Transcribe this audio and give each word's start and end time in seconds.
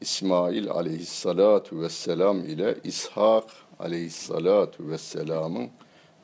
İsmail 0.00 0.70
aleyhissalatu 0.70 1.80
vesselam 1.80 2.44
ile 2.44 2.76
İshak 2.84 3.44
aleyhissalatu 3.78 4.88
vesselamın 4.88 5.68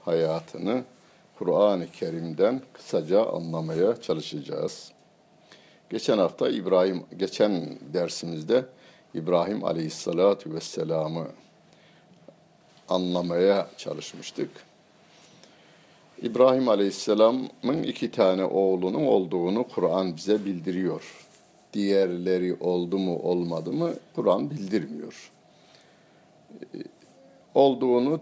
hayatını 0.04 0.84
Kur'an-ı 1.38 1.86
Kerim'den 1.92 2.62
kısaca 2.72 3.26
anlamaya 3.26 4.00
çalışacağız. 4.00 4.92
Geçen 5.90 6.18
hafta 6.18 6.48
İbrahim, 6.48 7.02
geçen 7.16 7.78
dersimizde 7.92 8.64
İbrahim 9.14 9.64
aleyhissalatu 9.64 10.54
vesselamı 10.54 11.26
anlamaya 12.88 13.66
çalışmıştık. 13.76 14.50
İbrahim 16.22 16.68
aleyhisselamın 16.68 17.82
iki 17.82 18.10
tane 18.10 18.44
oğlunun 18.44 19.06
olduğunu 19.06 19.68
Kur'an 19.68 20.16
bize 20.16 20.44
bildiriyor 20.44 21.29
diğerleri 21.72 22.56
oldu 22.60 22.98
mu 22.98 23.18
olmadı 23.18 23.72
mı 23.72 23.90
Kur'an 24.14 24.50
bildirmiyor. 24.50 25.30
Olduğunu 27.54 28.20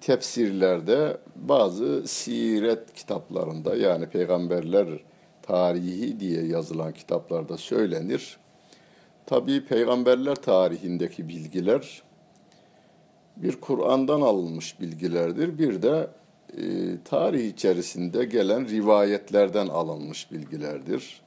tefsirlerde 0.00 1.16
bazı 1.36 2.08
siret 2.08 2.94
kitaplarında 2.94 3.76
yani 3.76 4.06
peygamberler 4.06 4.88
tarihi 5.42 6.20
diye 6.20 6.46
yazılan 6.46 6.92
kitaplarda 6.92 7.56
söylenir. 7.56 8.38
Tabi 9.26 9.64
peygamberler 9.64 10.34
tarihindeki 10.34 11.28
bilgiler 11.28 12.02
bir 13.36 13.60
Kur'an'dan 13.60 14.20
alınmış 14.20 14.80
bilgilerdir. 14.80 15.58
Bir 15.58 15.82
de 15.82 16.10
e, 16.58 16.62
tarih 17.04 17.48
içerisinde 17.48 18.24
gelen 18.24 18.68
rivayetlerden 18.68 19.66
alınmış 19.66 20.32
bilgilerdir 20.32 21.22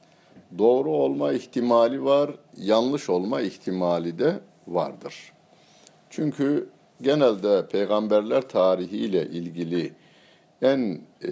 doğru 0.58 0.90
olma 0.90 1.32
ihtimali 1.32 2.04
var, 2.04 2.30
yanlış 2.56 3.10
olma 3.10 3.40
ihtimali 3.40 4.18
de 4.18 4.40
vardır. 4.68 5.32
Çünkü 6.10 6.68
genelde 7.02 7.68
peygamberler 7.68 8.48
tarihiyle 8.48 9.26
ilgili 9.26 9.92
en 10.62 11.00
e, 11.22 11.28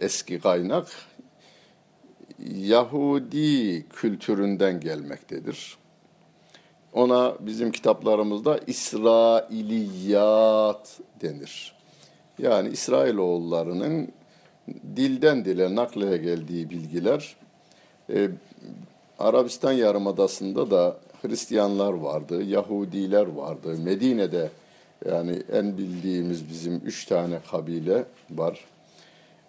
eski 0.00 0.40
kaynak 0.40 0.88
Yahudi 2.48 3.88
kültüründen 3.88 4.80
gelmektedir. 4.80 5.76
Ona 6.92 7.34
bizim 7.40 7.72
kitaplarımızda 7.72 8.60
İsrailiyat 8.66 11.00
denir. 11.22 11.74
Yani 12.38 12.68
İsrailoğullarının 12.68 14.12
dilden 14.96 15.44
dile 15.44 15.74
nakle 15.74 16.16
geldiği 16.16 16.70
bilgiler 16.70 17.36
e, 18.10 18.28
Arabistan 19.18 19.72
Yarımadası'nda 19.72 20.70
da 20.70 20.96
Hristiyanlar 21.22 21.92
vardı, 21.92 22.42
Yahudiler 22.42 23.26
vardı. 23.26 23.78
Medine'de 23.84 24.50
yani 25.10 25.42
en 25.52 25.78
bildiğimiz 25.78 26.48
bizim 26.50 26.80
üç 26.84 27.04
tane 27.04 27.38
kabile 27.50 28.04
var. 28.30 28.64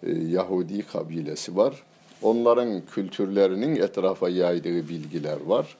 E, 0.02 0.10
Yahudi 0.12 0.86
kabilesi 0.86 1.56
var. 1.56 1.82
Onların 2.22 2.80
kültürlerinin 2.80 3.76
etrafa 3.76 4.28
yaydığı 4.28 4.88
bilgiler 4.88 5.40
var. 5.46 5.76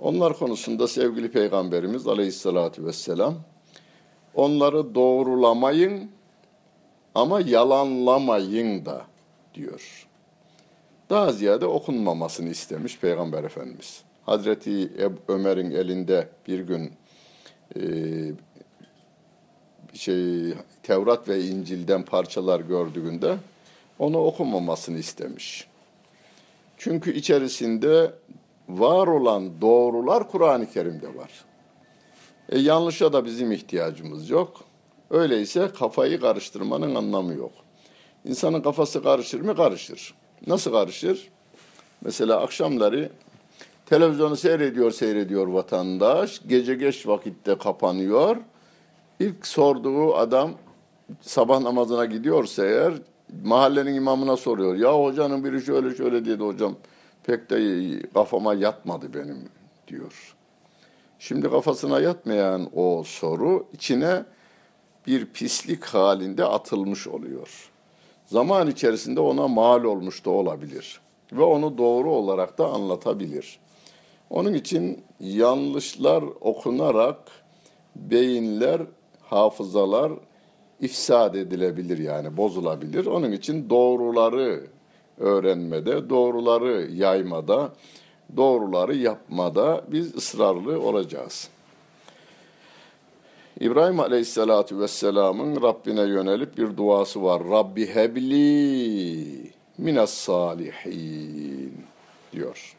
Onlar 0.00 0.38
konusunda 0.38 0.88
sevgili 0.88 1.30
Peygamberimiz 1.30 2.06
Aleyhisselatü 2.06 2.86
Vesselam 2.86 3.34
onları 4.34 4.94
doğrulamayın 4.94 6.10
ama 7.14 7.40
yalanlamayın 7.40 8.86
da 8.86 9.02
diyor 9.54 10.07
daha 11.10 11.32
ziyade 11.32 11.66
okunmamasını 11.66 12.48
istemiş 12.48 12.98
Peygamber 12.98 13.44
Efendimiz. 13.44 14.02
Hazreti 14.26 14.92
Ömer'in 15.28 15.70
elinde 15.70 16.28
bir 16.48 16.60
gün 16.60 16.92
e, 17.76 17.82
şey 19.94 20.54
Tevrat 20.82 21.28
ve 21.28 21.44
İncil'den 21.44 22.02
parçalar 22.02 22.60
gördüğünde 22.60 23.36
onu 23.98 24.18
okumamasını 24.18 24.98
istemiş. 24.98 25.66
Çünkü 26.78 27.12
içerisinde 27.12 28.12
var 28.68 29.06
olan 29.06 29.60
doğrular 29.60 30.30
Kur'an-ı 30.30 30.70
Kerim'de 30.70 31.14
var. 31.14 31.30
E, 32.48 32.58
yanlışa 32.58 33.12
da 33.12 33.24
bizim 33.24 33.52
ihtiyacımız 33.52 34.30
yok. 34.30 34.64
Öyleyse 35.10 35.70
kafayı 35.78 36.20
karıştırmanın 36.20 36.94
anlamı 36.94 37.34
yok. 37.34 37.52
İnsanın 38.24 38.62
kafası 38.62 39.02
karışır 39.02 39.40
mı? 39.40 39.56
Karışır. 39.56 40.14
Nasıl 40.46 40.72
karışır? 40.72 41.28
Mesela 42.04 42.40
akşamları 42.40 43.10
televizyonu 43.86 44.36
seyrediyor 44.36 44.90
seyrediyor 44.90 45.46
vatandaş. 45.46 46.40
Gece 46.46 46.74
geç 46.74 47.06
vakitte 47.06 47.58
kapanıyor. 47.58 48.36
İlk 49.20 49.46
sorduğu 49.46 50.16
adam 50.16 50.50
sabah 51.20 51.60
namazına 51.60 52.04
gidiyorsa 52.04 52.66
eğer 52.66 52.92
mahallenin 53.44 53.94
imamına 53.94 54.36
soruyor. 54.36 54.76
Ya 54.76 54.94
hocanın 54.94 55.44
biri 55.44 55.62
şöyle 55.62 55.96
şöyle 55.96 56.24
dedi 56.24 56.42
hocam. 56.42 56.76
Pek 57.24 57.50
de 57.50 57.82
kafama 58.14 58.54
yatmadı 58.54 59.14
benim 59.14 59.48
diyor. 59.88 60.34
Şimdi 61.18 61.50
kafasına 61.50 62.00
yatmayan 62.00 62.68
o 62.74 63.02
soru 63.06 63.66
içine 63.72 64.24
bir 65.06 65.26
pislik 65.26 65.84
halinde 65.84 66.44
atılmış 66.44 67.06
oluyor 67.06 67.70
zaman 68.28 68.70
içerisinde 68.70 69.20
ona 69.20 69.48
mal 69.48 69.84
olmuş 69.84 70.24
da 70.24 70.30
olabilir 70.30 71.00
ve 71.32 71.42
onu 71.42 71.78
doğru 71.78 72.10
olarak 72.10 72.58
da 72.58 72.68
anlatabilir. 72.68 73.58
Onun 74.30 74.54
için 74.54 75.02
yanlışlar 75.20 76.24
okunarak 76.40 77.18
beyinler, 77.96 78.80
hafızalar 79.22 80.12
ifsad 80.80 81.34
edilebilir 81.34 81.98
yani 81.98 82.36
bozulabilir. 82.36 83.06
Onun 83.06 83.32
için 83.32 83.70
doğruları 83.70 84.66
öğrenmede, 85.18 86.10
doğruları 86.10 86.90
yaymada, 86.92 87.72
doğruları 88.36 88.96
yapmada 88.96 89.84
biz 89.88 90.14
ısrarlı 90.16 90.80
olacağız. 90.80 91.48
İbrahim 93.60 94.00
Aleyhisselatü 94.00 94.78
Vesselam'ın 94.78 95.62
Rabbine 95.62 96.00
yönelip 96.00 96.58
bir 96.58 96.76
duası 96.76 97.22
var. 97.22 97.42
Rabbi 97.50 97.86
hebli 97.86 99.52
minas 99.78 100.10
salihin 100.10 101.84
diyor. 102.32 102.76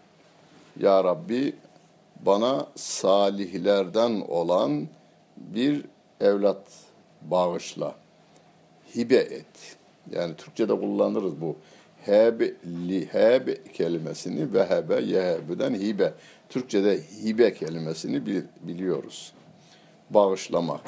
Ya 0.79 1.03
Rabbi 1.03 1.55
bana 2.25 2.67
salihlerden 2.75 4.21
olan 4.27 4.87
bir 5.37 5.85
evlat 6.21 6.63
bağışla. 7.21 7.95
Hibe 8.95 9.15
et. 9.15 9.77
Yani 10.11 10.35
Türkçe'de 10.35 10.79
kullanırız 10.79 11.41
bu. 11.41 11.55
Heb 12.05 12.41
kelimesini 13.73 14.53
ve 14.53 14.69
hebe, 14.69 15.01
yehebüden 15.01 15.73
hibe. 15.73 16.13
Türkçe'de 16.49 16.99
hibe 17.23 17.53
kelimesini 17.53 18.43
biliyoruz 18.61 19.33
bağışlamak. 20.09 20.81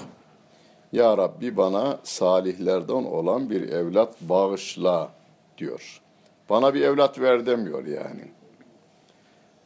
Ya 0.91 1.17
Rabbi 1.17 1.57
bana 1.57 1.99
salihlerden 2.03 2.93
olan 2.93 3.49
bir 3.49 3.69
evlat 3.69 4.21
bağışla 4.21 5.11
diyor. 5.57 6.01
Bana 6.49 6.73
bir 6.73 6.81
evlat 6.81 7.19
ver 7.19 7.45
demiyor 7.45 7.85
yani. 7.85 8.31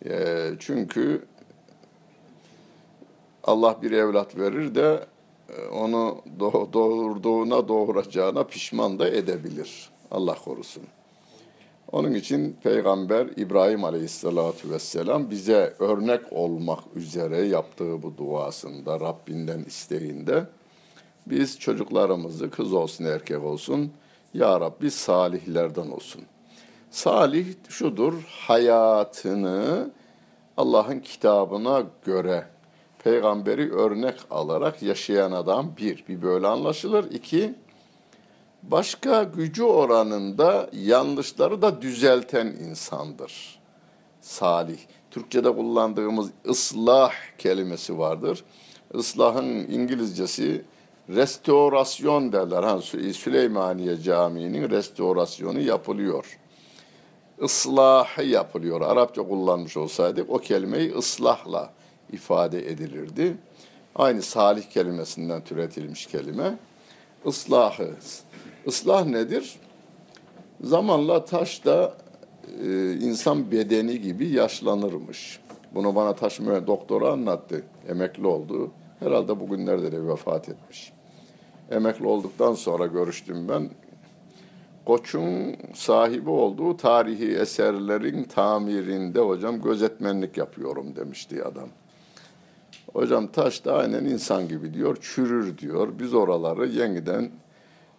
E, 0.06 0.50
çünkü 0.60 1.26
Allah 3.44 3.78
bir 3.82 3.92
evlat 3.92 4.38
verir 4.38 4.76
de 4.76 5.06
e, 5.50 5.66
onu 5.68 6.22
doğurduğuna 6.74 7.68
doğuracağına 7.68 8.44
pişman 8.44 9.00
da 9.00 9.10
edebilir. 9.10 9.90
Allah 10.12 10.36
korusun. 10.36 10.84
Onun 11.96 12.14
için 12.14 12.58
Peygamber 12.64 13.28
İbrahim 13.38 13.84
Aleyhisselatü 13.84 14.72
Vesselam 14.72 15.30
bize 15.30 15.76
örnek 15.80 16.22
olmak 16.32 16.80
üzere 16.96 17.38
yaptığı 17.38 18.04
bu 18.04 18.18
duasında, 18.18 19.00
Rabbinden 19.00 19.60
isteğinde 19.60 20.46
biz 21.26 21.60
çocuklarımızı 21.60 22.50
kız 22.50 22.74
olsun 22.74 23.06
erkek 23.06 23.44
olsun, 23.44 23.92
Ya 24.34 24.60
Rabbi 24.60 24.92
salihlerden 24.92 25.92
olsun. 25.92 26.22
Salih 26.92 27.48
şudur, 27.70 28.14
hayatını 28.30 29.92
Allah'ın 30.58 31.00
kitabına 31.00 31.84
göre, 32.06 32.46
peygamberi 33.04 33.74
örnek 33.74 34.16
alarak 34.32 34.84
yaşayan 34.84 35.32
adam 35.32 35.72
bir, 35.78 36.04
bir 36.10 36.22
böyle 36.22 36.48
anlaşılır. 36.48 37.12
İki, 37.12 37.56
başka 38.72 39.24
gücü 39.24 39.64
oranında 39.64 40.70
yanlışları 40.74 41.62
da 41.62 41.82
düzelten 41.82 42.48
insandır. 42.48 43.60
Salih. 44.22 44.78
Türkçe'de 45.12 45.56
kullandığımız 45.56 46.30
ıslah 46.50 47.12
kelimesi 47.38 47.98
vardır. 47.98 48.44
Islahın 48.94 49.46
İngilizcesi 49.46 50.66
restorasyon 51.10 52.32
derler. 52.32 52.64
Ha, 52.64 52.82
Süleymaniye 53.14 53.98
Camii'nin 53.98 54.70
restorasyonu 54.70 55.60
yapılıyor. 55.60 56.40
Islahı 57.42 58.24
yapılıyor. 58.24 58.82
Arapça 58.82 59.28
kullanmış 59.28 59.78
olsaydık 59.78 60.30
o 60.30 60.38
kelimeyi 60.38 60.96
ıslahla 60.96 61.74
ifade 62.12 62.72
edilirdi. 62.72 63.38
Aynı 63.96 64.22
salih 64.22 64.64
kelimesinden 64.64 65.44
türetilmiş 65.44 66.06
kelime. 66.06 66.58
Islahı. 67.26 67.92
Islah 68.66 69.06
nedir? 69.06 69.56
Zamanla 70.62 71.26
taş 71.26 71.66
da 71.66 71.94
e, 72.64 72.94
insan 72.94 73.52
bedeni 73.52 74.02
gibi 74.02 74.28
yaşlanırmış. 74.28 75.40
Bunu 75.76 75.96
bana 75.96 76.16
taş 76.16 76.40
doktora 76.40 77.12
anlattı. 77.12 77.64
Emekli 77.88 78.28
oldu. 78.28 78.72
Herhalde 79.00 79.40
bugünlerde 79.40 79.92
de 79.92 80.08
vefat 80.08 80.50
etmiş. 80.50 80.94
Emekli 81.72 82.08
olduktan 82.08 82.54
sonra 82.54 82.86
görüştüm 82.86 83.50
ben. 83.50 83.70
Koç'un 84.86 85.56
sahibi 85.74 86.30
olduğu 86.30 86.78
tarihi 86.78 87.36
eserlerin 87.36 88.24
tamirinde 88.24 89.20
hocam 89.20 89.62
gözetmenlik 89.62 90.38
yapıyorum 90.38 90.96
demişti 90.96 91.44
adam. 91.44 91.70
Hocam 92.94 93.28
taş 93.28 93.66
da 93.66 93.74
aynen 93.74 94.06
insan 94.06 94.48
gibi 94.48 94.74
diyor, 94.74 94.98
çürür 95.02 95.58
diyor. 95.58 95.90
Biz 96.00 96.14
oraları 96.14 96.68
yeniden 96.68 97.32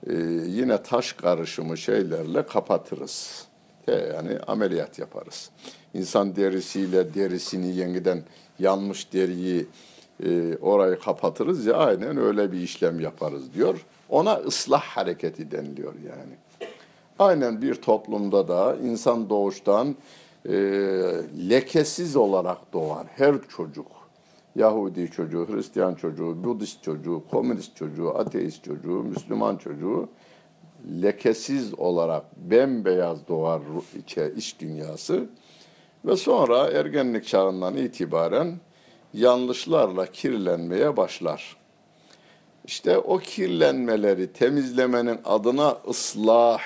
e, 0.07 0.15
yine 0.47 0.83
taş 0.83 1.13
karışımı 1.13 1.77
şeylerle 1.77 2.47
kapatırız. 2.47 3.47
Yani 3.89 4.39
ameliyat 4.47 4.99
yaparız. 4.99 5.51
İnsan 5.95 6.37
derisiyle 6.37 7.15
derisini 7.15 7.77
yeniden 7.77 8.23
yanmış 8.59 9.13
deriyi 9.13 9.67
e, 10.25 10.57
orayı 10.57 10.99
kapatırız 10.99 11.67
ya 11.67 11.75
aynen 11.75 12.17
öyle 12.17 12.53
bir 12.53 12.61
işlem 12.61 13.01
yaparız 13.01 13.55
diyor. 13.55 13.87
Ona 14.09 14.35
ıslah 14.35 14.83
hareketi 14.83 15.51
deniliyor 15.51 15.95
yani. 15.95 16.37
Aynen 17.19 17.63
bir 17.63 17.75
toplumda 17.75 18.49
da 18.49 18.77
insan 18.85 19.31
doğuştan 19.31 19.97
e, 20.49 20.53
lekesiz 21.49 22.17
olarak 22.17 22.73
doğar 22.73 23.07
her 23.17 23.35
çocuk. 23.57 23.96
Yahudi 24.57 25.11
çocuğu, 25.11 25.47
Hristiyan 25.49 25.95
çocuğu, 25.95 26.45
Budist 26.45 26.83
çocuğu, 26.83 27.23
Komünist 27.31 27.77
çocuğu, 27.77 28.19
Ateist 28.19 28.65
çocuğu, 28.65 29.03
Müslüman 29.03 29.57
çocuğu 29.57 30.09
lekesiz 31.03 31.75
olarak 31.75 32.25
bembeyaz 32.37 33.29
doğar 33.29 33.61
içe 33.99 34.33
iç 34.37 34.61
dünyası 34.61 35.27
ve 36.05 36.17
sonra 36.17 36.71
ergenlik 36.71 37.27
çağından 37.27 37.77
itibaren 37.77 38.61
yanlışlarla 39.15 40.07
kirlenmeye 40.07 40.97
başlar. 40.97 41.57
İşte 42.65 42.99
o 42.99 43.19
kirlenmeleri 43.19 44.33
temizlemenin 44.33 45.19
adına 45.25 45.77
ıslah 45.89 46.61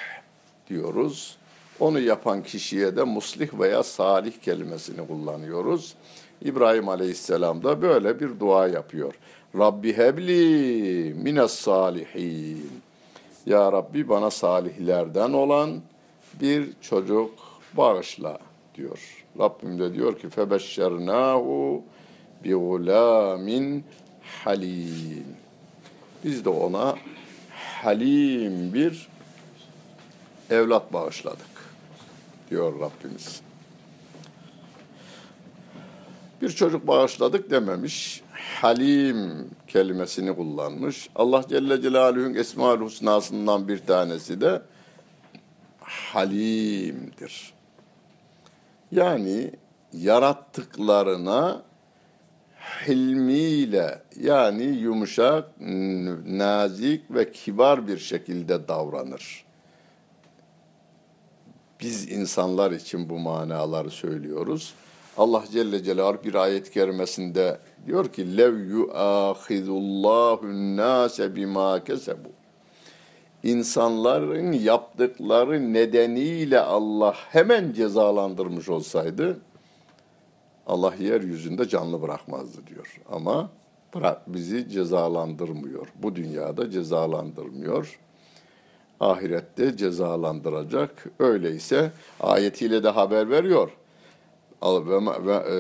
diyoruz. 0.69 1.37
Onu 1.81 2.01
yapan 2.01 2.43
kişiye 2.43 2.97
de 2.97 3.03
muslih 3.03 3.59
veya 3.59 3.83
salih 3.83 4.33
kelimesini 4.43 5.07
kullanıyoruz. 5.07 5.95
İbrahim 6.43 6.89
Aleyhisselam 6.89 7.63
da 7.63 7.83
böyle 7.83 8.21
bir 8.21 8.41
dua 8.41 8.69
yapıyor. 8.69 9.15
Rabbi 9.59 9.97
hebli 9.97 11.15
mines 11.15 11.53
salihin. 11.53 12.71
Ya 13.47 13.73
Rabbi 13.73 14.09
bana 14.09 14.31
salihlerden 14.31 15.33
olan 15.33 15.81
bir 16.41 16.71
çocuk 16.81 17.31
bağışla 17.77 18.39
diyor. 18.75 19.25
Rabbim 19.39 19.79
de 19.79 19.95
diyor 19.95 20.19
ki 20.19 20.29
febeşşernahu 20.29 21.83
bi 22.45 22.55
gulamin 22.55 23.85
halim. 24.45 25.25
Biz 26.25 26.45
de 26.45 26.49
ona 26.49 26.97
halim 27.83 28.75
bir 28.75 29.09
evlat 30.51 30.93
bağışladık 30.93 31.75
diyor 32.51 32.73
Rabbimiz. 32.81 33.50
Bir 36.43 36.51
çocuk 36.51 36.87
bağışladık 36.87 37.51
dememiş. 37.51 38.23
Halim 38.33 39.51
kelimesini 39.67 40.37
kullanmış. 40.37 41.11
Allah 41.15 41.45
Celle 41.49 41.83
Celaluhu'nun 41.83 42.35
Esma-ül 42.35 42.81
Husna'sından 42.81 43.69
bir 43.69 43.79
tanesi 43.79 44.41
de 44.41 44.63
Halim'dir. 45.81 47.53
Yani 48.93 49.51
yarattıklarına 49.93 51.63
hilmiyle 52.87 54.03
yani 54.21 54.63
yumuşak, 54.63 55.61
nazik 56.27 57.11
ve 57.11 57.33
kibar 57.33 57.89
bir 57.89 57.99
şekilde 57.99 58.69
davranır. 58.69 59.45
Biz 61.81 62.11
insanlar 62.11 62.71
için 62.71 63.09
bu 63.09 63.19
manaları 63.19 63.91
söylüyoruz. 63.91 64.75
Allah 65.17 65.45
Celle 65.53 65.83
Celaluhu 65.83 66.25
bir 66.25 66.35
ayet 66.35 66.71
kerimesinde 66.71 67.59
diyor 67.87 68.09
ki 68.13 68.37
lev 68.37 68.59
yu'ahizullahu 68.59 70.47
nase 70.77 71.37
bima 71.37 71.85
kesebu. 71.85 72.29
İnsanların 73.43 74.53
yaptıkları 74.53 75.73
nedeniyle 75.73 76.61
Allah 76.61 77.15
hemen 77.17 77.73
cezalandırmış 77.73 78.69
olsaydı 78.69 79.41
Allah 80.67 80.95
yeryüzünde 80.95 81.69
canlı 81.69 82.03
bırakmazdı 82.03 82.67
diyor. 82.67 83.01
Ama 83.13 83.51
bırak 83.95 84.23
bizi 84.35 84.69
cezalandırmıyor. 84.69 85.87
Bu 86.03 86.17
dünyada 86.17 86.71
cezalandırmıyor. 86.71 87.99
Ahirette 89.01 89.77
cezalandıracak. 89.77 91.07
Öyleyse 91.19 91.93
ayetiyle 92.21 92.83
de 92.83 92.89
haber 92.89 93.31
veriyor. 93.31 93.71
Ve, 94.63 95.33
e, 95.33 95.59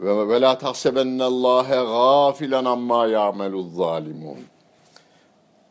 ve, 0.00 0.40
la 0.40 0.58
tahsebennallâhe 0.58 1.76
gâfilen 1.76 2.64
amma 2.64 3.06
ya'meluz 3.06 3.74
zalimun. 3.74 4.38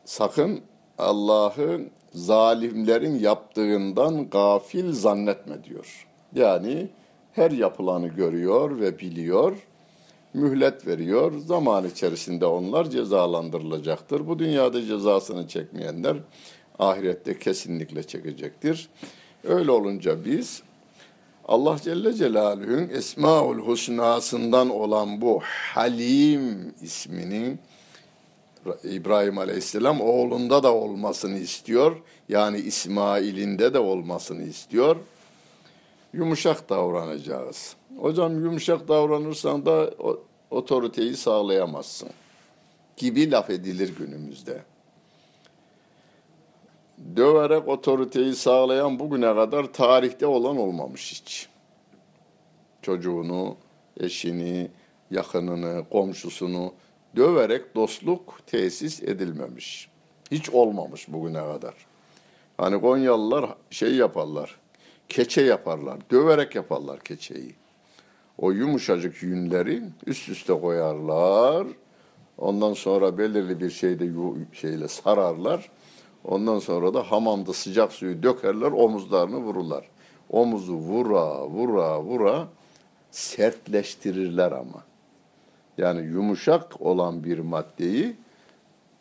Sakın 0.05 0.61
Allah'ın 0.97 1.89
zalimlerin 2.13 3.19
yaptığından 3.19 4.29
gafil 4.29 4.93
zannetme 4.93 5.63
diyor. 5.63 6.07
Yani 6.35 6.89
her 7.33 7.51
yapılanı 7.51 8.07
görüyor 8.07 8.79
ve 8.79 8.99
biliyor, 8.99 9.57
mühlet 10.33 10.87
veriyor. 10.87 11.31
Zaman 11.45 11.87
içerisinde 11.87 12.45
onlar 12.45 12.89
cezalandırılacaktır. 12.89 14.27
Bu 14.27 14.39
dünyada 14.39 14.85
cezasını 14.85 15.47
çekmeyenler 15.47 16.17
ahirette 16.79 17.39
kesinlikle 17.39 18.03
çekecektir. 18.03 18.89
Öyle 19.43 19.71
olunca 19.71 20.25
biz 20.25 20.63
Allah 21.49 21.77
Celle 21.83 22.13
Celaluhu'nun 22.13 22.89
Esmaül 22.89 23.59
Husna'sından 23.59 24.69
olan 24.69 25.21
bu 25.21 25.39
Halim 25.73 26.73
isminin 26.81 27.59
İbrahim 28.83 29.37
Aleyhisselam 29.37 30.01
oğlunda 30.01 30.63
da 30.63 30.73
olmasını 30.73 31.37
istiyor. 31.37 31.95
Yani 32.29 32.57
İsmail'inde 32.57 33.73
de 33.73 33.79
olmasını 33.79 34.43
istiyor. 34.43 34.95
Yumuşak 36.13 36.69
davranacağız. 36.69 37.75
Hocam 37.99 38.43
yumuşak 38.43 38.87
davranırsan 38.87 39.65
da 39.65 39.91
otoriteyi 40.51 41.17
sağlayamazsın 41.17 42.09
gibi 42.97 43.31
laf 43.31 43.49
edilir 43.49 43.93
günümüzde. 43.97 44.61
Döverek 47.15 47.67
otoriteyi 47.67 48.35
sağlayan 48.35 48.99
bugüne 48.99 49.35
kadar 49.35 49.73
tarihte 49.73 50.27
olan 50.27 50.57
olmamış 50.57 51.11
hiç. 51.11 51.49
Çocuğunu, 52.81 53.55
eşini, 53.99 54.71
yakınını, 55.11 55.83
komşusunu 55.91 56.73
döverek 57.15 57.75
dostluk 57.75 58.39
tesis 58.47 59.03
edilmemiş. 59.03 59.89
Hiç 60.31 60.49
olmamış 60.49 61.07
bugüne 61.07 61.39
kadar. 61.39 61.73
Hani 62.57 62.81
Konyalılar 62.81 63.49
şey 63.69 63.95
yaparlar, 63.95 64.59
keçe 65.09 65.41
yaparlar, 65.41 65.97
döverek 66.11 66.55
yaparlar 66.55 66.99
keçeyi. 66.99 67.55
O 68.37 68.51
yumuşacık 68.51 69.23
yünleri 69.23 69.83
üst 70.05 70.29
üste 70.29 70.53
koyarlar. 70.53 71.67
Ondan 72.37 72.73
sonra 72.73 73.17
belirli 73.17 73.59
bir 73.59 73.69
şeyde 73.69 74.09
şeyle 74.53 74.87
sararlar. 74.87 75.69
Ondan 76.23 76.59
sonra 76.59 76.93
da 76.93 77.11
hamamda 77.11 77.53
sıcak 77.53 77.91
suyu 77.91 78.23
dökerler, 78.23 78.71
omuzlarını 78.71 79.37
vururlar. 79.37 79.85
Omuzu 80.29 80.73
vura 80.73 81.47
vura 81.47 82.03
vura 82.03 82.47
sertleştirirler 83.11 84.51
ama. 84.51 84.83
Yani 85.77 86.01
yumuşak 86.01 86.81
olan 86.81 87.23
bir 87.23 87.39
maddeyi 87.39 88.15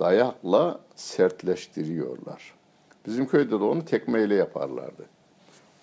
dayakla 0.01 0.81
sertleştiriyorlar. 0.97 2.55
Bizim 3.07 3.27
köyde 3.27 3.51
de 3.51 3.65
onu 3.65 3.85
tekmeyle 3.85 4.35
yaparlardı. 4.35 5.05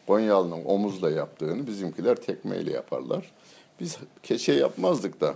Konyalı'nın 0.07 0.65
omuzla 0.65 1.11
yaptığını 1.11 1.67
bizimkiler 1.67 2.15
tekmeyle 2.15 2.71
yaparlar. 2.71 3.31
Biz 3.79 3.97
keçe 4.23 4.53
yapmazdık 4.53 5.21
da 5.21 5.33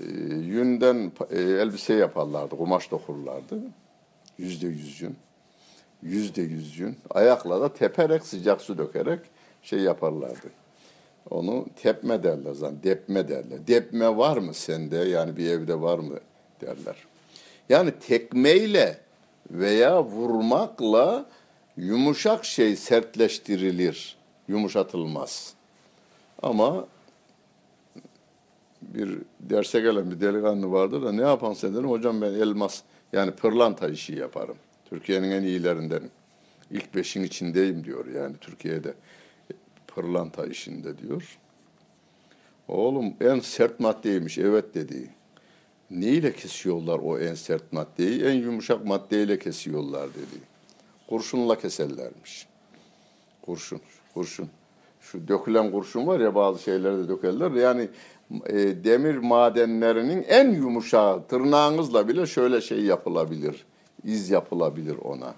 e, 0.00 0.04
yünden 0.34 1.12
e, 1.30 1.40
elbise 1.40 1.94
yaparlardı, 1.94 2.56
kumaş 2.56 2.90
dokurlardı. 2.90 3.58
Yüzde 4.38 4.66
yüz 4.66 5.00
yün. 5.00 5.16
Yüzde 6.02 6.42
yüz 6.42 6.78
yün. 6.78 6.96
Ayakla 7.10 7.60
da 7.60 7.72
teperek, 7.72 8.26
sıcak 8.26 8.60
su 8.60 8.78
dökerek 8.78 9.20
şey 9.62 9.80
yaparlardı. 9.80 10.50
Onu 11.30 11.66
tepme 11.82 12.22
derler 12.22 12.52
zaten, 12.52 12.82
depme 12.82 13.28
derler. 13.28 13.66
Depme 13.66 14.16
var 14.16 14.36
mı 14.36 14.54
sende? 14.54 14.96
Yani 14.96 15.36
bir 15.36 15.50
evde 15.50 15.80
var 15.80 15.98
mı 15.98 16.18
derler. 16.60 16.96
Yani 17.68 17.92
tekmeyle 18.00 18.98
veya 19.50 20.04
vurmakla 20.04 21.26
yumuşak 21.76 22.44
şey 22.44 22.76
sertleştirilir, 22.76 24.16
yumuşatılmaz. 24.48 25.54
Ama 26.42 26.86
bir 28.94 29.18
derse 29.40 29.80
gelen 29.80 30.10
bir 30.10 30.20
delikanlı 30.20 30.72
vardı 30.72 31.02
da 31.02 31.12
ne 31.12 31.22
yapan 31.22 31.52
sen 31.52 31.74
dedim. 31.74 31.90
Hocam 31.90 32.20
ben 32.20 32.32
elmas 32.34 32.82
yani 33.12 33.30
pırlanta 33.30 33.88
işi 33.88 34.14
yaparım. 34.14 34.56
Türkiye'nin 34.90 35.30
en 35.30 35.42
iyilerinden. 35.42 36.02
İlk 36.70 36.94
beşin 36.94 37.22
içindeyim 37.22 37.84
diyor 37.84 38.06
yani 38.06 38.36
Türkiye'de 38.40 38.94
pırlanta 39.86 40.46
işinde 40.46 40.98
diyor. 40.98 41.38
Oğlum 42.68 43.14
en 43.20 43.40
sert 43.40 43.80
maddeymiş 43.80 44.38
evet 44.38 44.74
dedi. 44.74 45.10
Neyle 45.90 46.32
kesiyorlar 46.32 46.98
o 46.98 47.18
en 47.18 47.34
sert 47.34 47.72
maddeyi? 47.72 48.24
En 48.24 48.32
yumuşak 48.32 48.84
maddeyle 48.84 49.38
kesiyorlar 49.38 50.10
dedi. 50.10 50.42
Kurşunla 51.08 51.58
keserlermiş. 51.58 52.46
Kurşun, 53.42 53.80
kurşun. 54.14 54.48
Şu 55.00 55.28
dökülen 55.28 55.70
kurşun 55.70 56.06
var 56.06 56.20
ya 56.20 56.34
bazı 56.34 56.62
şeylerde 56.62 57.08
dökerler. 57.08 57.50
Yani 57.50 57.88
e, 58.46 58.84
demir 58.84 59.16
madenlerinin 59.16 60.22
en 60.28 60.50
yumuşağı 60.50 61.26
tırnağınızla 61.26 62.08
bile 62.08 62.26
şöyle 62.26 62.60
şey 62.60 62.80
yapılabilir. 62.80 63.64
iz 64.04 64.30
yapılabilir 64.30 64.96
ona. 65.02 65.34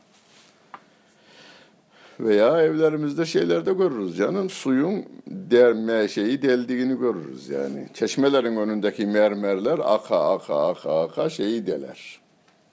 Veya 2.21 2.63
evlerimizde 2.63 3.27
şeylerde 3.27 3.73
görürüz 3.73 4.17
canım. 4.17 4.51
Suyun 4.51 5.05
derme 5.27 6.09
şeyi 6.09 6.43
deldiğini 6.43 6.99
görürüz 6.99 7.49
yani. 7.49 7.89
Çeşmelerin 7.95 8.57
önündeki 8.57 9.07
mermerler 9.07 9.79
aka 9.85 10.33
aka 10.35 10.69
aka 10.69 11.01
aka 11.01 11.31
şeyi 11.31 11.67
deler. 11.67 12.21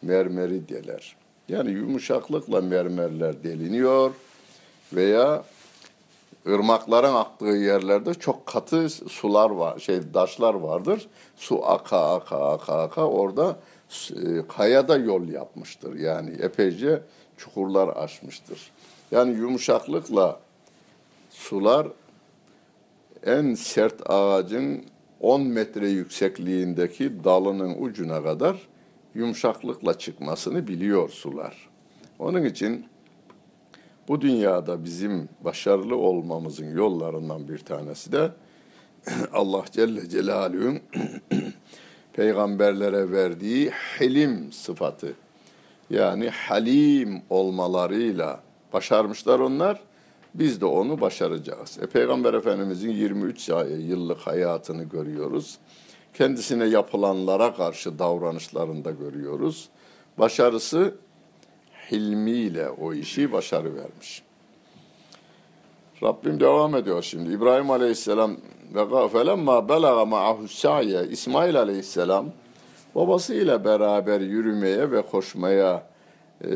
Mermeri 0.02 0.70
deler. 0.70 1.16
Yani 1.50 1.72
yumuşaklıkla 1.72 2.62
mermerler 2.62 3.44
deliniyor 3.44 4.12
veya 4.94 5.44
ırmakların 6.48 7.14
aktığı 7.14 7.46
yerlerde 7.46 8.14
çok 8.14 8.46
katı 8.46 8.90
sular 8.90 9.50
var, 9.50 9.80
şey 9.80 10.00
taşlar 10.14 10.54
vardır. 10.54 11.08
Su 11.36 11.66
aka 11.66 12.16
aka 12.16 12.52
aka 12.52 12.82
aka 12.82 13.08
orada 13.08 13.56
e, 14.12 14.48
kayada 14.48 14.98
yol 14.98 15.28
yapmıştır. 15.28 16.00
Yani 16.00 16.30
epeyce 16.30 17.02
çukurlar 17.38 17.88
açmıştır. 17.88 18.72
Yani 19.12 19.32
yumuşaklıkla 19.38 20.40
sular 21.30 21.88
en 23.26 23.54
sert 23.54 24.10
ağacın 24.10 24.86
10 25.20 25.42
metre 25.42 25.90
yüksekliğindeki 25.90 27.24
dalının 27.24 27.76
ucuna 27.84 28.24
kadar 28.24 28.68
yumuşaklıkla 29.16 29.98
çıkmasını 29.98 30.68
biliyor 30.68 31.10
sular. 31.10 31.70
Onun 32.20 32.46
için 32.46 32.86
bu 34.08 34.22
dünyada 34.22 34.84
bizim 34.84 35.30
başarılı 35.42 35.96
olmamızın 35.96 36.76
yollarından 36.76 37.48
bir 37.48 37.60
tanesi 37.60 38.12
de 38.12 38.32
Allah 39.34 39.64
Celle 39.72 40.10
Celaluhu'nun 40.10 40.80
peygamberlere 42.14 43.12
verdiği 43.12 43.72
hilim 43.72 44.52
sıfatı. 44.52 45.14
Yani 45.90 46.30
halim 46.30 47.22
olmalarıyla 47.30 48.40
başarmışlar 48.74 49.40
onlar. 49.40 49.80
Biz 50.34 50.62
de 50.62 50.66
onu 50.66 51.02
başaracağız. 51.02 51.78
E, 51.82 51.86
Peygamber 51.88 52.34
Efendimizin 52.34 52.92
23 52.92 53.50
yıllık 53.50 54.18
hayatını 54.18 54.84
görüyoruz. 54.84 55.58
Kendisine 56.14 56.66
yapılanlara 56.66 57.56
karşı 57.56 58.00
davranışlarında 58.00 58.92
görüyoruz. 58.92 59.70
Başarısı 60.18 60.96
hilmiyle 61.92 62.70
o 62.70 62.94
işi 62.94 63.32
başarı 63.32 63.76
vermiş. 63.76 64.24
Rabbim 66.04 66.40
devam 66.40 66.76
ediyor 66.76 67.04
şimdi. 67.04 67.34
İbrahim 67.34 67.72
Aleyhisselam 67.72 68.38
ve 68.74 69.10
felemma 69.10 69.70
belaga 69.70 70.06
ma'ahu 70.06 70.48
sa'ye 70.48 71.04
İsmail 71.08 71.60
Aleyhisselam 71.60 72.26
babasıyla 72.96 73.66
beraber 73.66 74.22
yürümeye 74.22 74.92
ve 74.92 75.02
koşmaya 75.02 75.84
e, 76.44 76.52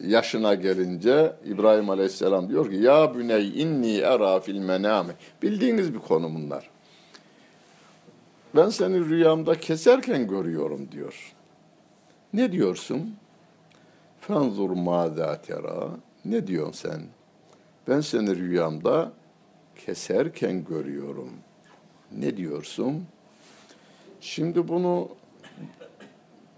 yaşına 0.00 0.54
gelince 0.54 1.32
İbrahim 1.46 1.90
Aleyhisselam 1.90 2.48
diyor 2.48 2.70
ki 2.70 2.76
ya 2.76 3.14
büney 3.14 3.62
inni 3.62 3.96
era 3.96 4.40
fil 4.40 4.58
menami 4.58 5.12
bildiğiniz 5.42 5.94
bir 5.94 5.98
konu 5.98 6.34
bunlar. 6.34 6.70
Ben 8.56 8.68
seni 8.68 9.04
rüyamda 9.04 9.54
keserken 9.54 10.26
görüyorum 10.28 10.88
diyor. 10.92 11.34
Ne 12.32 12.52
diyorsun? 12.52 13.14
Fenzur 14.28 14.70
mâzâ 14.70 15.42
tera. 15.42 15.88
Ne 16.24 16.46
diyorsun 16.46 16.72
sen? 16.72 17.00
Ben 17.88 18.00
seni 18.00 18.36
rüyamda 18.36 19.12
keserken 19.76 20.64
görüyorum. 20.64 21.30
Ne 22.18 22.36
diyorsun? 22.36 23.04
Şimdi 24.20 24.68
bunu 24.68 25.08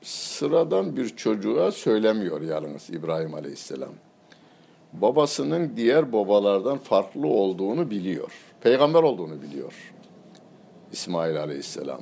sıradan 0.02 0.96
bir 0.96 1.16
çocuğa 1.16 1.72
söylemiyor 1.72 2.40
yalnız 2.40 2.90
İbrahim 2.90 3.34
Aleyhisselam. 3.34 3.92
Babasının 4.92 5.72
diğer 5.76 6.12
babalardan 6.12 6.78
farklı 6.78 7.26
olduğunu 7.26 7.90
biliyor. 7.90 8.32
Peygamber 8.60 9.02
olduğunu 9.02 9.42
biliyor. 9.42 9.92
İsmail 10.92 11.40
Aleyhisselam. 11.40 12.00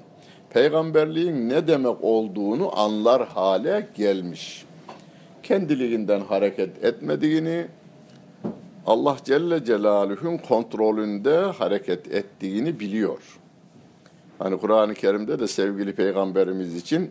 Peygamberliğin 0.51 1.49
ne 1.49 1.67
demek 1.67 2.05
olduğunu 2.05 2.79
anlar 2.79 3.29
hale 3.29 3.89
gelmiş. 3.95 4.68
Kendiliğinden 5.49 6.21
hareket 6.21 6.85
etmediğini, 6.85 7.67
Allah 8.87 9.17
Celle 9.25 9.64
Celaluhu'nun 9.64 10.37
kontrolünde 10.37 11.37
hareket 11.37 12.12
ettiğini 12.12 12.81
biliyor. 12.81 13.38
Hani 14.38 14.59
Kur'an-ı 14.59 14.95
Kerim'de 14.95 15.38
de 15.38 15.47
sevgili 15.47 15.93
peygamberimiz 15.93 16.76
için 16.76 17.11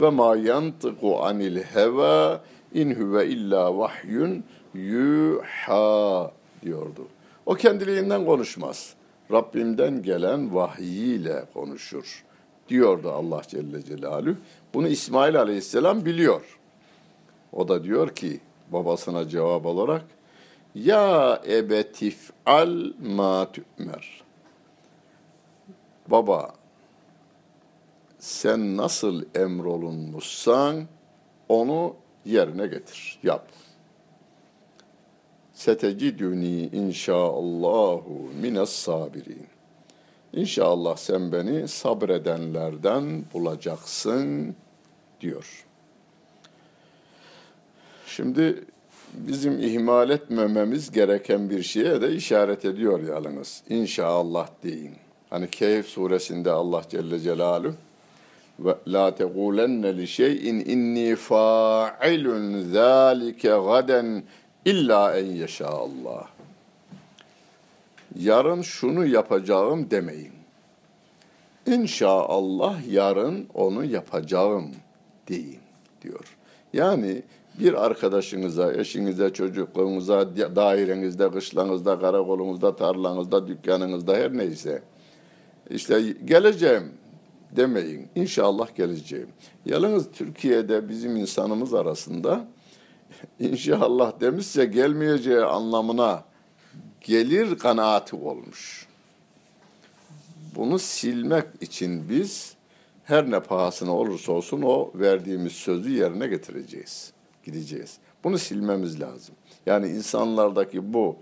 ve 0.00 0.10
ma 0.10 0.36
yantiku 0.36 1.22
anil 1.22 1.56
heva 1.62 2.40
in 2.74 2.94
huve 2.94 3.26
illa 3.26 3.78
vahyun 3.78 4.44
yuha 4.74 6.32
diyordu. 6.62 7.08
O 7.46 7.54
kendiliğinden 7.54 8.26
konuşmaz. 8.26 8.94
Rabbimden 9.32 10.02
gelen 10.02 10.54
vahiy 10.54 11.28
konuşur 11.54 12.24
diyordu 12.68 13.10
Allah 13.10 13.42
Celle 13.48 13.84
Celaluhu. 13.84 14.36
Bunu 14.74 14.88
İsmail 14.88 15.40
Aleyhisselam 15.40 16.04
biliyor. 16.04 16.57
O 17.52 17.68
da 17.68 17.84
diyor 17.84 18.14
ki 18.14 18.40
babasına 18.72 19.28
cevap 19.28 19.66
olarak 19.66 20.04
ya 20.74 21.42
ebetif 21.46 22.30
al 22.46 22.92
ma 23.00 23.52
tümer. 23.52 24.22
Baba 26.08 26.54
sen 28.18 28.76
nasıl 28.76 29.24
emrolunmuşsan 29.34 30.86
onu 31.48 31.94
yerine 32.24 32.66
getir, 32.66 33.18
yap. 33.22 33.48
Seteciduni 35.52 36.66
inşaallahu 36.66 38.30
mines 38.40 38.70
sabirin. 38.70 39.46
İnşallah 40.32 40.96
sen 40.96 41.32
beni 41.32 41.68
sabredenlerden 41.68 43.24
bulacaksın 43.34 44.54
diyor. 45.20 45.67
Şimdi 48.18 48.64
bizim 49.14 49.58
ihmal 49.58 50.10
etmememiz 50.10 50.90
gereken 50.90 51.50
bir 51.50 51.62
şeye 51.62 52.00
de 52.00 52.12
işaret 52.12 52.64
ediyor 52.64 53.08
yalnız. 53.08 53.62
İnşallah 53.68 54.48
deyin. 54.62 54.92
Hani 55.30 55.50
Kehf 55.50 55.86
suresinde 55.86 56.50
Allah 56.50 56.82
Celle 56.90 57.20
Celaluhu 57.20 57.74
ve 58.58 58.74
la 58.86 59.14
tegulenne 59.14 59.96
li 59.96 60.06
şeyin 60.06 60.60
inni 60.60 61.16
fa'ilun 61.16 62.60
zalike 62.72 63.48
gaden 63.48 64.22
illa 64.64 65.18
en 65.18 65.26
yeşa 65.26 65.68
Allah. 65.68 66.28
Yarın 68.18 68.62
şunu 68.62 69.06
yapacağım 69.06 69.90
demeyin. 69.90 70.32
İnşallah 71.66 72.92
yarın 72.92 73.48
onu 73.54 73.84
yapacağım 73.84 74.70
deyin 75.28 75.60
diyor. 76.02 76.36
Yani 76.72 77.22
bir 77.60 77.84
arkadaşınıza, 77.84 78.72
eşinize, 78.72 79.32
çocukluğunuza, 79.32 80.36
dairenizde, 80.36 81.30
kışlanızda, 81.30 81.98
karakolunuzda, 81.98 82.76
tarlanızda, 82.76 83.48
dükkanınızda 83.48 84.16
her 84.16 84.36
neyse 84.36 84.82
işte 85.70 86.02
geleceğim 86.24 86.92
demeyin. 87.56 88.08
İnşallah 88.14 88.76
geleceğim. 88.76 89.28
Yalnız 89.66 90.10
Türkiye'de 90.12 90.88
bizim 90.88 91.16
insanımız 91.16 91.74
arasında 91.74 92.48
inşallah 93.40 94.20
demişse 94.20 94.64
gelmeyeceği 94.64 95.40
anlamına 95.40 96.24
gelir 97.00 97.58
kanaati 97.58 98.16
olmuş. 98.16 98.88
Bunu 100.56 100.78
silmek 100.78 101.44
için 101.60 102.08
biz 102.08 102.54
her 103.04 103.30
ne 103.30 103.40
pahasına 103.40 103.96
olursa 103.96 104.32
olsun 104.32 104.62
o 104.62 104.90
verdiğimiz 104.94 105.52
sözü 105.52 105.90
yerine 105.90 106.26
getireceğiz. 106.26 107.12
Gideceğiz. 107.48 107.98
Bunu 108.24 108.38
silmemiz 108.38 109.00
lazım. 109.00 109.34
Yani 109.66 109.88
insanlardaki 109.88 110.92
bu 110.94 111.16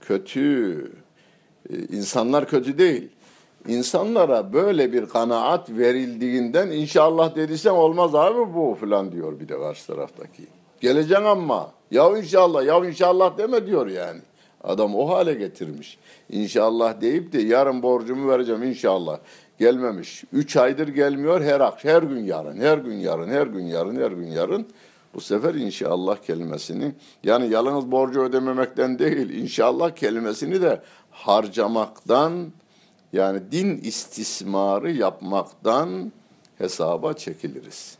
kötü, 0.00 0.92
e, 1.70 1.76
insanlar 1.78 2.48
kötü 2.48 2.78
değil. 2.78 3.08
İnsanlara 3.68 4.52
böyle 4.52 4.92
bir 4.92 5.06
kanaat 5.06 5.70
verildiğinden 5.70 6.70
inşallah 6.70 7.36
dediysen 7.36 7.70
olmaz 7.70 8.14
abi 8.14 8.54
bu 8.54 8.76
falan 8.80 9.12
diyor 9.12 9.40
bir 9.40 9.48
de 9.48 9.58
karşı 9.58 9.86
taraftaki. 9.86 10.42
Geleceksin 10.80 11.24
ama 11.24 11.72
ya 11.90 12.18
inşallah 12.18 12.64
ya 12.64 12.86
inşallah 12.86 13.38
deme 13.38 13.66
diyor 13.66 13.86
yani. 13.86 14.20
Adam 14.64 14.96
o 14.96 15.08
hale 15.08 15.34
getirmiş. 15.34 15.98
İnşallah 16.30 17.00
deyip 17.00 17.32
de 17.32 17.42
yarın 17.42 17.82
borcumu 17.82 18.30
vereceğim 18.30 18.62
inşallah. 18.62 19.18
Gelmemiş. 19.58 20.24
Üç 20.32 20.56
aydır 20.56 20.88
gelmiyor 20.88 21.40
her 21.40 21.60
akşam, 21.60 21.92
her 21.92 22.02
gün 22.02 22.24
yarın, 22.24 22.60
her 22.60 22.78
gün 22.78 22.94
yarın, 22.94 23.28
her 23.28 23.46
gün 23.46 23.64
yarın, 23.64 23.96
her 23.96 24.10
gün 24.10 24.26
yarın. 24.26 24.66
Bu 25.18 25.22
sefer 25.22 25.54
inşallah 25.54 26.16
kelimesini 26.16 26.92
yani 27.24 27.50
yalnız 27.52 27.90
borcu 27.90 28.20
ödememekten 28.20 28.98
değil 28.98 29.30
inşallah 29.30 29.90
kelimesini 29.90 30.62
de 30.62 30.82
harcamaktan 31.10 32.52
yani 33.12 33.40
din 33.52 33.78
istismarı 33.78 34.92
yapmaktan 34.92 36.12
hesaba 36.58 37.12
çekiliriz. 37.12 37.98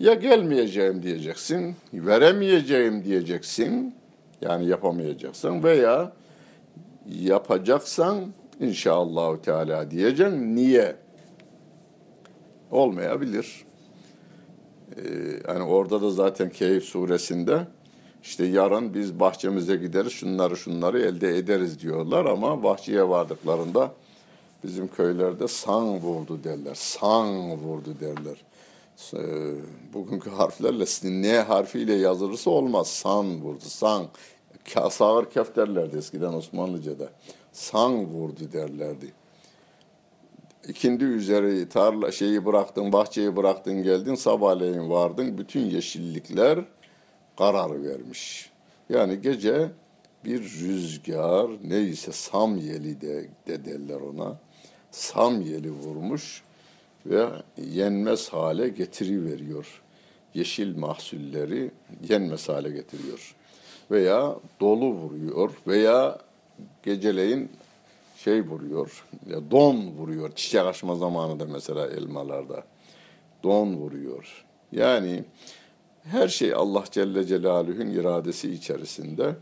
Ya 0.00 0.14
gelmeyeceğim 0.14 1.02
diyeceksin, 1.02 1.76
veremeyeceğim 1.92 3.04
diyeceksin, 3.04 3.94
yani 4.40 4.66
yapamayacaksın 4.66 5.62
veya 5.62 6.12
yapacaksan 7.06 8.32
inşallah 8.60 9.36
Teala 9.36 9.90
diyeceksin. 9.90 10.56
Niye? 10.56 10.96
Olmayabilir. 12.70 13.65
Ee, 14.96 15.02
yani 15.48 15.62
orada 15.62 16.02
da 16.02 16.10
zaten 16.10 16.50
Keyif 16.50 16.84
suresinde 16.84 17.66
işte 18.22 18.44
yarın 18.44 18.94
biz 18.94 19.20
bahçemize 19.20 19.76
gideriz 19.76 20.12
şunları 20.12 20.56
şunları 20.56 21.00
elde 21.00 21.36
ederiz 21.36 21.80
diyorlar 21.80 22.24
ama 22.24 22.62
bahçeye 22.62 23.08
vardıklarında 23.08 23.92
bizim 24.64 24.88
köylerde 24.88 25.48
san 25.48 25.98
vurdu 25.98 26.44
derler. 26.44 26.74
San 26.74 27.50
vurdu 27.50 27.94
derler. 28.00 28.36
Ee, 29.14 29.54
bugünkü 29.94 30.30
harflerle 30.30 30.84
ne 31.02 31.38
harfiyle 31.38 31.94
yazılırsa 31.94 32.50
olmaz. 32.50 32.88
San 32.88 33.40
vurdu. 33.40 33.64
San. 33.64 34.06
Sağır 34.90 35.30
kef 35.30 35.56
derlerdi 35.56 35.96
eskiden 35.96 36.32
Osmanlıca'da. 36.32 37.08
San 37.52 38.04
vurdu 38.04 38.52
derlerdi. 38.52 39.12
İkindi 40.68 41.04
üzeri 41.04 41.68
tarla 41.68 42.12
şeyi 42.12 42.44
bıraktın, 42.44 42.92
bahçeyi 42.92 43.36
bıraktın 43.36 43.82
geldin, 43.82 44.14
sabahleyin 44.14 44.90
vardın. 44.90 45.38
Bütün 45.38 45.60
yeşillikler 45.60 46.58
karar 47.38 47.82
vermiş. 47.82 48.50
Yani 48.88 49.20
gece 49.20 49.70
bir 50.24 50.40
rüzgar 50.42 51.50
neyse 51.64 52.12
samyeli 52.12 53.00
de, 53.00 53.28
de 53.46 53.64
derler 53.64 54.00
ona. 54.00 54.38
Samyeli 54.90 55.70
vurmuş 55.70 56.42
ve 57.06 57.26
yenmez 57.56 58.28
hale 58.28 58.68
getiriveriyor. 58.68 59.82
Yeşil 60.34 60.76
mahsulleri 60.76 61.70
yenmez 62.08 62.48
hale 62.48 62.70
getiriyor. 62.70 63.34
Veya 63.90 64.36
dolu 64.60 64.92
vuruyor 64.92 65.50
veya 65.66 66.18
geceleyin 66.82 67.50
şey 68.24 68.42
vuruyor, 68.42 69.04
ya 69.26 69.50
don 69.50 69.76
vuruyor. 69.76 70.32
Çiçek 70.34 70.66
açma 70.66 70.94
zamanı 70.94 71.40
da 71.40 71.44
mesela 71.44 71.86
elmalarda 71.86 72.64
don 73.42 73.74
vuruyor. 73.74 74.44
Yani 74.72 75.24
her 76.02 76.28
şey 76.28 76.54
Allah 76.54 76.84
Celle 76.90 77.24
Celaluhu'nun 77.24 77.90
iradesi 77.90 78.52
içerisinde. 78.52 79.34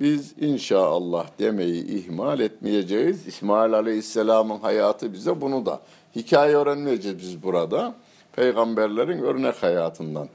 Biz 0.00 0.34
inşallah 0.40 1.26
demeyi 1.38 1.86
ihmal 1.86 2.40
etmeyeceğiz. 2.40 3.26
İsmail 3.26 3.72
Aleyhisselam'ın 3.72 4.58
hayatı 4.58 5.12
bize 5.12 5.40
bunu 5.40 5.66
da. 5.66 5.80
Hikaye 6.16 6.56
öğrenmeyeceğiz 6.56 7.18
biz 7.18 7.42
burada. 7.42 7.94
Peygamberlerin 8.32 9.18
örnek 9.18 9.62
hayatından. 9.62 10.28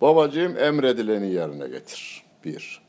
Babacığım 0.00 0.58
emredileni 0.58 1.32
yerine 1.32 1.68
getir. 1.68 2.22
Bir. 2.44 2.80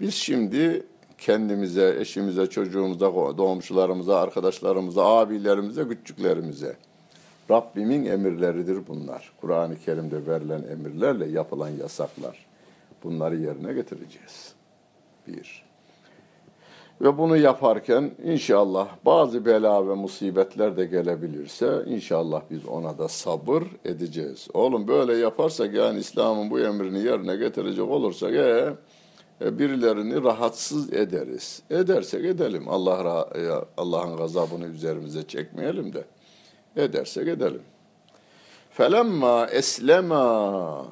Biz 0.00 0.14
şimdi 0.14 0.86
kendimize, 1.18 1.96
eşimize, 2.00 2.46
çocuğumuza, 2.46 3.14
doğumcularımıza, 3.14 4.20
arkadaşlarımıza, 4.20 5.04
abilerimize, 5.04 5.88
küçüklerimize. 5.88 6.76
Rabbimin 7.50 8.04
emirleridir 8.04 8.78
bunlar. 8.88 9.32
Kur'an-ı 9.40 9.76
Kerim'de 9.84 10.26
verilen 10.26 10.62
emirlerle 10.70 11.26
yapılan 11.26 11.68
yasaklar. 11.68 12.46
Bunları 13.04 13.36
yerine 13.36 13.72
getireceğiz. 13.72 14.52
Bir. 15.28 15.66
Ve 17.00 17.18
bunu 17.18 17.36
yaparken 17.36 18.10
inşallah 18.24 18.88
bazı 19.04 19.46
bela 19.46 19.88
ve 19.88 19.94
musibetler 19.94 20.76
de 20.76 20.86
gelebilirse 20.86 21.82
inşallah 21.86 22.42
biz 22.50 22.66
ona 22.66 22.98
da 22.98 23.08
sabır 23.08 23.62
edeceğiz. 23.84 24.48
Oğlum 24.54 24.88
böyle 24.88 25.16
yaparsak 25.16 25.74
yani 25.74 25.98
İslam'ın 25.98 26.50
bu 26.50 26.60
emrini 26.60 26.98
yerine 26.98 27.36
getirecek 27.36 27.90
olursak 27.90 28.34
ee, 28.34 28.74
birilerini 29.40 30.22
rahatsız 30.22 30.92
ederiz. 30.92 31.62
Edersek 31.70 32.24
edelim. 32.24 32.68
Allah 32.68 33.28
e, 33.34 33.50
Allah'ın 33.76 34.16
gazabını 34.16 34.66
üzerimize 34.66 35.26
çekmeyelim 35.26 35.92
de. 35.92 36.04
Edersek 36.76 37.28
edelim. 37.28 37.62
Felemma 38.70 39.46
eslema 39.46 40.86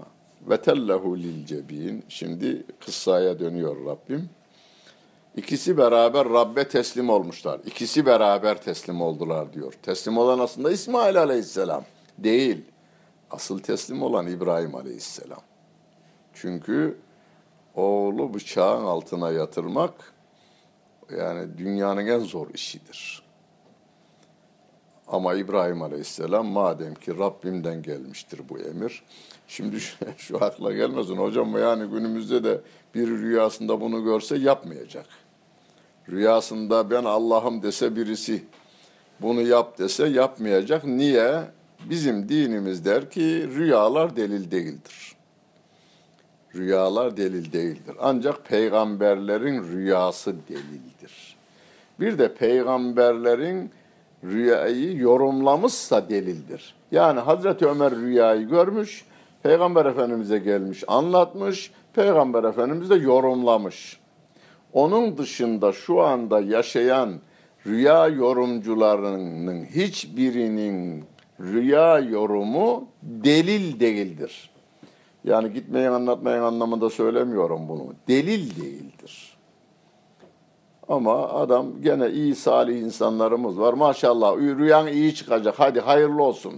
ve 0.50 0.56
tellehu 0.56 1.18
lil 1.18 1.46
cebin. 1.46 2.04
Şimdi 2.08 2.62
kıssaya 2.80 3.38
dönüyor 3.38 3.86
Rabbim. 3.86 4.30
İkisi 5.36 5.78
beraber 5.78 6.28
Rabbe 6.28 6.68
teslim 6.68 7.10
olmuşlar. 7.10 7.60
İkisi 7.66 8.06
beraber 8.06 8.62
teslim 8.62 9.00
oldular 9.00 9.52
diyor. 9.52 9.72
Teslim 9.82 10.18
olan 10.18 10.38
aslında 10.38 10.70
İsmail 10.70 11.18
Aleyhisselam 11.18 11.84
değil. 12.18 12.64
Asıl 13.30 13.58
teslim 13.58 14.02
olan 14.02 14.26
İbrahim 14.26 14.74
Aleyhisselam. 14.74 15.40
Çünkü 16.34 16.96
oğlu 17.74 18.34
bıçağın 18.34 18.84
altına 18.84 19.30
yatırmak 19.30 20.14
yani 21.18 21.58
dünyanın 21.58 22.06
en 22.06 22.18
zor 22.18 22.50
işidir. 22.54 23.24
Ama 25.08 25.34
İbrahim 25.34 25.82
Aleyhisselam 25.82 26.46
madem 26.46 26.94
ki 26.94 27.18
Rabbimden 27.18 27.82
gelmiştir 27.82 28.40
bu 28.48 28.58
emir. 28.58 29.02
Şimdi 29.48 29.80
şu, 29.80 29.96
şu 30.18 30.44
akla 30.44 30.72
gelmesin 30.72 31.16
hocam 31.16 31.58
yani 31.58 31.90
günümüzde 31.90 32.44
de 32.44 32.60
bir 32.94 33.08
rüyasında 33.08 33.80
bunu 33.80 34.04
görse 34.04 34.36
yapmayacak. 34.36 35.06
Rüyasında 36.08 36.90
ben 36.90 37.04
Allah'ım 37.04 37.62
dese 37.62 37.96
birisi 37.96 38.44
bunu 39.20 39.40
yap 39.40 39.78
dese 39.78 40.06
yapmayacak. 40.06 40.84
Niye? 40.84 41.42
Bizim 41.90 42.28
dinimiz 42.28 42.84
der 42.84 43.10
ki 43.10 43.48
rüyalar 43.54 44.16
delil 44.16 44.50
değildir. 44.50 45.13
Rüyalar 46.56 47.16
delil 47.16 47.52
değildir. 47.52 47.96
Ancak 48.00 48.44
peygamberlerin 48.44 49.64
rüyası 49.72 50.34
delildir. 50.48 51.36
Bir 52.00 52.18
de 52.18 52.34
peygamberlerin 52.34 53.70
rüyayı 54.24 54.96
yorumlamışsa 54.96 56.08
delildir. 56.08 56.74
Yani 56.90 57.20
Hazreti 57.20 57.66
Ömer 57.66 57.96
rüyayı 57.96 58.48
görmüş, 58.48 59.04
Peygamber 59.42 59.86
Efendimiz'e 59.86 60.38
gelmiş, 60.38 60.84
anlatmış, 60.86 61.72
Peygamber 61.94 62.44
Efendimiz 62.44 62.90
de 62.90 62.94
yorumlamış. 62.94 64.00
Onun 64.72 65.18
dışında 65.18 65.72
şu 65.72 66.00
anda 66.00 66.40
yaşayan 66.40 67.14
rüya 67.66 68.08
yorumcularının 68.08 69.64
hiçbirinin 69.64 71.04
rüya 71.40 71.98
yorumu 71.98 72.88
delil 73.02 73.80
değildir. 73.80 74.50
Yani 75.24 75.52
gitmeyin 75.52 75.88
anlatmayın 75.88 76.42
anlamında 76.42 76.90
söylemiyorum 76.90 77.68
bunu. 77.68 77.94
Delil 78.08 78.62
değildir. 78.62 79.36
Ama 80.88 81.28
adam 81.28 81.82
gene 81.82 82.10
iyi 82.10 82.34
salih 82.34 82.78
insanlarımız 82.78 83.58
var. 83.58 83.72
Maşallah 83.72 84.36
rüyan 84.36 84.86
iyi 84.86 85.14
çıkacak. 85.14 85.54
Hadi 85.58 85.80
hayırlı 85.80 86.22
olsun. 86.22 86.54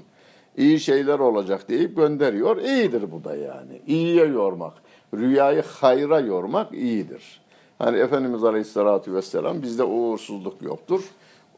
İyi 0.56 0.80
şeyler 0.80 1.18
olacak 1.18 1.68
deyip 1.68 1.96
gönderiyor. 1.96 2.56
İyidir 2.56 3.12
bu 3.12 3.24
da 3.24 3.36
yani. 3.36 3.82
İyiye 3.86 4.24
yormak. 4.26 4.72
Rüyayı 5.14 5.62
hayra 5.62 6.20
yormak 6.20 6.72
iyidir. 6.74 7.40
Hani 7.78 7.98
Efendimiz 7.98 8.44
Aleyhisselatü 8.44 9.14
Vesselam 9.14 9.62
bizde 9.62 9.84
uğursuzluk 9.84 10.62
yoktur. 10.62 11.04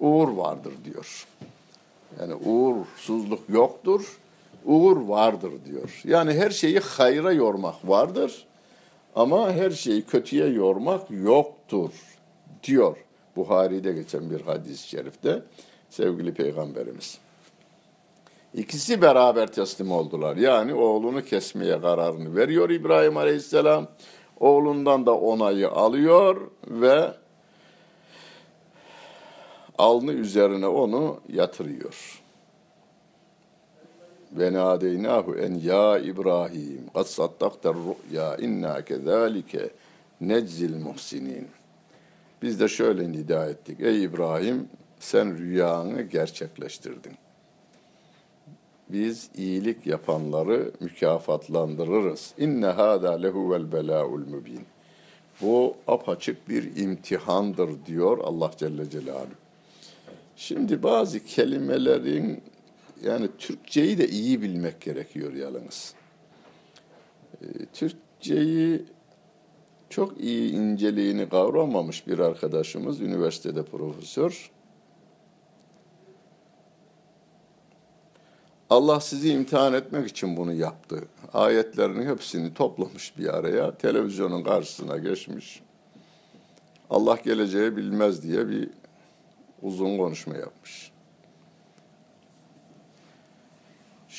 Uğur 0.01 0.29
vardır 0.29 0.73
diyor. 0.85 1.27
Yani 2.21 2.35
uğursuzluk 2.35 3.41
yoktur. 3.49 4.19
Uğur 4.65 4.97
vardır 4.97 5.53
diyor. 5.67 6.01
Yani 6.05 6.35
her 6.35 6.51
şeyi 6.51 6.79
hayra 6.79 7.33
yormak 7.33 7.89
vardır. 7.89 8.47
Ama 9.15 9.53
her 9.53 9.71
şeyi 9.71 10.03
kötüye 10.03 10.47
yormak 10.47 11.11
yoktur 11.11 11.91
diyor. 12.63 12.97
Buhari'de 13.37 13.93
geçen 13.93 14.31
bir 14.31 14.41
hadis-i 14.41 14.89
şerifte 14.89 15.43
sevgili 15.91 16.35
peygamberimiz. 16.35 17.19
İkisi 18.55 19.03
beraber 19.03 19.53
teslim 19.53 19.93
oldular. 19.93 20.37
Yani 20.37 20.75
oğlunu 20.75 21.25
kesmeye 21.25 21.81
kararını 21.81 22.37
veriyor 22.37 22.71
İbrahim 22.71 23.17
Aleyhisselam. 23.17 23.89
Oğlundan 24.41 25.07
da 25.07 25.15
onayı 25.15 25.71
alıyor 25.71 26.51
ve 26.67 27.13
alnı 29.79 30.13
üzerine 30.13 30.67
onu 30.67 31.21
yatırıyor. 31.29 32.18
Ve 34.33 34.53
nadeynahu 34.53 35.35
en 35.35 35.55
ya 35.55 35.99
İbrahim 35.99 36.81
kad 36.95 37.05
saddaktar 37.05 37.75
ru'ya 37.75 38.37
inna 38.37 38.85
kezalike 38.85 39.71
neczil 40.21 40.77
muhsinin. 40.77 41.49
Biz 42.43 42.61
de 42.61 42.69
şöyle 42.69 43.13
nida 43.13 43.47
ettik. 43.47 43.81
Ey 43.81 44.05
İbrahim 44.05 44.69
sen 45.01 45.39
rüyanı 45.39 46.03
gerçekleştirdin. 46.03 47.13
Biz 48.89 49.31
iyilik 49.37 49.87
yapanları 49.87 50.71
mükafatlandırırız. 50.81 52.35
İnne 52.39 52.67
hâdâ 52.67 53.13
lehuvel 53.13 53.73
belâul 53.73 54.27
mübin. 54.27 54.61
Bu 55.43 55.77
apaçık 55.87 56.49
bir 56.49 56.77
imtihandır 56.77 57.71
diyor 57.87 58.19
Allah 58.19 58.51
Celle 58.57 58.91
Celaluhu. 58.91 59.29
Şimdi 60.37 60.83
bazı 60.83 61.25
kelimelerin 61.25 62.43
yani 63.03 63.29
Türkçeyi 63.39 63.99
de 63.99 64.09
iyi 64.09 64.43
bilmek 64.43 64.81
gerekiyor 64.81 65.33
yalnız. 65.33 65.95
Ee, 67.43 67.47
Türkçeyi 67.73 68.85
çok 69.91 70.21
iyi 70.21 70.53
inceliğini 70.53 71.29
kavramamış 71.29 72.07
bir 72.07 72.19
arkadaşımız, 72.19 73.01
üniversitede 73.01 73.65
profesör. 73.65 74.51
Allah 78.71 79.01
sizi 79.01 79.33
imtihan 79.33 79.75
etmek 79.75 80.09
için 80.09 80.37
bunu 80.37 80.53
yaptı. 80.53 81.05
Ayetlerin 81.33 82.07
hepsini 82.07 82.55
toplamış 82.55 83.19
bir 83.19 83.35
araya, 83.37 83.75
televizyonun 83.79 84.45
karşısına 84.45 84.99
geçmiş. 84.99 85.63
Allah 86.91 87.19
geleceği 87.25 87.77
bilmez 87.77 88.23
diye 88.23 88.49
bir 88.49 88.71
uzun 89.63 89.99
konuşma 89.99 90.37
yapmış. 90.37 90.93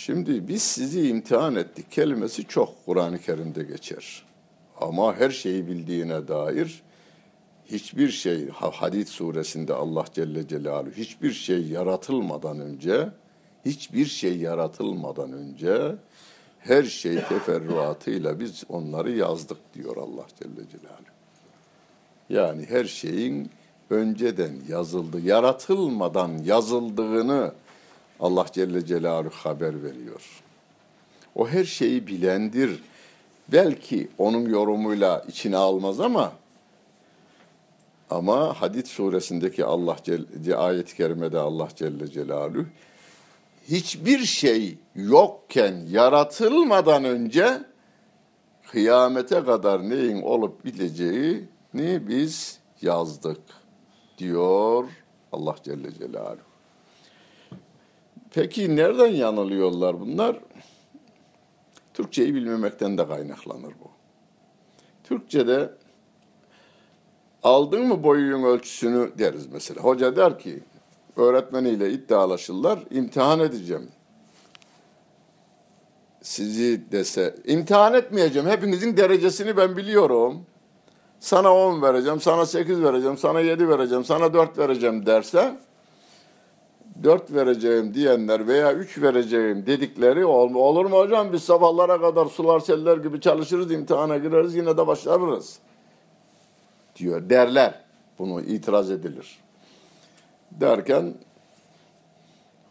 Şimdi 0.09 0.47
biz 0.47 0.63
sizi 0.63 1.07
imtihan 1.09 1.55
ettik 1.55 1.91
kelimesi 1.91 2.43
çok 2.43 2.85
Kur'an-ı 2.85 3.19
Kerim'de 3.19 3.63
geçer. 3.63 4.23
Ama 4.81 5.15
her 5.15 5.29
şeyi 5.29 5.67
bildiğine 5.67 6.27
dair 6.27 6.81
hiçbir 7.65 8.09
şey 8.09 8.49
Hadid 8.49 9.07
suresinde 9.07 9.73
Allah 9.73 10.05
Celle 10.13 10.47
Celaluhu 10.47 10.91
hiçbir 10.91 11.31
şey 11.31 11.67
yaratılmadan 11.67 12.59
önce 12.59 13.09
hiçbir 13.65 14.05
şey 14.05 14.37
yaratılmadan 14.37 15.33
önce 15.33 15.95
her 16.59 16.83
şey 16.83 17.15
teferruatıyla 17.15 18.39
biz 18.39 18.63
onları 18.69 19.11
yazdık 19.11 19.57
diyor 19.73 19.97
Allah 19.97 20.25
Celle 20.39 20.69
Celaluhu. 20.71 21.13
Yani 22.29 22.65
her 22.69 22.85
şeyin 22.85 23.49
önceden 23.89 24.53
yazıldı, 24.69 25.21
yaratılmadan 25.21 26.37
yazıldığını 26.45 27.51
Allah 28.19 28.45
Celle 28.51 28.85
Celaluhu 28.85 29.33
haber 29.33 29.83
veriyor. 29.83 30.41
O 31.35 31.47
her 31.47 31.63
şeyi 31.63 32.07
bilendir. 32.07 32.83
Belki 33.47 34.07
onun 34.17 34.49
yorumuyla 34.49 35.25
içine 35.27 35.57
almaz 35.57 35.99
ama 35.99 36.31
ama 38.09 38.61
Hadid 38.61 38.85
suresindeki 38.85 39.65
Allah 39.65 39.97
Celle, 40.03 40.55
ayet-i 40.55 40.95
kerimede 40.95 41.39
Allah 41.39 41.67
Celle 41.75 42.07
Celaluhu 42.07 42.65
hiçbir 43.69 44.19
şey 44.19 44.77
yokken 44.95 45.85
yaratılmadan 45.89 47.03
önce 47.03 47.61
kıyamete 48.71 49.43
kadar 49.43 49.89
neyin 49.89 50.21
olup 50.21 50.65
biteceğini 50.65 52.07
biz 52.07 52.59
yazdık 52.81 53.41
diyor 54.17 54.85
Allah 55.31 55.55
Celle 55.63 55.93
Celaluhu. 55.93 56.48
Peki 58.33 58.75
nereden 58.75 59.07
yanılıyorlar 59.07 59.99
bunlar? 59.99 60.39
Türkçeyi 61.93 62.35
bilmemekten 62.35 62.97
de 62.97 63.07
kaynaklanır 63.07 63.73
bu. 63.83 63.89
Türkçe'de 65.03 65.69
aldın 67.43 67.87
mı 67.87 68.03
boyun 68.03 68.43
ölçüsünü 68.43 69.11
deriz 69.17 69.47
mesela. 69.47 69.81
Hoca 69.81 70.15
der 70.15 70.39
ki 70.39 70.63
öğretmeniyle 71.15 71.91
iddialaşırlar, 71.91 72.79
imtihan 72.91 73.39
edeceğim. 73.39 73.89
Sizi 76.21 76.91
dese, 76.91 77.35
imtihan 77.45 77.93
etmeyeceğim, 77.93 78.49
hepinizin 78.49 78.97
derecesini 78.97 79.57
ben 79.57 79.77
biliyorum. 79.77 80.45
Sana 81.19 81.55
10 81.55 81.81
vereceğim, 81.81 82.21
sana 82.21 82.45
8 82.45 82.83
vereceğim, 82.83 83.17
sana 83.17 83.39
7 83.39 83.69
vereceğim, 83.69 84.05
sana 84.05 84.33
4 84.33 84.57
vereceğim 84.57 85.05
derse, 85.05 85.55
4 87.03 87.33
vereceğim 87.33 87.93
diyenler 87.93 88.47
veya 88.47 88.73
3 88.73 89.01
vereceğim 89.01 89.65
dedikleri 89.65 90.25
ol, 90.25 90.53
olur 90.53 90.85
mu 90.85 90.97
hocam? 90.97 91.33
Biz 91.33 91.43
sabahlara 91.43 92.01
kadar 92.01 92.25
sular 92.25 92.59
seller 92.59 92.97
gibi 92.97 93.21
çalışırız, 93.21 93.71
imtihana 93.71 94.17
gireriz, 94.17 94.55
yine 94.55 94.77
de 94.77 94.87
başarırız 94.87 95.59
diyor 96.95 97.29
derler. 97.29 97.83
Bunu 98.19 98.41
itiraz 98.41 98.91
edilir. 98.91 99.39
Derken 100.51 101.13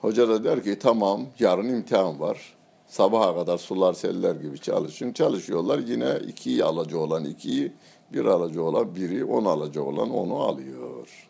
hoca 0.01 0.29
da 0.29 0.45
der 0.45 0.63
ki 0.63 0.79
tamam 0.79 1.27
yarın 1.39 1.69
imtihan 1.69 2.21
var. 2.21 2.55
Sabaha 2.87 3.35
kadar 3.35 3.59
sular 3.59 3.93
seller 3.93 4.35
gibi 4.35 4.59
çalışın. 4.59 5.13
Çalışıyorlar 5.13 5.79
yine 5.79 6.19
iki 6.29 6.65
alıcı 6.65 7.01
olan 7.01 7.25
ikiyi, 7.25 7.73
bir 8.13 8.25
alıcı 8.25 8.63
olan 8.63 8.97
biri, 8.97 9.25
on 9.25 9.45
alıcı 9.45 9.85
olan 9.85 10.11
onu 10.11 10.37
alıyor. 10.37 11.28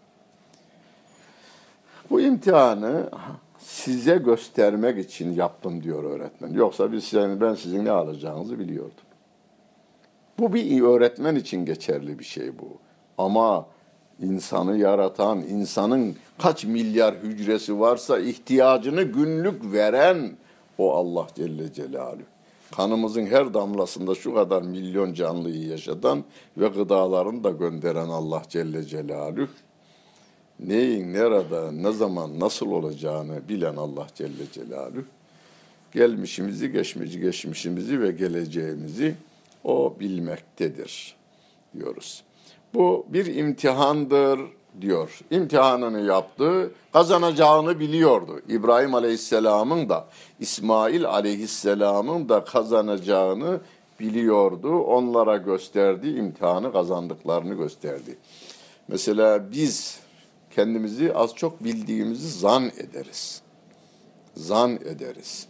Bu 2.10 2.20
imtihanı 2.20 3.10
size 3.58 4.16
göstermek 4.16 4.98
için 4.98 5.34
yaptım 5.34 5.82
diyor 5.82 6.04
öğretmen. 6.04 6.52
Yoksa 6.52 6.92
biz 6.92 7.04
sizin, 7.04 7.40
ben 7.40 7.54
sizin 7.54 7.84
ne 7.84 7.90
alacağınızı 7.90 8.58
biliyordum. 8.58 8.92
Bu 10.38 10.54
bir 10.54 10.82
öğretmen 10.82 11.34
için 11.34 11.64
geçerli 11.64 12.18
bir 12.18 12.24
şey 12.24 12.58
bu. 12.58 12.68
Ama 13.18 13.66
insanı 14.22 14.78
yaratan, 14.78 15.38
insanın 15.38 16.16
kaç 16.38 16.64
milyar 16.64 17.14
hücresi 17.14 17.80
varsa 17.80 18.18
ihtiyacını 18.18 19.02
günlük 19.02 19.72
veren 19.72 20.36
o 20.78 20.94
Allah 20.94 21.26
Celle 21.34 21.72
Celaluhu. 21.72 22.22
Kanımızın 22.76 23.26
her 23.26 23.54
damlasında 23.54 24.14
şu 24.14 24.34
kadar 24.34 24.62
milyon 24.62 25.14
canlıyı 25.14 25.66
yaşatan 25.66 26.24
ve 26.56 26.68
gıdalarını 26.68 27.44
da 27.44 27.50
gönderen 27.50 28.08
Allah 28.08 28.42
Celle 28.48 28.84
Celaluhu. 28.84 29.48
Neyin, 30.60 31.12
nerede, 31.12 31.82
ne 31.82 31.92
zaman, 31.92 32.40
nasıl 32.40 32.70
olacağını 32.70 33.48
bilen 33.48 33.76
Allah 33.76 34.06
Celle 34.14 34.52
Celaluhu. 34.52 35.04
Gelmişimizi, 35.92 36.72
geçmişi, 36.72 37.20
geçmişimizi 37.20 38.00
ve 38.00 38.10
geleceğimizi 38.10 39.14
o 39.64 39.96
bilmektedir 40.00 41.16
diyoruz. 41.74 42.22
Bu 42.74 43.06
bir 43.08 43.34
imtihandır 43.34 44.40
diyor. 44.80 45.18
İmtihanını 45.30 46.00
yaptı, 46.00 46.70
kazanacağını 46.92 47.80
biliyordu. 47.80 48.40
İbrahim 48.48 48.94
Aleyhisselam'ın 48.94 49.88
da 49.88 50.06
İsmail 50.40 51.04
Aleyhisselam'ın 51.04 52.28
da 52.28 52.44
kazanacağını 52.44 53.60
biliyordu. 54.00 54.78
Onlara 54.78 55.36
gösterdi, 55.36 56.08
imtihanı 56.08 56.72
kazandıklarını 56.72 57.54
gösterdi. 57.54 58.16
Mesela 58.88 59.52
biz 59.52 60.00
kendimizi 60.58 61.14
az 61.14 61.34
çok 61.34 61.64
bildiğimizi 61.64 62.38
zan 62.38 62.64
ederiz. 62.78 63.42
Zan 64.34 64.72
ederiz. 64.72 65.46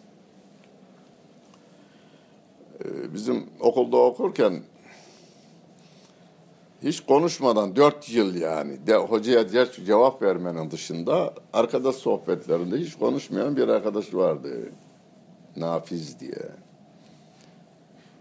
Ee, 2.85 3.15
bizim 3.15 3.47
okulda 3.61 3.97
okurken 3.97 4.63
Hiç 6.83 7.01
konuşmadan 7.01 7.77
dört 7.77 8.11
yıl 8.11 8.35
yani 8.35 8.87
de, 8.87 8.97
hocaya 8.97 9.49
cevap 9.87 10.23
vermenin 10.23 10.71
dışında 10.71 11.35
arkadaş 11.53 11.97
sohbetlerinde 11.97 12.77
hiç 12.77 12.95
konuşmayan 12.95 13.57
bir 13.57 13.69
arkadaş 13.69 14.15
vardı. 14.15 14.73
Nafiz 15.57 16.21
diye. 16.21 16.39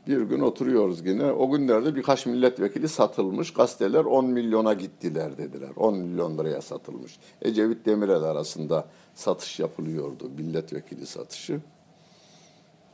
Bir 0.08 0.22
gün 0.22 0.40
oturuyoruz 0.40 1.06
yine. 1.06 1.32
O 1.32 1.52
günlerde 1.52 1.96
birkaç 1.96 2.26
milletvekili 2.26 2.88
satılmış. 2.88 3.54
Gazeteler 3.54 4.06
10 4.06 4.26
milyona 4.26 4.74
gittiler 4.74 5.38
dediler. 5.38 5.70
10 5.76 5.98
milyon 5.98 6.38
liraya 6.38 6.62
satılmış. 6.62 7.20
Ecevit 7.42 7.86
Demirel 7.86 8.24
arasında 8.24 8.86
satış 9.16 9.60
yapılıyordu. 9.60 10.30
Milletvekili 10.38 11.06
satışı. 11.06 11.60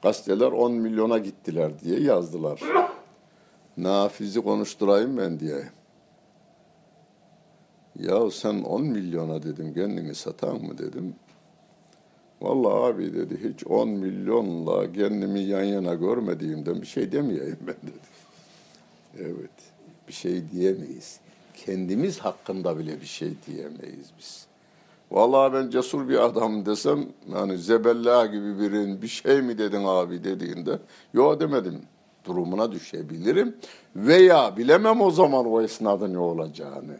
Gazeteler 0.01 0.51
10 0.51 0.71
milyona 0.71 1.17
gittiler 1.17 1.79
diye 1.79 1.99
yazdılar. 1.99 2.61
Nafiz'i 3.77 4.41
konuşturayım 4.41 5.17
ben 5.17 5.39
diye. 5.39 5.63
Ya 7.99 8.31
sen 8.31 8.63
10 8.63 8.81
milyona 8.81 9.43
dedim 9.43 9.73
kendini 9.73 10.15
satan 10.15 10.61
mı 10.61 10.77
dedim. 10.77 11.15
Vallahi 12.43 12.93
abi 12.93 13.13
dedi 13.13 13.39
hiç 13.49 13.67
10 13.67 13.89
milyonla 13.89 14.93
kendimi 14.93 15.39
yan 15.39 15.63
yana 15.63 15.93
görmediğimden 15.93 16.81
bir 16.81 16.87
şey 16.87 17.11
demeyeyim 17.11 17.57
ben 17.67 17.75
dedi. 17.83 18.13
Evet 19.19 19.51
bir 20.07 20.13
şey 20.13 20.51
diyemeyiz. 20.51 21.19
Kendimiz 21.65 22.19
hakkında 22.19 22.77
bile 22.77 23.01
bir 23.01 23.05
şey 23.05 23.33
diyemeyiz 23.47 24.07
biz. 24.19 24.45
Vallahi 25.11 25.53
ben 25.53 25.69
cesur 25.69 26.09
bir 26.09 26.25
adam 26.25 26.65
desem 26.65 27.05
yani 27.33 27.57
zebella 27.57 28.25
gibi 28.25 28.59
birin 28.59 29.01
bir 29.01 29.07
şey 29.07 29.41
mi 29.41 29.57
dedin 29.57 29.83
abi 29.85 30.23
dediğinde 30.23 30.79
yok 31.13 31.39
demedim 31.39 31.81
durumuna 32.25 32.71
düşebilirim 32.71 33.55
veya 33.95 34.57
bilemem 34.57 35.01
o 35.01 35.11
zaman 35.11 35.45
o 35.45 35.61
esnada 35.61 36.07
ne 36.07 36.19
olacağını. 36.19 36.97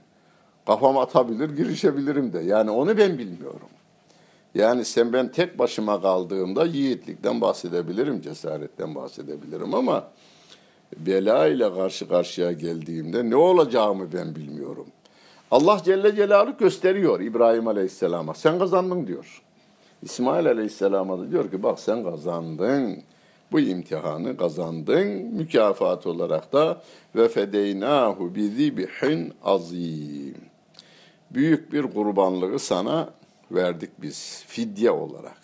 Kafam 0.66 0.98
atabilir, 0.98 1.50
girişebilirim 1.50 2.34
de. 2.34 2.40
Yani 2.40 2.72
onu 2.72 2.98
ben 2.98 3.18
bilmiyorum. 3.18 3.70
Yani 4.56 4.86
sen 4.86 5.14
ben 5.14 5.32
tek 5.32 5.60
başıma 5.60 6.02
kaldığımda 6.02 6.66
yiğitlikten 6.66 7.42
bahsedebilirim, 7.42 8.22
cesaretten 8.22 8.96
bahsedebilirim 8.96 9.74
ama 9.74 10.08
bela 10.98 11.48
ile 11.48 11.74
karşı 11.74 12.08
karşıya 12.08 12.52
geldiğimde 12.52 13.30
ne 13.30 13.36
olacağımı 13.36 14.14
ben 14.14 14.36
bilmiyorum. 14.36 14.88
Allah 15.52 15.82
Celle 15.86 16.16
Celaluhu 16.16 16.58
gösteriyor 16.58 17.20
İbrahim 17.20 17.68
Aleyhisselam'a. 17.68 18.34
Sen 18.34 18.60
kazandın 18.60 19.08
diyor. 19.08 19.42
İsmail 20.02 20.48
Aleyhisselam'a 20.48 21.20
da 21.20 21.32
diyor 21.32 21.52
ki 21.52 21.64
bak 21.64 21.80
sen 21.80 22.04
kazandın. 22.04 22.98
Bu 23.52 23.60
imtihanı 23.60 24.38
kazandın. 24.38 25.08
Mükafat 25.08 26.08
olarak 26.08 26.54
da 26.54 26.82
ve 27.16 27.28
fedeynahu 27.28 28.36
bi 28.36 28.50
zibihin 28.50 29.34
azim. 29.44 30.36
Büyük 31.32 31.74
bir 31.74 31.84
kurbanlığı 31.84 32.60
sana 32.60 33.10
verdik 33.54 33.90
biz 34.02 34.44
fidye 34.48 34.92
olarak. 34.92 35.38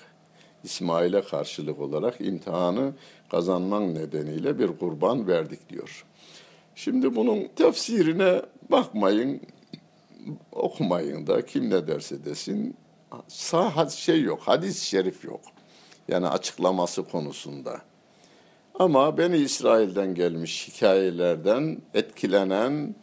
İsmail'e 0.63 1.22
karşılık 1.22 1.80
olarak 1.80 2.22
imtihanı 2.22 2.93
kazanman 3.32 3.95
nedeniyle 3.95 4.60
bir 4.60 4.67
kurban 4.67 5.28
verdik 5.28 5.69
diyor. 5.69 6.06
Şimdi 6.76 7.15
bunun 7.15 7.48
tefsirine 7.56 8.41
bakmayın, 8.72 9.41
okumayın 10.52 11.28
da 11.28 11.45
kim 11.45 11.69
ne 11.69 11.88
derse 11.88 12.26
desin. 12.26 12.78
Sağ 13.28 13.89
şey 13.89 14.22
yok, 14.22 14.41
hadis-i 14.41 14.86
şerif 14.86 15.26
yok. 15.26 15.41
Yani 16.08 16.28
açıklaması 16.28 17.04
konusunda. 17.04 17.82
Ama 18.80 19.17
Beni 19.17 19.38
İsrail'den 19.38 20.15
gelmiş 20.15 20.67
hikayelerden 20.67 21.78
etkilenen 21.93 22.95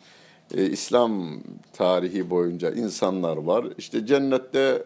e, 0.54 0.70
İslam 0.70 1.42
tarihi 1.72 2.30
boyunca 2.30 2.70
insanlar 2.70 3.36
var. 3.36 3.66
İşte 3.78 4.06
cennette 4.06 4.84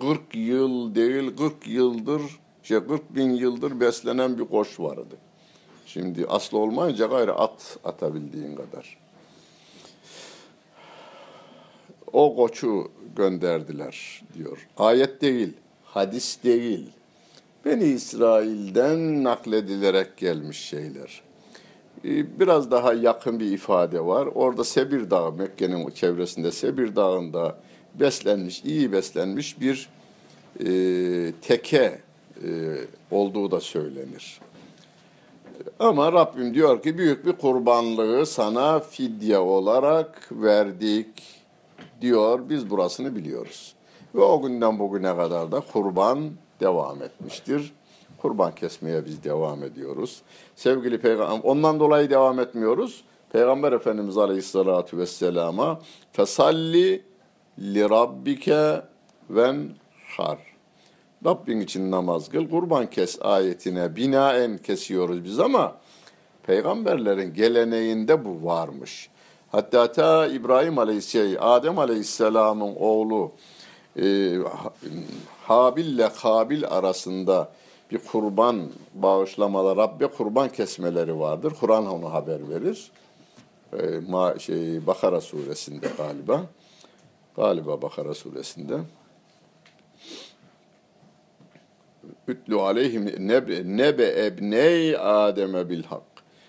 40 0.00 0.20
yıl 0.34 0.94
değil 0.94 1.36
40 1.36 1.66
yıldır, 1.66 2.22
şey 2.62 2.78
40 2.86 3.14
bin 3.14 3.30
yıldır 3.30 3.80
beslenen 3.80 4.38
bir 4.38 4.44
koç 4.44 4.80
vardı. 4.80 5.16
Şimdi 5.86 6.26
aslı 6.26 6.58
olmayınca 6.58 7.06
gayrı 7.06 7.34
at 7.34 7.78
atabildiğin 7.84 8.56
kadar. 8.56 8.98
O 12.12 12.36
koçu 12.36 12.90
gönderdiler 13.16 14.22
diyor. 14.34 14.68
Ayet 14.76 15.22
değil, 15.22 15.52
hadis 15.84 16.44
değil. 16.44 16.90
Beni 17.64 17.84
İsrail'den 17.84 19.24
nakledilerek 19.24 20.16
gelmiş 20.16 20.58
şeyler. 20.58 21.22
Ee, 22.04 22.40
biraz 22.40 22.70
daha 22.70 22.92
yakın 22.92 23.40
bir 23.40 23.52
ifade 23.52 24.06
var. 24.06 24.26
Orada 24.34 24.64
Sebir 24.64 25.10
Dağı, 25.10 25.32
Mekke'nin 25.32 25.90
çevresinde 25.90 26.52
Sebir 26.52 26.96
Dağı'nda 26.96 27.56
beslenmiş, 27.94 28.64
iyi 28.64 28.92
beslenmiş 28.92 29.60
bir 29.60 29.88
e, 30.60 31.32
teke 31.42 32.00
e, 32.44 32.48
olduğu 33.10 33.50
da 33.50 33.60
söylenir. 33.60 34.40
Ama 35.78 36.12
Rabbim 36.12 36.54
diyor 36.54 36.82
ki 36.82 36.98
büyük 36.98 37.26
bir 37.26 37.32
kurbanlığı 37.32 38.26
sana 38.26 38.80
fidye 38.80 39.38
olarak 39.38 40.28
verdik 40.32 41.40
diyor. 42.00 42.40
Biz 42.48 42.70
burasını 42.70 43.16
biliyoruz. 43.16 43.74
Ve 44.14 44.20
o 44.20 44.42
günden 44.42 44.78
bugüne 44.78 45.16
kadar 45.16 45.52
da 45.52 45.60
kurban 45.60 46.30
devam 46.60 47.02
etmiştir. 47.02 47.72
Kurban 48.18 48.54
kesmeye 48.54 49.04
biz 49.04 49.24
devam 49.24 49.64
ediyoruz. 49.64 50.22
Sevgili 50.56 51.00
Peygamber, 51.00 51.40
ondan 51.44 51.80
dolayı 51.80 52.10
devam 52.10 52.40
etmiyoruz. 52.40 53.04
Peygamber 53.32 53.72
Efendimiz 53.72 54.18
Aleyhisselatü 54.18 54.98
Vesselam'a 54.98 55.80
fesalli 56.12 57.02
li 57.60 57.90
rabbike 57.90 58.82
ven 59.30 59.70
har. 60.16 60.38
Rabbin 61.24 61.60
için 61.60 61.90
namaz 61.90 62.28
kıl, 62.28 62.50
kurban 62.50 62.90
kes 62.90 63.18
ayetine 63.22 63.96
binaen 63.96 64.58
kesiyoruz 64.58 65.24
biz 65.24 65.40
ama 65.40 65.76
peygamberlerin 66.42 67.34
geleneğinde 67.34 68.24
bu 68.24 68.46
varmış. 68.46 69.10
Hatta 69.52 69.92
ta 69.92 70.26
İbrahim 70.26 70.78
Aleyhisselam, 70.78 71.36
Adem 71.40 71.78
Aleyhisselam'ın 71.78 72.74
oğlu 72.76 73.32
e, 74.02 74.36
Habil 75.42 75.84
ile 75.84 76.08
Kabil 76.22 76.66
arasında 76.66 77.52
bir 77.90 77.98
kurban 77.98 78.60
bağışlamaları, 78.94 79.76
Rabbe 79.76 80.06
kurban 80.06 80.48
kesmeleri 80.48 81.18
vardır. 81.18 81.52
Kur'an 81.60 81.86
onu 81.86 82.12
haber 82.12 82.48
verir. 82.48 82.90
E, 83.72 84.00
ma, 84.08 84.38
şey, 84.38 84.86
Bakara 84.86 85.20
suresinde 85.20 85.86
galiba. 85.98 86.42
Galiba 87.40 87.82
Bakara 87.82 88.14
suresinde. 88.14 88.78
Ütlü 92.28 92.60
aleyhim 92.60 93.28
nebe, 93.28 93.62
nebe 93.64 94.26
ebney 94.26 94.96
Adem'e 94.96 95.68
bil 95.70 95.82
hak. 95.82 96.02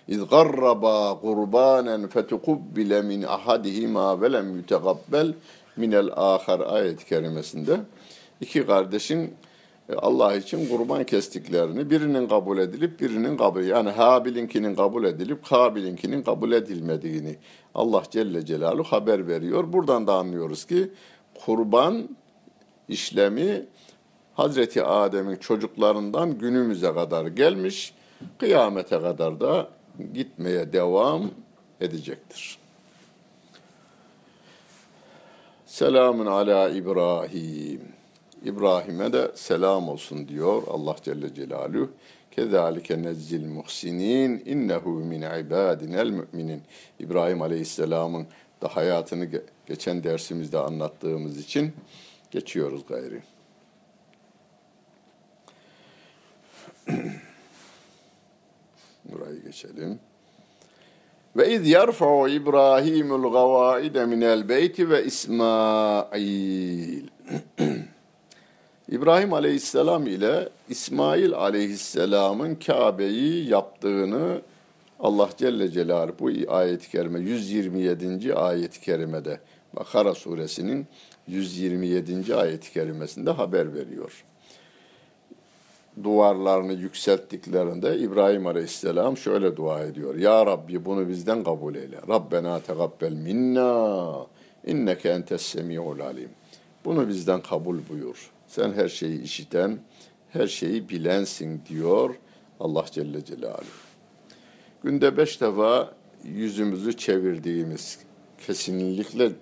İz 0.08 0.28
garraba 0.28 1.20
kurbanen 1.20 2.08
fetukubbile 2.08 3.02
min 3.02 3.22
ahadihima 3.22 4.20
ve 4.20 4.32
lem 4.32 4.56
yutegabbel 4.56 5.34
minel 5.76 6.10
ahar 6.16 6.60
ayet-i 6.60 7.06
kerimesinde 7.06 7.80
iki 8.40 8.66
kardeşin 8.66 9.34
Allah 9.96 10.36
için 10.36 10.68
kurban 10.68 11.04
kestiklerini 11.04 11.90
birinin 11.90 12.28
kabul 12.28 12.58
edilip 12.58 13.00
birinin 13.00 13.36
kabul 13.36 13.62
yani 13.62 13.90
Habil'inkinin 13.90 14.74
kabul 14.74 15.04
edilip 15.04 15.44
Kabil'inkinin 15.44 16.22
kabul 16.22 16.52
edilmediğini 16.52 17.36
Allah 17.74 18.02
Celle 18.10 18.46
Celaluhu 18.46 18.84
haber 18.84 19.28
veriyor. 19.28 19.72
Buradan 19.72 20.06
da 20.06 20.14
anlıyoruz 20.14 20.64
ki 20.64 20.90
kurban 21.46 22.08
işlemi 22.88 23.66
Hazreti 24.34 24.82
Adem'in 24.82 25.36
çocuklarından 25.36 26.38
günümüze 26.38 26.94
kadar 26.94 27.26
gelmiş, 27.26 27.94
kıyamete 28.38 29.00
kadar 29.00 29.40
da 29.40 29.68
gitmeye 30.14 30.72
devam 30.72 31.30
edecektir. 31.80 32.58
Selamun 35.66 36.26
ala 36.26 36.68
İbrahim. 36.68 38.01
İbrahim'e 38.44 39.12
de 39.12 39.30
selam 39.34 39.88
olsun 39.88 40.28
diyor 40.28 40.62
Allah 40.68 40.96
Celle 41.02 41.34
Celaluhu. 41.34 41.90
Kezalike 42.30 43.02
nezzil 43.02 43.46
muhsinin 43.46 44.42
innehu 44.46 44.90
min 44.90 45.22
ibadinel 45.22 46.10
müminin. 46.10 46.62
İbrahim 46.98 47.42
Aleyhisselam'ın 47.42 48.26
da 48.62 48.68
hayatını 48.68 49.28
geçen 49.66 50.04
dersimizde 50.04 50.58
anlattığımız 50.58 51.38
için 51.38 51.72
geçiyoruz 52.30 52.82
gayri. 52.88 53.22
Burayı 59.04 59.42
geçelim. 59.42 59.98
Ve 61.36 61.54
iz 61.54 61.68
yerfa'u 61.68 62.28
İbrahimul 62.28 63.32
gavaide 63.32 64.06
minel 64.06 64.48
beyti 64.48 64.90
ve 64.90 65.04
İsmail. 65.04 66.22
İbrahim 68.92 69.32
Aleyhisselam 69.32 70.06
ile 70.06 70.48
İsmail 70.68 71.32
Aleyhisselam'ın 71.34 72.54
Kabe'yi 72.54 73.48
yaptığını 73.48 74.40
Allah 75.00 75.28
Celle 75.38 75.70
Celaluhu 75.70 76.14
bu 76.18 76.52
ayet-i 76.52 76.90
kerime 76.90 77.20
127. 77.20 78.34
ayet-i 78.34 78.80
kerimede 78.80 79.40
Bakara 79.76 80.14
suresinin 80.14 80.86
127. 81.28 82.36
ayet-i 82.36 82.72
kerimesinde 82.72 83.30
haber 83.30 83.74
veriyor. 83.74 84.24
Duvarlarını 86.02 86.72
yükselttiklerinde 86.72 87.98
İbrahim 87.98 88.46
Aleyhisselam 88.46 89.16
şöyle 89.16 89.56
dua 89.56 89.82
ediyor. 89.82 90.14
Ya 90.14 90.46
Rabbi 90.46 90.84
bunu 90.84 91.08
bizden 91.08 91.44
kabul 91.44 91.74
eyle. 91.74 91.96
Rabbena 92.08 92.60
tegabbel 92.60 93.12
minna 93.12 94.26
inneke 94.66 95.08
entes 95.08 95.42
semi'ul 95.42 96.00
alim. 96.00 96.30
Bunu 96.84 97.08
bizden 97.08 97.42
kabul 97.42 97.78
buyur. 97.90 98.32
Sen 98.52 98.72
her 98.72 98.88
şeyi 98.88 99.22
işiten, 99.22 99.78
her 100.30 100.46
şeyi 100.46 100.88
bilensin 100.88 101.62
diyor 101.68 102.14
Allah 102.60 102.84
Celle 102.90 103.24
Celaluhu. 103.24 103.64
Günde 104.82 105.16
beş 105.16 105.40
defa 105.40 105.94
yüzümüzü 106.24 106.96
çevirdiğimiz, 106.96 107.98
kesinlikle 108.46 109.24
e, 109.24 109.32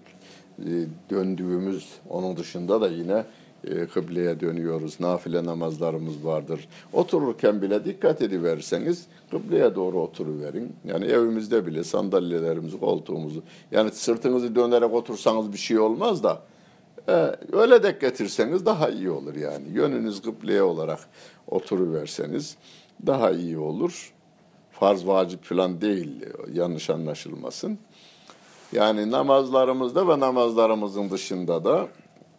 döndüğümüz, 1.10 1.88
onun 2.08 2.36
dışında 2.36 2.80
da 2.80 2.88
yine 2.88 3.24
e, 3.64 3.86
kıbleye 3.86 4.40
dönüyoruz. 4.40 5.00
Nafile 5.00 5.44
namazlarımız 5.44 6.24
vardır. 6.24 6.68
Otururken 6.92 7.62
bile 7.62 7.84
dikkat 7.84 8.22
ediverseniz 8.22 9.06
kıbleye 9.30 9.74
doğru 9.74 10.00
oturuverin. 10.02 10.72
Yani 10.84 11.04
evimizde 11.04 11.66
bile 11.66 11.84
sandalyelerimizi, 11.84 12.80
koltuğumuzu, 12.80 13.42
yani 13.70 13.90
sırtınızı 13.90 14.54
dönerek 14.54 14.94
otursanız 14.94 15.52
bir 15.52 15.58
şey 15.58 15.78
olmaz 15.78 16.22
da 16.22 16.42
öyle 17.52 17.82
de 17.82 17.98
getirseniz 18.00 18.66
daha 18.66 18.88
iyi 18.88 19.10
olur 19.10 19.34
yani. 19.34 19.64
Yönünüz 19.72 20.22
kıbleye 20.22 20.62
olarak 20.62 20.98
oturuverseniz 21.46 22.56
daha 23.06 23.30
iyi 23.30 23.58
olur. 23.58 24.12
Farz 24.72 25.06
vacip 25.06 25.44
falan 25.44 25.80
değil 25.80 26.24
yanlış 26.52 26.90
anlaşılmasın. 26.90 27.78
Yani 28.72 29.10
namazlarımızda 29.10 30.08
ve 30.08 30.20
namazlarımızın 30.20 31.10
dışında 31.10 31.64
da 31.64 31.88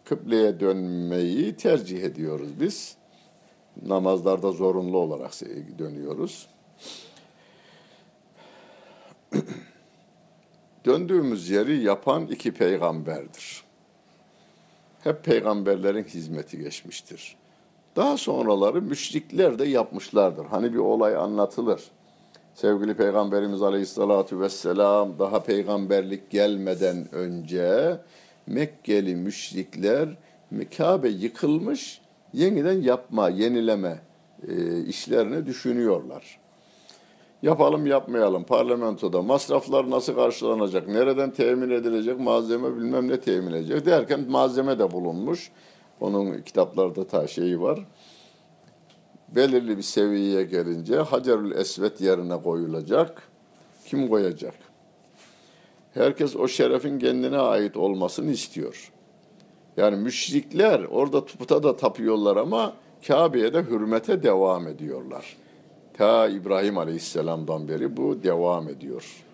kıbleye 0.04 0.60
dönmeyi 0.60 1.56
tercih 1.56 2.02
ediyoruz 2.02 2.60
biz. 2.60 2.96
Namazlarda 3.86 4.52
zorunlu 4.52 4.98
olarak 4.98 5.32
dönüyoruz. 5.78 6.46
Döndüğümüz 10.84 11.50
yeri 11.50 11.82
yapan 11.82 12.26
iki 12.26 12.54
peygamberdir. 12.54 13.71
Hep 15.04 15.24
peygamberlerin 15.24 16.04
hizmeti 16.04 16.58
geçmiştir. 16.58 17.36
Daha 17.96 18.16
sonraları 18.16 18.82
müşrikler 18.82 19.58
de 19.58 19.64
yapmışlardır. 19.68 20.46
Hani 20.46 20.72
bir 20.72 20.78
olay 20.78 21.16
anlatılır. 21.16 21.82
Sevgili 22.54 22.94
Peygamberimiz 22.94 23.62
Aleyhisselatü 23.62 24.40
Vesselam 24.40 25.18
daha 25.18 25.42
peygamberlik 25.42 26.30
gelmeden 26.30 27.14
önce 27.14 27.96
Mekkeli 28.46 29.16
müşrikler 29.16 30.08
Kabe 30.76 31.08
yıkılmış 31.08 32.00
yeniden 32.32 32.82
yapma, 32.82 33.28
yenileme 33.28 33.98
e, 34.48 34.84
işlerini 34.84 35.46
düşünüyorlar. 35.46 36.41
Yapalım 37.42 37.86
yapmayalım 37.86 38.44
parlamentoda 38.44 39.22
masraflar 39.22 39.90
nasıl 39.90 40.14
karşılanacak, 40.14 40.88
nereden 40.88 41.30
temin 41.30 41.70
edilecek 41.70 42.20
malzeme 42.20 42.76
bilmem 42.76 43.08
ne 43.08 43.20
temin 43.20 43.52
edilecek 43.52 43.86
derken 43.86 44.30
malzeme 44.30 44.78
de 44.78 44.92
bulunmuş. 44.92 45.50
Onun 46.00 46.42
kitaplarda 46.42 47.06
ta 47.06 47.26
şeyi 47.26 47.60
var. 47.60 47.80
Belirli 49.28 49.76
bir 49.76 49.82
seviyeye 49.82 50.42
gelince 50.42 50.96
Hacerül 50.96 51.56
Esvet 51.56 52.00
yerine 52.00 52.42
koyulacak. 52.42 53.22
Kim 53.86 54.08
koyacak? 54.08 54.54
Herkes 55.94 56.36
o 56.36 56.48
şerefin 56.48 56.98
kendine 56.98 57.38
ait 57.38 57.76
olmasını 57.76 58.30
istiyor. 58.30 58.92
Yani 59.76 59.96
müşrikler 59.96 60.84
orada 60.84 61.24
puta 61.24 61.62
da 61.62 61.76
tapıyorlar 61.76 62.36
ama 62.36 62.72
Kabe'ye 63.06 63.54
de 63.54 63.62
hürmete 63.62 64.22
devam 64.22 64.66
ediyorlar. 64.66 65.36
Ta 65.96 66.28
İbrahim 66.28 66.78
Aleyhisselam'dan 66.78 67.68
beri 67.68 67.96
bu 67.96 68.22
devam 68.22 68.68
ediyor. 68.68 69.24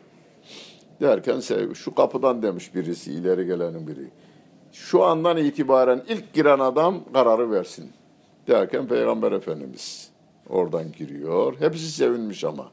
Derken 1.00 1.40
şu 1.74 1.94
kapıdan 1.94 2.42
demiş 2.42 2.74
birisi, 2.74 3.12
ileri 3.12 3.46
gelenin 3.46 3.86
biri. 3.86 4.08
Şu 4.72 5.04
andan 5.04 5.36
itibaren 5.36 6.02
ilk 6.08 6.32
giren 6.32 6.58
adam 6.58 7.04
kararı 7.12 7.50
versin. 7.50 7.92
Derken 8.46 8.86
Peygamber 8.86 9.32
Efendimiz 9.32 10.10
oradan 10.48 10.92
giriyor. 10.92 11.60
Hepsi 11.60 11.92
sevinmiş 11.92 12.44
ama. 12.44 12.70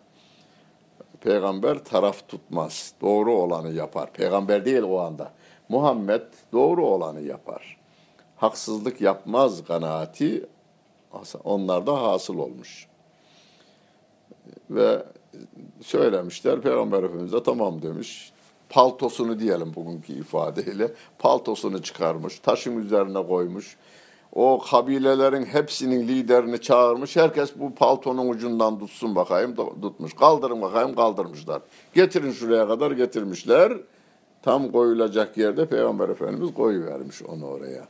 Peygamber 1.21 1.83
taraf 1.83 2.27
tutmaz. 2.27 2.93
Doğru 3.01 3.33
olanı 3.33 3.71
yapar. 3.71 4.13
Peygamber 4.13 4.65
değil 4.65 4.83
o 4.83 4.99
anda. 4.99 5.31
Muhammed 5.69 6.21
doğru 6.53 6.85
olanı 6.85 7.21
yapar. 7.21 7.77
Haksızlık 8.35 9.01
yapmaz 9.01 9.63
kanaati 9.63 10.45
onlarda 11.43 12.01
hasıl 12.01 12.37
olmuş. 12.37 12.87
Ve 14.69 15.05
söylemişler 15.81 16.61
Peygamber 16.61 17.03
Efendimiz 17.03 17.33
de 17.33 17.43
tamam 17.43 17.81
demiş. 17.81 18.31
Paltosunu 18.69 19.39
diyelim 19.39 19.75
bugünkü 19.75 20.13
ifadeyle. 20.13 20.91
Paltosunu 21.19 21.81
çıkarmış, 21.81 22.39
taşın 22.39 22.77
üzerine 22.77 23.27
koymuş 23.27 23.77
o 24.35 24.61
kabilelerin 24.71 25.45
hepsinin 25.45 26.07
liderini 26.07 26.61
çağırmış. 26.61 27.15
Herkes 27.15 27.49
bu 27.55 27.75
paltonun 27.75 28.29
ucundan 28.29 28.79
tutsun 28.79 29.15
bakayım 29.15 29.55
tutmuş. 29.81 30.13
Kaldırın 30.13 30.61
bakayım 30.61 30.95
kaldırmışlar. 30.95 31.61
Getirin 31.93 32.31
şuraya 32.31 32.67
kadar 32.67 32.91
getirmişler. 32.91 33.73
Tam 34.41 34.71
koyulacak 34.71 35.37
yerde 35.37 35.65
Peygamber 35.65 36.09
Efendimiz 36.09 36.53
koyuvermiş 36.53 37.21
onu 37.21 37.45
oraya. 37.45 37.87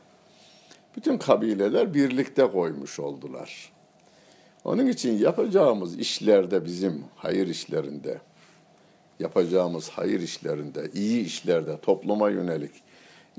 Bütün 0.96 1.18
kabileler 1.18 1.94
birlikte 1.94 2.50
koymuş 2.50 3.00
oldular. 3.00 3.72
Onun 4.66 4.86
için 4.86 5.18
yapacağımız 5.18 5.98
işlerde 5.98 6.64
bizim 6.64 7.04
hayır 7.16 7.46
işlerinde, 7.46 8.20
yapacağımız 9.20 9.88
hayır 9.88 10.20
işlerinde, 10.20 10.90
iyi 10.94 11.24
işlerde, 11.24 11.80
topluma 11.80 12.30
yönelik 12.30 12.70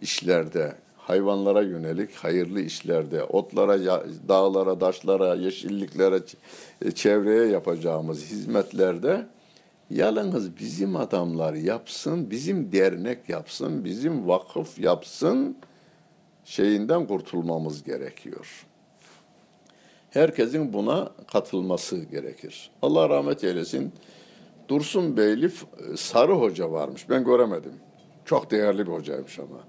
işlerde, 0.01 0.75
hayvanlara 0.97 1.61
yönelik 1.61 2.15
hayırlı 2.15 2.61
işlerde, 2.61 3.23
otlara, 3.23 4.03
dağlara, 4.27 4.79
taşlara, 4.79 5.35
yeşilliklere, 5.35 6.19
e, 6.85 6.91
çevreye 6.91 7.45
yapacağımız 7.45 8.25
hizmetlerde 8.25 9.25
yalnız 9.89 10.57
bizim 10.59 10.95
adamlar 10.95 11.53
yapsın, 11.53 12.31
bizim 12.31 12.71
dernek 12.71 13.29
yapsın, 13.29 13.85
bizim 13.85 14.27
vakıf 14.27 14.79
yapsın 14.79 15.57
şeyinden 16.45 17.07
kurtulmamız 17.07 17.83
gerekiyor. 17.83 18.67
Herkesin 20.09 20.73
buna 20.73 21.09
katılması 21.31 21.97
gerekir. 21.97 22.71
Allah 22.81 23.09
rahmet 23.09 23.43
eylesin. 23.43 23.93
Dursun 24.69 25.17
Beyli 25.17 25.51
Sarı 25.95 26.33
Hoca 26.33 26.71
varmış. 26.71 27.09
Ben 27.09 27.23
göremedim. 27.23 27.73
Çok 28.25 28.51
değerli 28.51 28.87
bir 28.87 28.91
hocaymış 28.91 29.39
ama. 29.39 29.59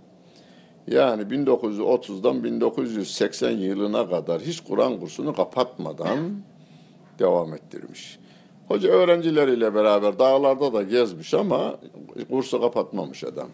Yani 0.87 1.23
1930'dan 1.23 2.45
1980 2.45 3.51
yılına 3.51 4.11
kadar 4.11 4.41
hiç 4.41 4.61
Kur'an 4.61 5.01
kursunu 5.01 5.35
kapatmadan 5.35 6.19
devam 7.19 7.55
ettirmiş. 7.55 8.19
Hoca 8.69 8.89
öğrencileriyle 8.89 9.75
beraber 9.75 10.19
dağlarda 10.19 10.73
da 10.73 10.83
gezmiş 10.83 11.35
ama 11.35 11.77
kursu 12.31 12.61
kapatmamış 12.61 13.25
adam. 13.25 13.49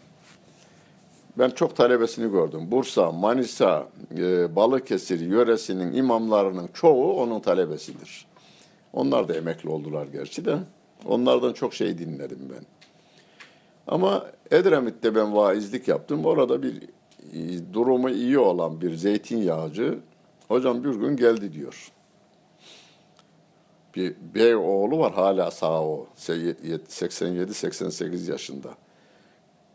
Ben 1.39 1.51
çok 1.51 1.77
talebesini 1.77 2.33
gördüm. 2.33 2.71
Bursa, 2.71 3.13
Manisa, 3.13 3.89
e, 4.17 4.57
Balıkesir 4.57 5.21
yöresinin 5.21 5.93
imamlarının 5.93 6.69
çoğu 6.75 7.13
onun 7.13 7.41
talebesidir. 7.41 8.27
Onlar 8.93 9.29
da 9.29 9.35
emekli 9.35 9.69
oldular 9.69 10.07
gerçi 10.07 10.45
de. 10.45 10.59
Onlardan 11.07 11.53
çok 11.53 11.75
şey 11.75 11.99
dinledim 11.99 12.39
ben. 12.51 12.67
Ama 13.87 14.27
Edremit'te 14.51 15.15
ben 15.15 15.37
vaizlik 15.37 15.89
yaptım. 15.89 16.25
Orada 16.25 16.63
bir 16.63 16.83
durumu 17.73 18.11
iyi 18.11 18.39
olan 18.39 18.81
bir 18.81 18.95
zeytinyağcı 18.95 19.99
hocam 20.49 20.85
bir 20.85 20.95
gün 20.95 21.17
geldi 21.17 21.53
diyor. 21.53 21.93
Bir 23.97 24.15
bey 24.35 24.55
oğlu 24.55 24.99
var 24.99 25.13
hala 25.13 25.51
sağ 25.51 25.83
o 25.83 26.07
87-88 26.17 28.31
yaşında. 28.31 28.69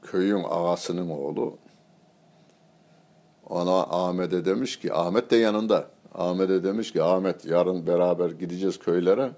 Köyün 0.02 0.43
ağasının 0.50 1.10
oğlu. 1.10 1.58
Ona 3.50 3.84
Ahmet'e 3.84 4.45
demiş 4.45 4.80
ki 4.80 4.93
Ahmet 4.93 5.32
de 5.32 5.36
yanında. 5.36 5.88
Ahmet'e 6.16 6.64
demiş 6.64 6.91
ki 6.91 7.04
Ahmet 7.04 7.45
yarın 7.45 7.88
beraber 7.88 8.30
gideceğiz 8.30 8.80
köylere. 8.80 9.32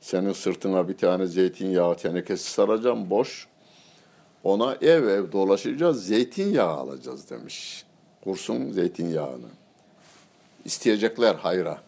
Senin 0.00 0.32
sırtına 0.32 0.88
bir 0.88 0.96
tane 0.96 1.26
zeytinyağı 1.26 1.96
tenekesi 1.96 2.50
saracağım 2.50 3.10
boş 3.10 3.48
ona 4.44 4.74
ev 4.80 5.06
ev 5.06 5.32
dolaşacağız, 5.32 6.06
zeytinyağı 6.06 6.70
alacağız 6.70 7.30
demiş. 7.30 7.84
Kursun 8.24 8.70
zeytinyağını. 8.72 9.48
İsteyecekler 10.64 11.34
hayra. 11.34 11.82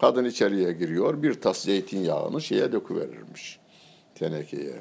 Kadın 0.00 0.24
içeriye 0.24 0.72
giriyor, 0.72 1.22
bir 1.22 1.40
tas 1.40 1.64
zeytinyağını 1.64 2.40
şeye 2.40 2.72
döküverirmiş. 2.72 3.58
tenekeye. 4.14 4.80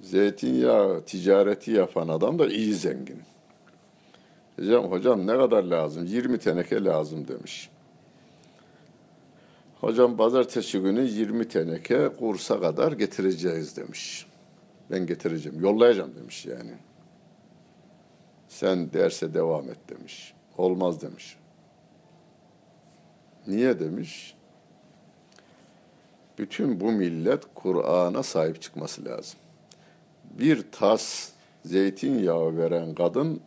Zeytinyağı 0.00 1.04
ticareti 1.04 1.70
yapan 1.70 2.08
adam 2.08 2.38
da 2.38 2.46
iyi 2.46 2.74
zengin. 2.74 3.22
Hocam, 4.56 4.84
hocam 4.84 5.26
ne 5.26 5.36
kadar 5.36 5.64
lazım? 5.64 6.06
20 6.06 6.38
teneke 6.38 6.84
lazım 6.84 7.28
demiş. 7.28 7.70
Hocam 9.80 10.16
pazartesi 10.16 10.78
günü 10.78 11.00
20 11.00 11.48
teneke 11.48 12.08
kursa 12.18 12.60
kadar 12.60 12.92
getireceğiz 12.92 13.76
demiş. 13.76 14.26
Ben 14.90 15.06
getireceğim, 15.06 15.60
yollayacağım 15.60 16.14
demiş 16.16 16.46
yani. 16.46 16.72
Sen 18.48 18.92
derse 18.92 19.34
devam 19.34 19.70
et 19.70 19.78
demiş. 19.88 20.34
Olmaz 20.58 21.02
demiş. 21.02 21.36
Niye 23.46 23.80
demiş? 23.80 24.34
Bütün 26.38 26.80
bu 26.80 26.92
millet 26.92 27.44
Kur'an'a 27.54 28.22
sahip 28.22 28.62
çıkması 28.62 29.04
lazım. 29.04 29.38
Bir 30.38 30.64
tas 30.72 31.28
zeytinyağı 31.64 32.56
veren 32.56 32.94
kadın 32.94 33.40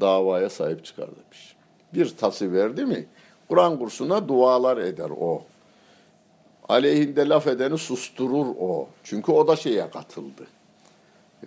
davaya 0.00 0.50
sahip 0.50 0.84
çıkar 0.84 1.08
demiş. 1.08 1.56
Bir 1.94 2.16
tası 2.16 2.52
verdi 2.52 2.84
mi 2.84 3.06
Kur'an 3.48 3.78
kursuna 3.78 4.28
dualar 4.28 4.76
eder 4.76 5.10
o. 5.20 5.42
Aleyhinde 6.68 7.28
laf 7.28 7.46
edeni 7.46 7.78
susturur 7.78 8.46
o. 8.60 8.88
Çünkü 9.04 9.32
o 9.32 9.48
da 9.48 9.56
şeye 9.56 9.90
katıldı. 9.90 10.46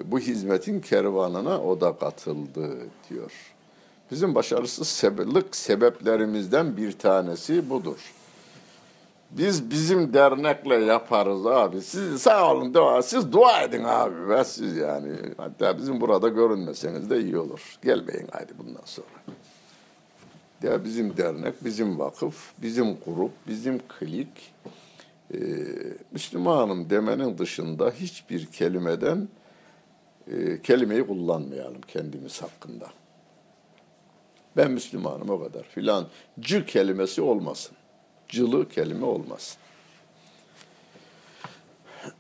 Bu 0.06 0.20
hizmetin 0.20 0.82
kervanına 0.82 1.62
o 1.62 1.82
da 1.82 1.98
katıldı 1.98 2.78
diyor. 3.10 3.32
Bizim 4.12 4.36
başarısız 4.36 4.88
sebeplerimizden 5.52 6.78
bir 6.78 6.92
tanesi 6.92 7.70
budur. 7.70 8.14
Biz 9.32 9.72
bizim 9.72 10.14
dernekle 10.14 10.76
yaparız 10.76 11.46
abi. 11.46 11.82
Siz 11.82 12.22
sağ 12.22 12.52
olun 12.52 12.74
dua, 12.74 13.02
siz 13.02 13.32
dua 13.32 13.62
edin 13.62 13.84
abi 13.84 14.30
ve 14.30 14.44
siz 14.44 14.78
yani. 14.78 15.16
Hatta 15.38 15.78
bizim 15.78 16.02
burada 16.02 16.28
görünmeseniz 16.28 17.10
de 17.10 17.22
iyi 17.22 17.38
olur. 17.38 17.78
Gelmeyin 17.84 18.28
haydi 18.32 18.54
bundan 18.58 18.86
sonra. 18.86 19.08
Ya 20.64 20.84
bizim 20.84 21.18
dernek, 21.18 21.66
bizim 21.66 22.00
vakıf, 22.00 22.52
bizim 22.58 22.98
grup, 23.06 23.32
bizim 23.48 23.80
klik, 23.80 24.54
e, 25.34 25.40
Müslümanım 26.12 26.90
demenin 26.90 27.38
dışında 27.38 27.92
hiçbir 27.92 28.46
kelimeden 28.46 29.28
e, 30.32 30.62
kelimeyi 30.62 31.08
kullanmayalım 31.08 31.82
kendimiz 31.82 32.42
hakkında. 32.42 32.88
Ben 34.58 34.72
Müslümanım 34.72 35.30
o 35.30 35.40
kadar 35.40 35.64
filan. 35.64 36.08
Cı 36.40 36.66
kelimesi 36.66 37.22
olmasın. 37.22 37.79
Cılı 38.30 38.70
kelime 38.70 39.06
olmasın. 39.06 39.58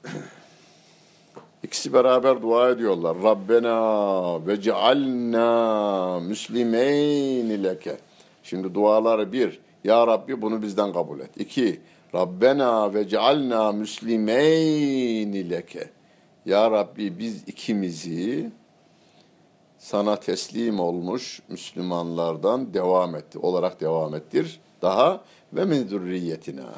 İkisi 1.63 1.93
beraber 1.93 2.41
dua 2.41 2.69
ediyorlar. 2.69 3.17
Rabbena 3.23 4.47
ve 4.47 4.61
cealna 4.61 6.19
müslimeyn 6.19 7.63
leke. 7.63 7.97
Şimdi 8.43 8.73
duaları 8.73 9.31
bir. 9.31 9.59
Ya 9.83 10.07
Rabbi 10.07 10.41
bunu 10.41 10.61
bizden 10.61 10.93
kabul 10.93 11.19
et. 11.19 11.29
İki. 11.37 11.81
Rabbena 12.15 12.93
ve 12.93 13.07
cealna 13.07 13.71
müslimeyn 13.71 15.49
leke. 15.49 15.89
Ya 16.45 16.71
Rabbi 16.71 17.19
biz 17.19 17.43
ikimizi 17.47 18.51
sana 19.77 20.15
teslim 20.15 20.79
olmuş 20.79 21.41
Müslümanlardan 21.47 22.73
devam 22.73 23.15
etti 23.15 23.39
olarak 23.39 23.81
devam 23.81 24.15
ettir. 24.15 24.59
Daha 24.81 25.21
ve 25.53 25.65
min 25.65 25.87
zürriyetina. 25.87 26.69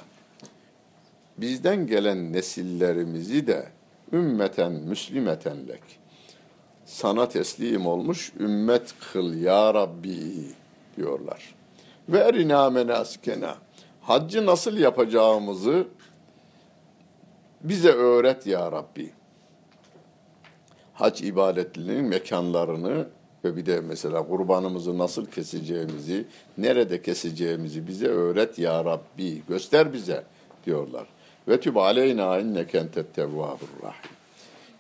Bizden 1.38 1.88
gelen 1.88 2.34
nesillerimizi 2.34 3.48
de 3.48 3.68
ümmeten 4.14 4.72
müslimeten 4.72 5.68
lek. 5.68 5.84
Sana 6.86 7.30
teslim 7.30 7.86
olmuş 7.88 8.32
ümmet 8.40 8.94
kıl 9.14 9.34
ya 9.34 9.74
Rabbi 9.74 10.46
diyorlar. 10.98 11.56
Ve 12.10 12.18
erina 12.18 12.70
menasikena. 12.70 13.56
Haccı 14.02 14.46
nasıl 14.46 14.78
yapacağımızı 14.78 15.88
bize 17.62 17.92
öğret 17.92 18.48
ya 18.48 18.72
Rabbi 18.72 19.12
hac 21.02 21.22
ibadetlerinin 21.22 22.06
mekanlarını 22.06 23.08
ve 23.44 23.56
bir 23.56 23.66
de 23.66 23.82
mesela 23.82 24.28
kurbanımızı 24.28 24.98
nasıl 24.98 25.26
keseceğimizi, 25.26 26.26
nerede 26.58 27.02
keseceğimizi 27.02 27.88
bize 27.88 28.08
öğret 28.08 28.60
ya 28.60 28.86
Rabbi, 28.86 29.42
göster 29.50 29.94
bize 29.94 30.24
diyorlar. 30.66 31.08
Ve 31.48 31.60
tüb 31.60 31.76
aleyna 31.76 32.40
inneke 32.40 32.78
entet 32.78 33.16
tevvabur 33.16 33.70
rahim. 33.84 34.12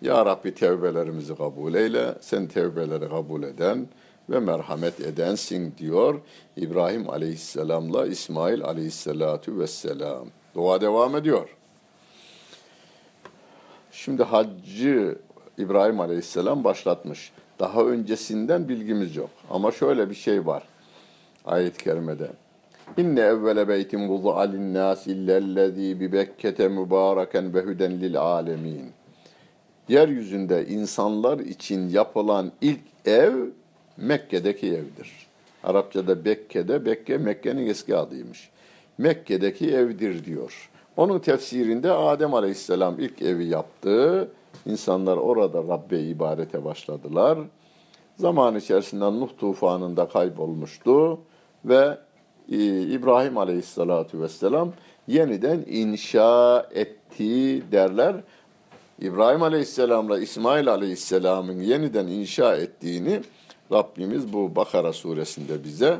Ya 0.01 0.25
Rabbi 0.25 0.55
tevbelerimizi 0.55 1.35
kabul 1.35 1.73
eyle, 1.73 2.15
sen 2.21 2.47
tevbeleri 2.47 3.09
kabul 3.09 3.43
eden 3.43 3.87
ve 4.29 4.39
merhamet 4.39 4.99
edensin 4.99 5.73
diyor 5.77 6.21
İbrahim 6.57 7.09
aleyhisselamla 7.09 8.07
İsmail 8.07 8.63
aleyhisselatu 8.63 9.59
vesselam. 9.59 10.27
Dua 10.55 10.81
devam 10.81 11.15
ediyor. 11.15 11.49
Şimdi 13.91 14.23
haccı 14.23 15.17
İbrahim 15.57 15.99
Aleyhisselam 15.99 16.63
başlatmış. 16.63 17.31
Daha 17.59 17.83
öncesinden 17.83 18.69
bilgimiz 18.69 19.15
yok. 19.15 19.29
Ama 19.49 19.71
şöyle 19.71 20.09
bir 20.09 20.15
şey 20.15 20.45
var 20.45 20.63
ayet-i 21.45 21.83
kerimede. 21.83 22.27
İnne 22.97 23.19
evvele 23.19 23.67
beytin 23.67 24.09
vudu'a 24.09 24.41
linnâs 24.41 25.07
illellezî 25.07 25.99
bi 25.99 26.11
Bekke'te 26.11 26.67
mübâreken 26.67 27.53
ve 27.53 27.61
hüden 27.61 27.91
lil 28.01 28.21
âlemîn. 28.21 28.91
Yeryüzünde 29.89 30.65
insanlar 30.67 31.39
için 31.39 31.89
yapılan 31.89 32.51
ilk 32.61 32.81
ev 33.05 33.33
Mekke'deki 33.97 34.67
evdir. 34.67 35.27
Arapçada 35.63 36.25
Bekke'de, 36.25 36.85
Bekke 36.85 37.17
Mekke'nin 37.17 37.67
eski 37.67 37.95
adıymış. 37.95 38.49
Mekke'deki 38.97 39.71
evdir 39.71 40.25
diyor. 40.25 40.69
Onun 40.97 41.19
tefsirinde 41.19 41.91
Adem 41.91 42.33
Aleyhisselam 42.33 42.99
ilk 42.99 43.21
evi 43.21 43.45
yaptı 43.45 44.27
İnsanlar 44.65 45.17
orada 45.17 45.63
Rabbe 45.63 45.99
ibadete 45.99 46.65
başladılar. 46.65 47.39
Zaman 48.17 48.55
içerisinde 48.55 49.05
Nuh 49.05 49.29
tufanında 49.39 50.07
kaybolmuştu 50.07 51.19
ve 51.65 51.97
e, 52.51 52.81
İbrahim 52.81 53.37
Aleyhisselatü 53.37 54.21
Vesselam 54.21 54.73
yeniden 55.07 55.65
inşa 55.67 56.67
etti 56.71 57.63
derler. 57.71 58.15
İbrahim 58.99 59.43
Aleyhisselam'la 59.43 60.19
İsmail 60.19 60.69
Aleyhisselam'ın 60.69 61.61
yeniden 61.61 62.07
inşa 62.07 62.55
ettiğini 62.55 63.21
Rabbimiz 63.71 64.33
bu 64.33 64.55
Bakara 64.55 64.93
suresinde 64.93 65.63
bize 65.63 65.97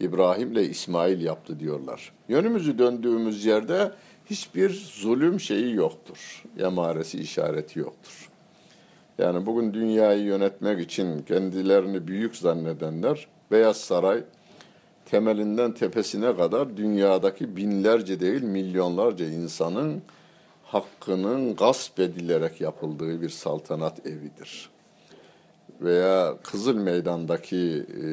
İbrahim'le 0.00 0.70
İsmail 0.70 1.20
yaptı 1.20 1.60
diyorlar. 1.60 2.12
Yönümüzü 2.28 2.78
döndüğümüz 2.78 3.44
yerde 3.44 3.92
hiçbir 4.30 4.90
zulüm 4.94 5.40
şeyi 5.40 5.74
yoktur. 5.74 6.44
Emaresi, 6.58 7.18
işareti 7.20 7.78
yoktur. 7.78 8.30
Yani 9.18 9.46
bugün 9.46 9.74
dünyayı 9.74 10.22
yönetmek 10.22 10.80
için 10.80 11.22
kendilerini 11.22 12.06
büyük 12.08 12.36
zannedenler 12.36 13.26
Beyaz 13.50 13.76
Saray 13.76 14.22
temelinden 15.06 15.72
tepesine 15.72 16.36
kadar 16.36 16.76
dünyadaki 16.76 17.56
binlerce 17.56 18.20
değil 18.20 18.42
milyonlarca 18.42 19.26
insanın 19.26 20.02
hakkının 20.64 21.56
gasp 21.56 22.00
edilerek 22.00 22.60
yapıldığı 22.60 23.22
bir 23.22 23.28
saltanat 23.28 24.06
evidir. 24.06 24.70
Veya 25.80 26.36
Kızıl 26.42 26.74
Meydan'daki 26.74 27.86
e, 27.88 28.04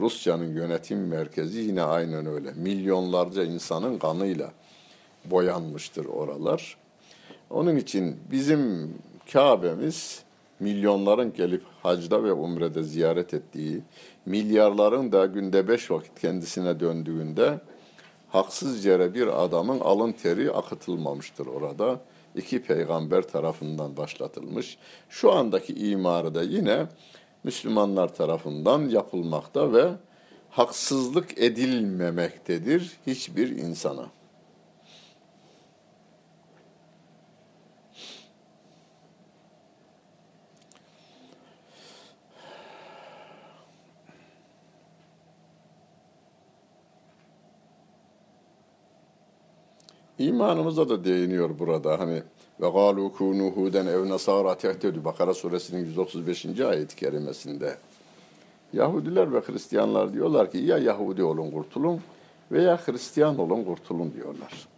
Rusya'nın 0.00 0.54
yönetim 0.54 1.08
merkezi 1.08 1.58
yine 1.58 1.82
aynen 1.82 2.26
öyle. 2.26 2.52
Milyonlarca 2.52 3.44
insanın 3.44 3.98
kanıyla 3.98 4.52
boyanmıştır 5.30 6.04
oralar. 6.04 6.76
Onun 7.50 7.76
için 7.76 8.16
bizim 8.30 8.94
Kabe'miz 9.32 10.22
milyonların 10.60 11.32
gelip 11.32 11.62
hacda 11.82 12.24
ve 12.24 12.32
umrede 12.32 12.82
ziyaret 12.82 13.34
ettiği, 13.34 13.82
milyarların 14.26 15.12
da 15.12 15.26
günde 15.26 15.68
beş 15.68 15.90
vakit 15.90 16.20
kendisine 16.20 16.80
döndüğünde 16.80 17.60
haksız 18.28 18.84
yere 18.84 19.14
bir 19.14 19.44
adamın 19.44 19.80
alın 19.80 20.12
teri 20.12 20.52
akıtılmamıştır 20.52 21.46
orada. 21.46 22.00
İki 22.36 22.62
peygamber 22.62 23.22
tarafından 23.22 23.96
başlatılmış. 23.96 24.78
Şu 25.08 25.32
andaki 25.32 25.74
imarı 25.74 26.34
da 26.34 26.42
yine 26.42 26.86
Müslümanlar 27.44 28.14
tarafından 28.14 28.88
yapılmakta 28.88 29.72
ve 29.72 29.84
haksızlık 30.50 31.38
edilmemektedir 31.38 32.92
hiçbir 33.06 33.48
insana. 33.48 34.06
İmanımıza 50.18 50.88
da 50.88 51.04
değiniyor 51.04 51.58
burada. 51.58 52.00
Hani 52.00 52.22
Ve 52.60 52.68
galu 52.68 53.12
kunu 53.12 53.50
huden 53.50 53.86
ev 53.86 54.08
nasara 54.08 54.54
tehtedü. 54.54 55.04
Bakara 55.04 55.34
suresinin 55.34 55.80
135. 55.80 56.60
ayet-i 56.60 56.96
kerimesinde. 56.96 57.76
Yahudiler 58.72 59.32
ve 59.32 59.40
Hristiyanlar 59.40 60.12
diyorlar 60.12 60.50
ki 60.50 60.58
ya 60.58 60.78
Yahudi 60.78 61.22
olun 61.22 61.50
kurtulun 61.50 62.00
veya 62.52 62.76
Hristiyan 62.76 63.38
olun 63.38 63.64
kurtulun 63.64 64.12
diyorlar. 64.12 64.68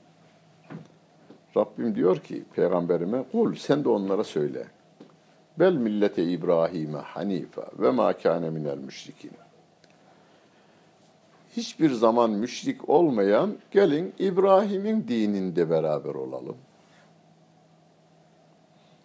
Rabbim 1.56 1.94
diyor 1.94 2.18
ki 2.18 2.44
peygamberime 2.54 3.24
kul 3.32 3.54
sen 3.54 3.84
de 3.84 3.88
onlara 3.88 4.24
söyle. 4.24 4.66
Bel 5.58 5.72
millete 5.72 6.24
İbrahim'e 6.24 6.98
hanife 6.98 7.62
ve 7.78 7.90
ma 7.90 8.12
kâne 8.12 8.50
minel 8.50 8.78
müşrikin. 8.78 9.30
Hiçbir 11.56 11.90
zaman 11.90 12.30
müşrik 12.30 12.88
olmayan 12.88 13.56
gelin 13.70 14.12
İbrahim'in 14.18 15.08
dininde 15.08 15.70
beraber 15.70 16.14
olalım. 16.14 16.56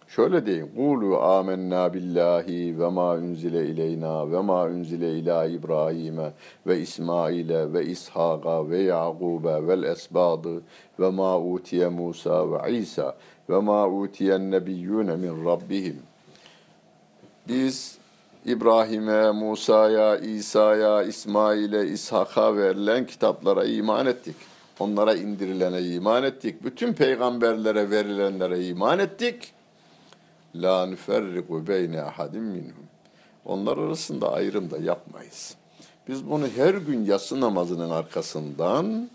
Şöyle 0.08 0.46
deyin. 0.46 0.70
Kulu 0.76 1.18
amennâ 1.18 1.94
billahi 1.94 2.80
ve 2.80 2.88
ma 2.88 3.14
unzile 3.14 3.66
ileyna 3.66 4.32
ve 4.32 4.40
ma 4.40 4.64
unzile 4.64 5.18
ila 5.18 5.46
İbrahim'e 5.46 6.32
ve 6.66 6.80
İsmail'e 6.80 7.72
ve 7.72 7.86
İshak'a 7.86 8.70
ve 8.70 8.78
Ya'qub'e 8.78 9.68
vel 9.68 9.82
esbadı 9.82 10.62
ve 11.00 11.10
ma 11.10 11.40
utiye 11.40 11.88
Musa 11.88 12.52
ve 12.52 12.78
İsa 12.78 13.16
ve 13.50 13.58
ma 13.58 13.88
utiyen 13.88 14.50
nebiyyûne 14.50 15.16
min 15.16 15.44
rabbihim. 15.44 16.02
Biz 17.48 17.98
İbrahim'e, 18.46 19.30
Musa'ya, 19.30 20.16
İsa'ya, 20.16 21.02
İsmail'e, 21.02 21.88
İshak'a 21.88 22.56
verilen 22.56 23.06
kitaplara 23.06 23.64
iman 23.64 24.06
ettik. 24.06 24.36
Onlara 24.78 25.14
indirilene 25.14 25.82
iman 25.82 26.22
ettik. 26.22 26.64
Bütün 26.64 26.92
peygamberlere 26.92 27.90
verilenlere 27.90 28.66
iman 28.66 28.98
ettik. 28.98 29.52
La 30.54 30.86
nüferriku 30.86 31.66
beyne 31.66 32.02
ahadim 32.02 32.42
minhum. 32.42 32.86
Onlar 33.44 33.78
arasında 33.78 34.32
ayrım 34.32 34.70
da 34.70 34.78
yapmayız. 34.78 35.54
Biz 36.08 36.30
bunu 36.30 36.48
her 36.56 36.74
gün 36.74 37.04
yatsı 37.04 37.40
namazının 37.40 37.90
arkasından 37.90 39.10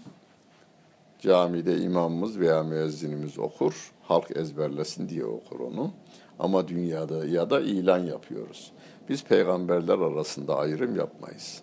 camide 1.20 1.78
imamımız 1.78 2.40
veya 2.40 2.64
müezzinimiz 2.64 3.40
okur. 3.40 3.92
Halk 4.04 4.38
ezberlesin 4.38 5.10
diye 5.10 5.26
okur 5.26 5.60
onu. 5.60 5.92
Ama 6.40 6.68
dünyada 6.68 7.26
ya 7.26 7.50
da 7.50 7.62
ilan 7.62 8.00
yapıyoruz. 8.00 8.72
Biz 9.10 9.24
peygamberler 9.24 10.00
arasında 10.00 10.58
ayrım 10.58 10.96
yapmayız. 10.96 11.62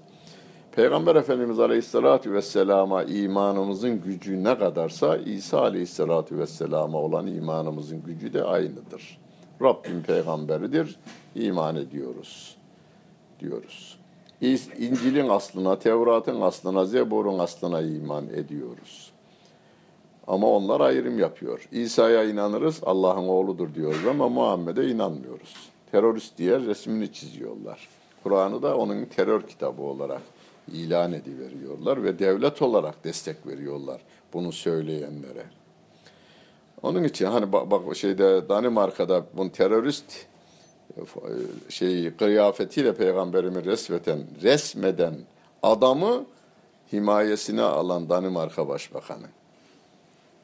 Peygamber 0.72 1.16
Efendimiz 1.16 1.60
Aleyhisselatü 1.60 2.32
Vesselam'a 2.32 3.02
imanımızın 3.02 4.00
gücü 4.00 4.44
ne 4.44 4.58
kadarsa 4.58 5.16
İsa 5.16 5.60
Aleyhisselatü 5.60 6.38
Vesselam'a 6.38 6.98
olan 6.98 7.26
imanımızın 7.26 8.02
gücü 8.02 8.32
de 8.32 8.44
aynıdır. 8.44 9.18
Rabbim 9.62 10.02
peygamberidir, 10.02 10.98
iman 11.34 11.76
ediyoruz 11.76 12.56
diyoruz. 13.40 13.98
İncil'in 14.78 15.28
aslına, 15.28 15.78
Tevrat'ın 15.78 16.40
aslına, 16.40 16.84
Zebur'un 16.84 17.38
aslına 17.38 17.80
iman 17.80 18.28
ediyoruz. 18.28 19.12
Ama 20.26 20.46
onlar 20.46 20.80
ayrım 20.80 21.18
yapıyor. 21.18 21.68
İsa'ya 21.72 22.24
inanırız, 22.24 22.80
Allah'ın 22.82 23.28
oğludur 23.28 23.74
diyoruz 23.74 24.06
ama 24.10 24.28
Muhammed'e 24.28 24.88
inanmıyoruz. 24.88 25.54
Terörist 25.92 26.38
diye 26.38 26.60
resmini 26.60 27.12
çiziyorlar. 27.12 27.88
Kur'an'ı 28.22 28.62
da 28.62 28.76
onun 28.76 29.04
terör 29.04 29.42
kitabı 29.42 29.82
olarak 29.82 30.22
ilan 30.72 31.12
ediveriyorlar 31.12 32.04
ve 32.04 32.18
devlet 32.18 32.62
olarak 32.62 33.04
destek 33.04 33.46
veriyorlar 33.46 34.00
bunu 34.32 34.52
söyleyenlere. 34.52 35.44
Onun 36.82 37.04
için 37.04 37.26
hani 37.26 37.52
bak, 37.52 37.70
bak 37.70 37.96
şeyde 37.96 38.48
Danimarka'da 38.48 39.26
bu 39.36 39.52
terörist 39.52 40.26
e, 40.96 41.00
şey 41.68 42.16
kıyafetiyle 42.16 42.94
peygamberimi 42.94 43.64
resmeden 43.64 44.18
resmeden 44.42 45.14
adamı 45.62 46.24
himayesine 46.92 47.62
alan 47.62 48.08
Danimarka 48.08 48.68
Başbakanı. 48.68 49.26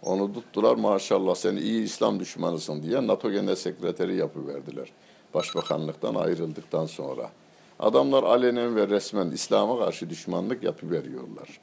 Onu 0.02 0.32
tuttular 0.32 0.74
maşallah 0.74 1.34
sen 1.34 1.56
iyi 1.56 1.82
İslam 1.82 2.20
düşmanısın 2.20 2.82
diye 2.82 3.06
NATO 3.06 3.30
Genel 3.30 3.56
Sekreteri 3.56 4.16
yapıverdiler. 4.16 4.92
Başbakanlıktan 5.34 6.14
ayrıldıktan 6.14 6.86
sonra. 6.86 7.30
Adamlar 7.80 8.22
alenen 8.22 8.76
ve 8.76 8.88
resmen 8.88 9.30
İslam'a 9.30 9.78
karşı 9.78 10.10
düşmanlık 10.10 10.62
yapıveriyorlar. 10.62 11.60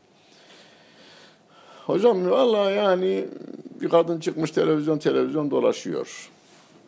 Hocam 1.85 2.29
valla 2.29 2.71
yani 2.71 3.27
bir 3.81 3.89
kadın 3.89 4.19
çıkmış 4.19 4.51
televizyon 4.51 4.97
televizyon 4.97 5.51
dolaşıyor. 5.51 6.29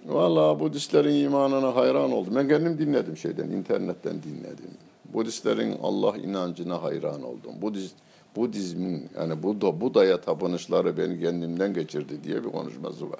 Valla 0.06 0.60
Budistlerin 0.60 1.26
imanına 1.26 1.76
hayran 1.76 2.12
oldum. 2.12 2.36
Ben 2.36 2.48
kendim 2.48 2.78
dinledim 2.78 3.18
şeyden, 3.18 3.50
internetten 3.50 4.24
dinledim. 4.24 4.72
Budistlerin 5.14 5.78
Allah 5.84 6.18
inancına 6.18 6.84
hayran 6.84 7.24
oldum. 7.24 7.54
Budist, 7.62 7.96
Budizmin 8.36 9.10
yani 9.20 9.44
Buda, 9.44 9.82
Buda'ya 9.82 10.22
tapınışları 10.22 10.98
beni 10.98 11.22
kendimden 11.22 11.74
geçirdi 11.74 12.24
diye 12.24 12.44
bir 12.44 12.50
konuşması 12.50 13.12
var. 13.12 13.20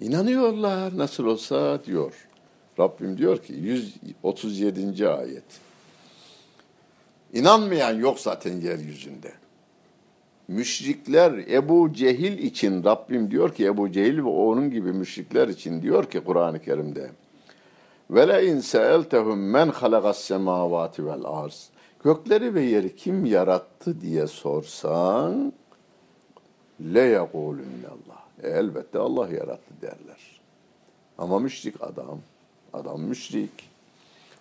İnanıyorlar 0.00 0.98
nasıl 0.98 1.26
olsa 1.26 1.84
diyor. 1.84 2.28
Rabbim 2.78 3.18
diyor 3.18 3.38
ki 3.38 3.52
137. 4.22 5.08
ayet. 5.08 5.44
İnanmayan 7.32 7.94
yok 7.94 8.20
zaten 8.20 8.60
yeryüzünde 8.60 9.32
müşrikler 10.48 11.32
Ebu 11.32 11.92
Cehil 11.92 12.38
için 12.38 12.84
Rabbim 12.84 13.30
diyor 13.30 13.54
ki 13.54 13.66
Ebu 13.66 13.92
Cehil 13.92 14.18
ve 14.18 14.28
onun 14.28 14.70
gibi 14.70 14.92
müşrikler 14.92 15.48
için 15.48 15.82
diyor 15.82 16.04
ki 16.10 16.20
Kur'an-ı 16.20 16.62
Kerim'de 16.62 17.10
ve 18.10 18.28
le 18.28 18.46
in 18.46 18.60
seeltehum 18.60 19.50
men 19.50 19.68
halagas 19.68 20.18
semavati 20.18 21.06
vel 21.06 21.24
arz 21.24 21.70
gökleri 22.04 22.54
ve 22.54 22.62
yeri 22.62 22.96
kim 22.96 23.24
yarattı 23.24 24.00
diye 24.00 24.26
sorsan 24.26 25.52
le 26.80 27.00
yekulunallah 27.00 28.27
e, 28.42 28.48
elbette 28.48 28.98
Allah 28.98 29.28
yarattı 29.28 29.74
derler. 29.82 30.40
Ama 31.18 31.38
müşrik 31.38 31.82
adam, 31.82 32.18
adam 32.72 33.00
müşrik. 33.00 33.68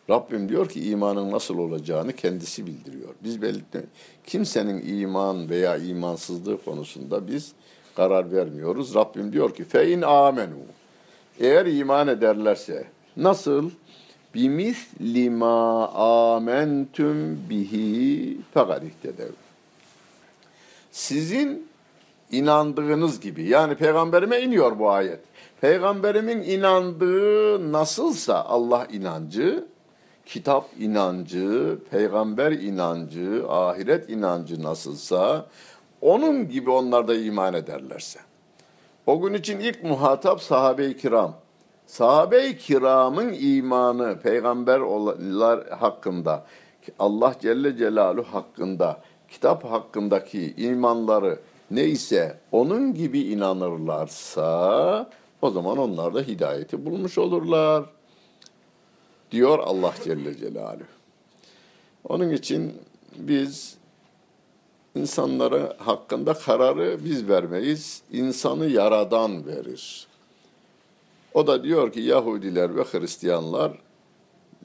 Rabbim 0.10 0.50
diyor 0.50 0.70
ki 0.70 0.90
imanın 0.90 1.32
nasıl 1.32 1.58
olacağını 1.58 2.14
kendisi 2.14 2.68
bildiriyor. 2.68 3.10
Biz 3.24 3.42
belirtme, 3.42 3.82
kimsenin 4.26 5.00
iman 5.00 5.50
veya 5.50 5.78
imansızlığı 5.78 6.64
konusunda 6.64 7.28
biz 7.28 7.54
karar 7.96 8.32
vermiyoruz. 8.32 8.96
Rabbim 8.96 9.34
diyor 9.34 9.56
ki 9.56 9.64
fe 9.64 9.92
in 9.92 10.02
amenu. 10.02 10.56
Eğer 11.40 11.66
iman 11.66 12.08
ederlerse 12.08 12.88
nasıl? 13.18 13.72
Bimisli 14.36 15.30
ma 15.30 15.88
amentum 16.36 17.50
bihi 17.50 18.38
fekadihtedev. 18.54 19.32
Sizin 20.92 21.67
inandığınız 22.32 23.20
gibi 23.20 23.44
yani 23.44 23.76
peygamberime 23.76 24.40
iniyor 24.40 24.80
bu 24.80 24.90
ayet. 24.90 25.20
Peygamberimin 25.62 26.42
inandığı 26.42 27.72
nasılsa 27.72 28.44
Allah 28.44 28.88
inancı 28.92 29.66
kitap 30.28 30.70
inancı, 30.80 31.80
peygamber 31.92 32.52
inancı, 32.52 33.46
ahiret 33.50 34.10
inancı 34.10 34.64
nasılsa 34.64 35.46
onun 36.02 36.50
gibi 36.50 36.70
onlar 36.70 37.08
da 37.08 37.16
iman 37.16 37.54
ederlerse. 37.54 38.20
O 39.06 39.22
gün 39.22 39.34
için 39.34 39.60
ilk 39.60 39.84
muhatap 39.84 40.42
sahabe-i 40.42 40.98
kiram. 40.98 41.36
Sahabe-i 41.86 42.58
kiramın 42.58 43.36
imanı 43.40 44.20
peygamberler 44.20 45.72
hakkında, 45.72 46.46
Allah 47.00 47.34
Celle 47.42 47.78
Celaluhu 47.78 48.34
hakkında, 48.34 49.02
kitap 49.30 49.64
hakkındaki 49.64 50.54
imanları 50.58 51.40
neyse 51.71 52.39
onun 52.53 52.95
gibi 52.95 53.21
inanırlarsa 53.21 55.11
o 55.43 55.51
zaman 55.51 55.79
onlar 55.79 56.15
da 56.15 56.21
hidayeti 56.21 56.87
bulmuş 56.87 57.19
olurlar 57.19 57.85
diyor 59.31 59.59
Allah 59.59 59.95
Celle 60.05 60.37
Celaluhu. 60.37 60.85
Onun 62.05 62.31
için 62.31 62.73
biz 63.17 63.77
insanlara 64.95 65.77
hakkında 65.79 66.35
kararı 66.35 67.05
biz 67.05 67.29
vermeyiz. 67.29 68.03
İnsanı 68.13 68.67
yaradan 68.67 69.47
verir. 69.47 70.07
O 71.35 71.47
da 71.47 71.65
diyor 71.65 71.93
ki 71.93 72.01
Yahudiler 72.01 72.77
ve 72.77 72.83
Hristiyanlar 72.83 73.73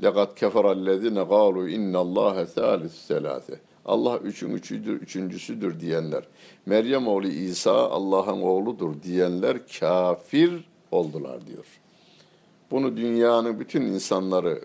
لَقَدْ 0.02 0.30
كَفَرَ 0.42 0.66
الَّذِينَ 0.78 1.18
قَالُوا 1.34 1.66
اِنَّ 1.78 1.94
اللّٰهَ 2.06 2.36
ثَالِثُ 2.46 2.94
سَلَاثِ 3.10 3.46
Allah 3.87 4.19
üçün 4.19 4.51
üçüdür, 4.51 5.01
üçüncüsüdür 5.01 5.81
diyenler, 5.81 6.25
Meryem 6.67 7.09
oğlu 7.09 7.27
İsa 7.27 7.91
Allah'ın 7.91 8.41
oğludur 8.43 9.03
diyenler 9.03 9.59
kafir 9.81 10.65
oldular 10.91 11.47
diyor. 11.47 11.67
Bunu 12.71 12.97
dünyanın 12.97 13.61
bütün 13.61 13.83
insanları, 13.83 14.65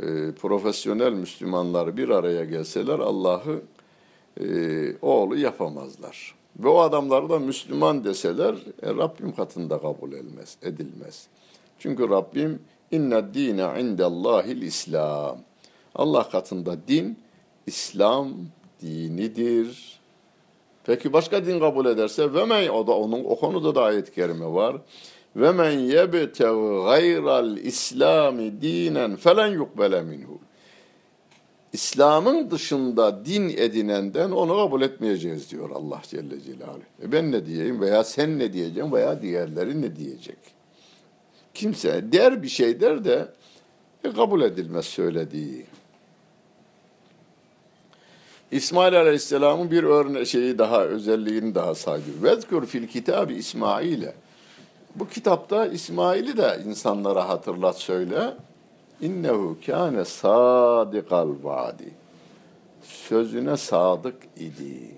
e, 0.00 0.32
profesyonel 0.32 1.12
Müslümanları 1.12 1.96
bir 1.96 2.08
araya 2.08 2.44
gelseler 2.44 2.98
Allah'ı 2.98 3.62
e, 4.40 4.46
oğlu 5.02 5.36
yapamazlar. 5.36 6.34
Ve 6.58 6.68
o 6.68 6.78
adamları 6.78 7.28
da 7.28 7.38
Müslüman 7.38 8.04
deseler 8.04 8.54
e, 8.82 8.88
Rabbim 8.88 9.32
katında 9.32 9.80
kabul 9.80 10.12
edilmez, 10.12 10.56
edilmez. 10.62 11.26
Çünkü 11.78 12.08
Rabbim 12.08 12.60
inna 12.90 13.34
dine 13.34 13.80
indellahil 13.80 14.62
İslam. 14.62 15.38
Allah 15.94 16.28
katında 16.28 16.76
din 16.88 17.18
İslam 17.66 18.32
dinidir. 18.82 20.00
Peki 20.84 21.12
başka 21.12 21.46
din 21.46 21.60
kabul 21.60 21.86
ederse 21.86 22.34
ve 22.34 22.44
men 22.44 22.68
o 22.68 22.86
da 22.86 22.92
onun 22.92 23.24
o 23.24 23.38
konuda 23.38 23.74
da 23.74 23.82
ayet-i 23.82 24.12
kerime 24.12 24.52
var. 24.52 24.76
Ve 25.36 25.52
men 25.52 25.70
yebtev 25.70 26.84
gayral 26.84 27.56
İslami 27.56 28.62
dinen 28.62 29.16
felen 29.16 29.46
yukbele 29.46 30.02
minhu. 30.02 30.38
İslam'ın 31.72 32.50
dışında 32.50 33.24
din 33.24 33.48
edinenden 33.48 34.30
onu 34.30 34.56
kabul 34.56 34.82
etmeyeceğiz 34.82 35.50
diyor 35.50 35.70
Allah 35.70 36.00
Celle 36.02 36.40
Celaluhu. 36.40 36.82
E 37.02 37.12
ben 37.12 37.32
ne 37.32 37.46
diyeyim 37.46 37.80
veya 37.80 38.04
sen 38.04 38.38
ne 38.38 38.52
diyeceksin 38.52 38.92
veya 38.92 39.22
diğerleri 39.22 39.82
ne 39.82 39.96
diyecek? 39.96 40.38
Kimse 41.54 42.12
der 42.12 42.42
bir 42.42 42.48
şey 42.48 42.80
der 42.80 43.04
de 43.04 43.28
e, 44.04 44.12
kabul 44.12 44.42
edilmez 44.42 44.84
söylediği. 44.84 45.66
İsmail 48.50 49.00
Aleyhisselam'ın 49.00 49.70
bir 49.70 49.82
örne 49.82 50.24
şeyi 50.24 50.58
daha, 50.58 50.84
özelliğini 50.84 51.54
daha 51.54 51.74
sayıyor. 51.74 52.22
Vezkur 52.22 52.66
fil 52.66 52.86
kitabı 52.86 53.32
İsmail'e. 53.32 54.14
Bu 54.94 55.08
kitapta 55.08 55.66
İsmail'i 55.66 56.36
de 56.36 56.62
insanlara 56.66 57.28
hatırlat 57.28 57.78
söyle. 57.78 58.34
İnnehu 59.00 59.56
kâne 59.66 60.04
sadikal 60.04 61.28
vadi. 61.42 61.90
Sözüne 62.82 63.56
sadık 63.56 64.16
idi. 64.36 64.96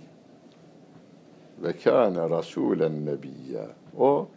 Ve 1.62 1.72
kâne 1.72 2.18
rasûlen 2.18 3.06
nebiyya. 3.06 3.66
O 3.98 4.28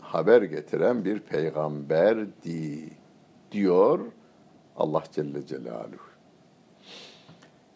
haber 0.00 0.42
getiren 0.42 1.04
bir 1.04 1.20
peygamberdi 1.20 2.90
diyor 3.52 4.00
Allah 4.76 5.02
Celle 5.12 5.46
Celaluhu. 5.46 6.07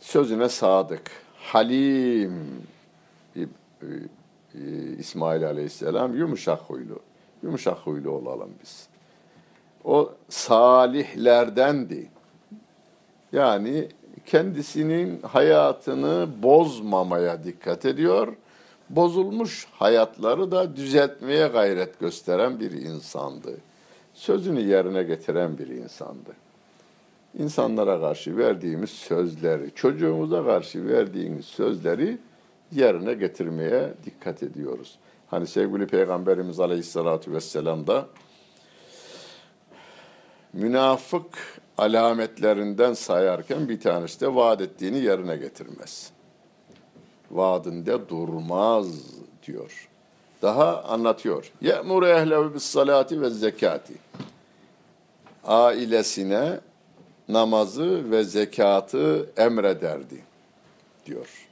Sözüne 0.03 0.49
sadık, 0.49 1.11
halim 1.37 2.67
İsmail 4.99 5.47
Aleyhisselam 5.47 6.17
yumuşak 6.17 6.61
huylu. 6.61 6.99
Yumuşak 7.43 7.79
huylu 7.79 8.11
olalım 8.11 8.51
biz. 8.63 8.89
O 9.85 10.13
salihlerdendi. 10.29 12.11
Yani 13.33 13.89
kendisinin 14.27 15.23
hayatını 15.23 16.29
bozmamaya 16.43 17.45
dikkat 17.45 17.85
ediyor. 17.85 18.37
Bozulmuş 18.91 19.67
hayatları 19.73 20.51
da 20.51 20.77
düzeltmeye 20.77 21.47
gayret 21.49 22.01
gösteren 22.01 22.61
bir 22.61 22.73
insandı. 22.73 23.57
Sözünü 24.15 24.61
yerine 24.61 25.03
getiren 25.03 25.59
bir 25.59 25.67
insandı. 25.67 26.31
İnsanlara 27.39 28.01
karşı 28.01 28.37
verdiğimiz 28.37 28.91
sözleri, 28.91 29.71
çocuğumuza 29.75 30.45
karşı 30.45 30.89
verdiğimiz 30.89 31.45
sözleri 31.45 32.19
yerine 32.73 33.15
getirmeye 33.15 33.95
dikkat 34.05 34.43
ediyoruz. 34.43 34.99
Hani 35.31 35.47
sevgili 35.47 35.87
Peygamberimiz 35.87 36.61
Aleyhisselatü 36.61 37.33
Vesselam 37.33 37.87
da 37.87 38.07
münafık 40.53 41.61
alametlerinden 41.79 42.93
sayarken 42.93 43.69
bir 43.69 43.81
tanesi 43.81 44.21
de 44.21 44.35
vaat 44.35 44.61
ettiğini 44.61 44.99
yerine 44.99 45.37
getirmez. 45.37 46.11
Vaadinde 47.31 48.09
durmaz 48.09 48.87
diyor. 49.47 49.89
Daha 50.43 50.83
anlatıyor. 50.83 51.53
Ye'muru 51.61 52.07
ehlehu 52.07 52.55
bis 52.55 52.63
salati 52.63 53.21
ve 53.21 53.31
zekati. 53.31 53.95
Ailesine 55.45 56.61
namazı 57.33 58.11
ve 58.11 58.25
zekatı 58.25 59.31
emrederdi 59.37 60.23
diyor. 61.07 61.49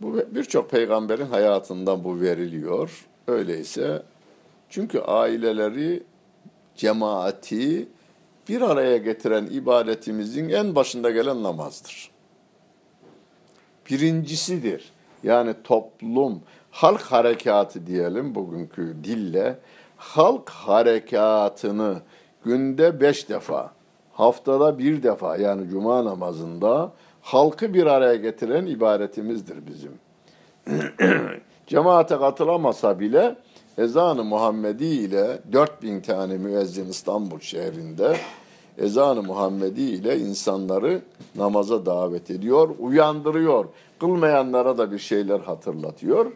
Bu 0.00 0.20
birçok 0.30 0.70
peygamberin 0.70 1.26
hayatından 1.26 2.04
bu 2.04 2.20
veriliyor. 2.20 3.06
Öyleyse 3.26 4.02
çünkü 4.68 5.00
aileleri 5.00 6.02
cemaati 6.76 7.88
bir 8.48 8.60
araya 8.60 8.96
getiren 8.96 9.46
ibadetimizin 9.46 10.48
en 10.48 10.74
başında 10.74 11.10
gelen 11.10 11.42
namazdır. 11.42 12.10
Birincisidir. 13.90 14.92
Yani 15.22 15.54
toplum, 15.64 16.42
halk 16.70 17.00
harekatı 17.00 17.86
diyelim 17.86 18.34
bugünkü 18.34 18.96
dille, 19.04 19.58
halk 19.96 20.50
harekatını 20.50 22.02
günde 22.44 23.00
beş 23.00 23.28
defa, 23.28 23.72
haftada 24.16 24.78
bir 24.78 25.02
defa 25.02 25.36
yani 25.36 25.68
cuma 25.68 26.04
namazında 26.04 26.92
halkı 27.22 27.74
bir 27.74 27.86
araya 27.86 28.16
getiren 28.16 28.66
ibadetimizdir 28.66 29.56
bizim. 29.66 29.92
Cemaate 31.66 32.18
katılamasa 32.18 33.00
bile 33.00 33.36
ezanı 33.78 34.24
Muhammedi 34.24 34.84
ile 34.84 35.38
4000 35.52 36.00
tane 36.00 36.38
müezzin 36.38 36.88
İstanbul 36.88 37.40
şehrinde 37.40 38.16
ezanı 38.78 39.22
Muhammedi 39.22 39.82
ile 39.82 40.18
insanları 40.18 41.02
namaza 41.34 41.86
davet 41.86 42.30
ediyor, 42.30 42.68
uyandırıyor. 42.78 43.64
Kılmayanlara 44.00 44.78
da 44.78 44.92
bir 44.92 44.98
şeyler 44.98 45.40
hatırlatıyor. 45.40 46.32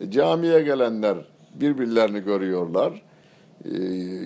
E, 0.00 0.10
camiye 0.10 0.62
gelenler 0.62 1.16
birbirlerini 1.54 2.20
görüyorlar. 2.20 3.02
E, 3.74 3.78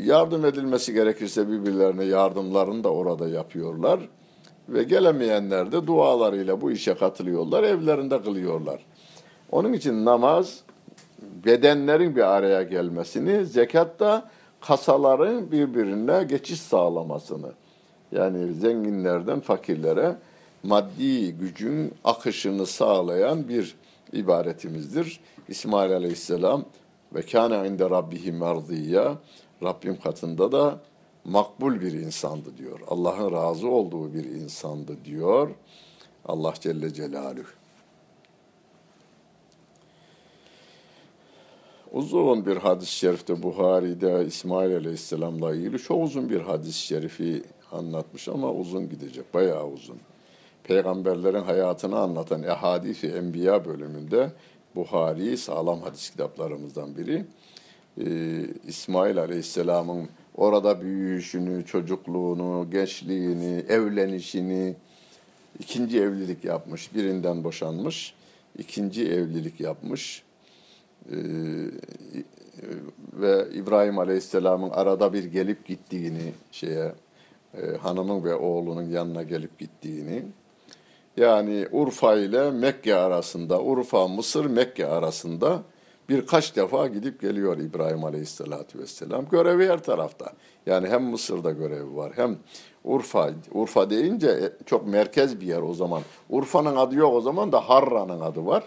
yardım 0.04 0.44
edilmesi 0.44 0.92
gerekirse 0.92 1.48
birbirlerine 1.48 2.04
yardımlarını 2.04 2.84
da 2.84 2.92
orada 2.92 3.28
yapıyorlar. 3.28 4.00
Ve 4.68 4.82
gelemeyenler 4.82 5.72
de 5.72 5.86
dualarıyla 5.86 6.60
bu 6.60 6.70
işe 6.70 6.94
katılıyorlar, 6.94 7.62
evlerinde 7.62 8.22
kılıyorlar. 8.22 8.86
Onun 9.52 9.72
için 9.72 10.04
namaz 10.04 10.60
bedenlerin 11.44 12.16
bir 12.16 12.36
araya 12.36 12.62
gelmesini, 12.62 13.46
zekat 13.46 14.00
da 14.00 14.30
kasaların 14.60 15.52
birbirine 15.52 16.24
geçiş 16.24 16.60
sağlamasını. 16.60 17.52
Yani 18.12 18.52
zenginlerden 18.52 19.40
fakirlere 19.40 20.16
maddi 20.62 21.32
gücün 21.32 21.94
akışını 22.04 22.66
sağlayan 22.66 23.48
bir 23.48 23.74
ibaretimizdir. 24.12 25.20
İsmail 25.48 25.92
Aleyhisselam 25.92 26.64
ve 27.14 27.22
kâne 27.22 27.68
inde 27.68 27.90
rabbihi 27.90 28.32
merdiyya 28.32 29.18
Rabbim 29.62 30.00
katında 30.00 30.52
da 30.52 30.78
makbul 31.24 31.80
bir 31.80 31.92
insandı 31.92 32.56
diyor. 32.58 32.80
Allah'ın 32.88 33.32
razı 33.32 33.68
olduğu 33.68 34.14
bir 34.14 34.24
insandı 34.24 34.96
diyor. 35.04 35.50
Allah 36.24 36.54
Celle 36.60 36.94
Celaluhu. 36.94 37.46
Uzun 41.92 42.46
bir 42.46 42.56
hadis-i 42.56 42.92
şerifte 42.92 43.42
Buhari'de 43.42 44.24
İsmail 44.26 44.76
Aleyhisselam'la 44.76 45.54
ilgili 45.54 45.78
çok 45.78 46.04
uzun 46.04 46.30
bir 46.30 46.40
hadis-i 46.40 46.80
şerifi 46.80 47.42
anlatmış 47.72 48.28
ama 48.28 48.52
uzun 48.52 48.88
gidecek, 48.88 49.34
bayağı 49.34 49.66
uzun. 49.66 49.98
Peygamberlerin 50.64 51.42
hayatını 51.42 51.98
anlatan 51.98 52.42
Ehadis-i 52.42 53.06
Enbiya 53.06 53.64
bölümünde 53.64 54.32
Buhari 54.74 55.36
sağlam 55.36 55.80
hadis 55.80 56.10
kitaplarımızdan 56.10 56.96
biri. 56.96 57.24
Ee, 58.00 58.46
İsmail 58.66 59.18
Aleyhisselam'ın 59.18 60.08
orada 60.34 60.80
büyüyüşünü, 60.80 61.66
çocukluğunu, 61.66 62.70
gençliğini, 62.70 63.64
evlenişini, 63.68 64.74
ikinci 65.58 66.00
evlilik 66.00 66.44
yapmış, 66.44 66.94
birinden 66.94 67.44
boşanmış, 67.44 68.14
ikinci 68.58 69.08
evlilik 69.08 69.60
yapmış 69.60 70.22
ee, 71.10 71.16
ve 73.12 73.48
İbrahim 73.54 73.98
Aleyhisselam'ın 73.98 74.70
arada 74.70 75.12
bir 75.12 75.24
gelip 75.24 75.66
gittiğini 75.66 76.32
şeye 76.52 76.92
e, 77.54 77.76
hanımın 77.76 78.24
ve 78.24 78.34
oğlunun 78.34 78.82
yanına 78.82 79.22
gelip 79.22 79.58
gittiğini 79.58 80.22
yani 81.16 81.68
Urfa 81.72 82.16
ile 82.16 82.50
Mekke 82.50 82.94
arasında 82.94 83.62
Urfa 83.62 84.08
Mısır 84.08 84.44
Mekke 84.44 84.86
arasında 84.86 85.62
birkaç 86.08 86.56
defa 86.56 86.86
gidip 86.86 87.20
geliyor 87.20 87.58
İbrahim 87.58 88.04
Aleyhisselatü 88.04 88.78
Vesselam. 88.78 89.28
Görevi 89.28 89.68
her 89.68 89.82
tarafta. 89.82 90.32
Yani 90.66 90.88
hem 90.88 91.02
Mısır'da 91.02 91.50
görevi 91.50 91.96
var 91.96 92.12
hem 92.16 92.38
Urfa. 92.84 93.30
Urfa 93.52 93.90
deyince 93.90 94.28
e, 94.28 94.64
çok 94.66 94.86
merkez 94.86 95.40
bir 95.40 95.46
yer 95.46 95.62
o 95.62 95.74
zaman. 95.74 96.02
Urfa'nın 96.30 96.76
adı 96.76 96.94
yok 96.94 97.14
o 97.14 97.20
zaman 97.20 97.52
da 97.52 97.68
Harra'nın 97.68 98.20
adı 98.20 98.46
var. 98.46 98.64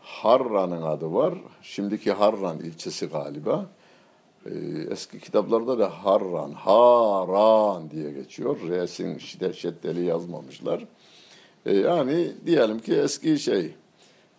Harran'ın 0.00 0.82
adı 0.82 1.14
var. 1.14 1.34
Şimdiki 1.62 2.12
Harran 2.12 2.58
ilçesi 2.58 3.06
galiba. 3.06 3.66
Ee, 4.46 4.50
eski 4.90 5.20
kitaplarda 5.20 5.78
da 5.78 6.04
Harran, 6.04 6.52
Haran 6.52 7.90
diye 7.90 8.12
geçiyor. 8.12 8.56
Re'sin 8.68 9.18
şiddetli 9.18 10.04
yazmamışlar. 10.04 10.84
Ee, 11.66 11.76
yani 11.76 12.32
diyelim 12.46 12.78
ki 12.78 12.94
eski 12.94 13.38
şey 13.38 13.74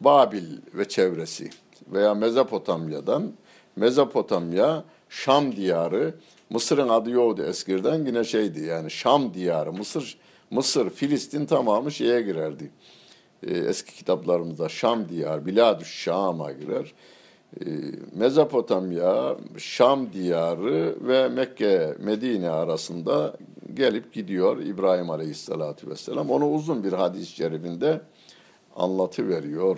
Babil 0.02 0.44
ve 0.74 0.88
çevresi 0.88 1.50
veya 1.92 2.14
Mezopotamya'dan 2.14 3.32
Mezopotamya 3.76 4.84
Şam 5.10 5.56
diyarı 5.56 6.16
Mısır'ın 6.50 6.90
adı 6.90 7.10
yoktu 7.10 7.44
eskiden 7.48 8.06
yine 8.06 8.24
şeydi 8.24 8.64
yani 8.64 8.92
Şam 8.92 9.34
diyarı 9.34 9.74
Mısır 9.74 10.18
Mısır 10.52 10.90
Filistin 10.90 11.46
tamamı 11.46 11.92
şeye 11.92 12.22
girerdi. 12.22 12.72
Ee, 13.48 13.58
eski 13.58 13.96
kitaplarımızda 13.96 14.70
Şam 14.70 15.10
diyar 15.10 15.46
Biladüş 15.46 16.04
Şam'a 16.04 16.52
girer. 16.52 16.94
Ee, 17.62 17.66
Mezopotamya, 18.14 19.36
Şam 19.58 20.14
diyarı 20.14 20.96
ve 21.08 21.28
Mekke, 21.28 21.96
Medine 22.00 22.50
arasında 22.50 23.38
gelip 23.76 24.14
gidiyor 24.14 24.58
İbrahim 24.58 25.10
Aleyhisselatü 25.10 25.90
Vesselam. 25.90 26.30
Onu 26.30 26.52
uzun 26.52 26.84
bir 26.84 26.94
hadis-i 26.94 27.32
şerifinde 27.32 28.02
anlatı 28.76 29.30
veriyor. 29.30 29.78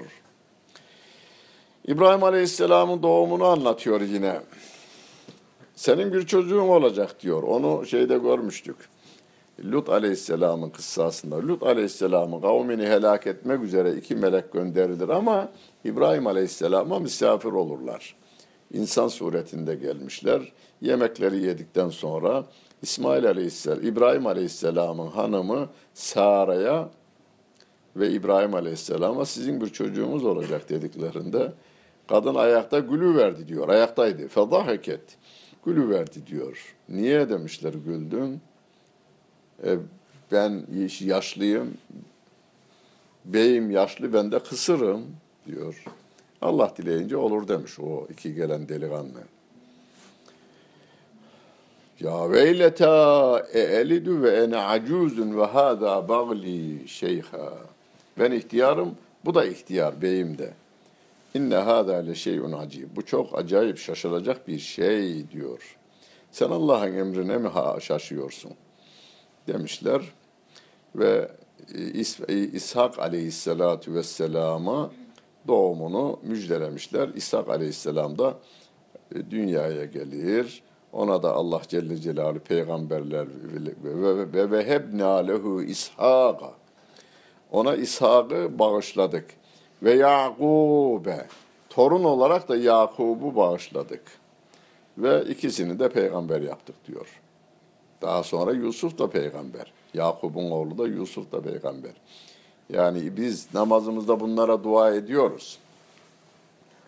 İbrahim 1.88 2.24
Aleyhisselam'ın 2.24 3.04
doğumunu 3.04 3.46
anlatıyor 3.46 4.02
yine. 4.02 4.40
Senin 5.76 6.14
bir 6.14 6.26
çocuğun 6.26 6.68
olacak 6.68 7.22
diyor. 7.22 7.44
Onu 7.44 7.86
şeyde 7.86 8.18
görmüştük. 8.18 8.76
Lut 9.64 9.90
Aleyhisselam'ın 9.90 10.70
kıssasında. 10.70 11.48
Lut 11.48 11.64
Aleyhisselam'ın 11.64 12.42
kavmini 12.42 12.88
helak 12.88 13.28
etmek 13.28 13.64
üzere 13.64 13.94
iki 13.94 14.16
melek 14.16 14.54
gönderilir 14.54 15.10
ama 15.10 15.50
İbrahim 15.86 16.28
Aleyhisselam'a 16.28 17.00
misafir 17.00 17.52
olurlar. 17.52 18.16
İnsan 18.74 19.08
suretinde 19.08 19.76
gelmişler. 19.76 20.54
Yemekleri 20.82 21.44
yedikten 21.44 21.90
sonra 21.90 22.46
İsmail 22.82 23.28
Aleyhisselam, 23.28 23.86
İbrahim 23.86 24.28
Aleyhisselam'ın 24.28 25.08
hanımı 25.08 25.70
Sara'ya 25.94 26.90
ve 27.96 28.10
İbrahim 28.10 28.54
Aleyhisselam'a 28.54 29.26
sizin 29.26 29.62
bir 29.62 29.70
çocuğumuz 29.70 30.26
olacak 30.26 30.70
dediklerinde 30.70 31.52
kadın 32.08 32.36
ayakta 32.36 32.80
gülü 32.80 33.18
verdi 33.18 33.48
diyor. 33.48 33.70
Ayaktaydı. 33.70 34.28
Fedaheket. 34.28 35.02
Gülü 35.66 35.90
verdi 35.90 36.28
diyor. 36.28 36.76
Niye 36.90 37.30
demişler 37.30 37.74
güldün? 37.74 38.42
E, 39.64 39.78
ben 40.32 40.66
yaşlıyım. 41.00 41.78
Beyim 43.26 43.72
yaşlı 43.72 44.14
ben 44.14 44.32
de 44.32 44.40
kısırım 44.40 45.06
diyor. 45.48 45.84
Allah 46.42 46.74
dileyince 46.78 47.18
olur 47.18 47.48
demiş 47.48 47.80
o 47.80 48.08
iki 48.12 48.34
gelen 48.36 48.70
delikanlı. 48.70 49.20
Ya 52.00 52.32
veyleta 52.32 53.46
e 53.54 53.60
elidu 53.60 54.22
ve 54.22 54.32
ene 54.32 54.58
acuzun 54.58 55.38
ve 55.38 55.46
hâzâ 55.46 56.10
bagli 56.10 56.88
şeyha. 56.88 57.54
Ben 58.20 58.32
ihtiyarım, 58.32 58.96
bu 59.26 59.36
da 59.36 59.46
ihtiyar 59.46 60.02
beyim 60.02 60.38
de. 60.38 60.54
İnne 61.34 61.56
hâzâ 61.56 61.96
le 61.96 62.16
şeyun 62.16 62.52
acib. 62.52 62.96
Bu 62.96 63.06
çok 63.06 63.40
acayip 63.40 63.78
şaşılacak 63.78 64.48
bir 64.48 64.60
şey 64.60 65.30
diyor. 65.30 65.78
Sen 66.32 66.50
Allah'ın 66.50 66.94
emrine 66.94 67.38
mi 67.38 67.48
ha 67.48 67.80
şaşıyorsun? 67.80 68.52
Demişler 69.48 70.02
ve 70.96 71.32
İshak 72.54 73.00
aleyhissalatu 73.00 73.94
vesselama 73.94 74.92
doğumunu 75.48 76.20
müjdelemişler. 76.24 77.10
İshak 77.10 77.50
aleyhisselam 77.50 78.18
da 78.18 78.38
e, 79.16 79.32
dünyaya 79.32 79.86
gelir. 79.86 80.64
Ona 80.94 81.24
da 81.24 81.34
Allah 81.34 81.62
Celle 81.68 81.98
Celaluhu 81.98 82.40
peygamberler 82.40 83.28
ve 83.84 84.34
ve 84.34 84.52
ve 84.52 84.68
hebna 84.68 85.16
lehu. 85.16 85.62
Ona 87.52 87.76
İshak'ı 87.76 88.60
bağışladık. 88.60 89.26
Ve 89.84 89.94
Yakub'e. 89.94 91.28
Torun 91.70 92.04
olarak 92.04 92.50
da 92.50 92.56
Yakub'u 92.56 93.36
bağışladık. 93.36 94.02
Ve 94.98 95.26
ikisini 95.26 95.80
de 95.80 95.90
peygamber 95.90 96.42
yaptık 96.42 96.76
diyor. 96.88 97.22
Daha 98.02 98.24
sonra 98.24 98.52
Yusuf 98.52 98.98
da 98.98 99.10
peygamber. 99.10 99.74
Yakub'un 99.94 100.52
oğlu 100.52 100.78
da 100.78 100.88
Yusuf 100.88 101.32
da 101.32 101.42
peygamber. 101.42 101.92
Yani 102.70 103.18
biz 103.18 103.54
namazımızda 103.54 104.20
bunlara 104.20 104.64
dua 104.64 104.96
ediyoruz. 104.96 105.60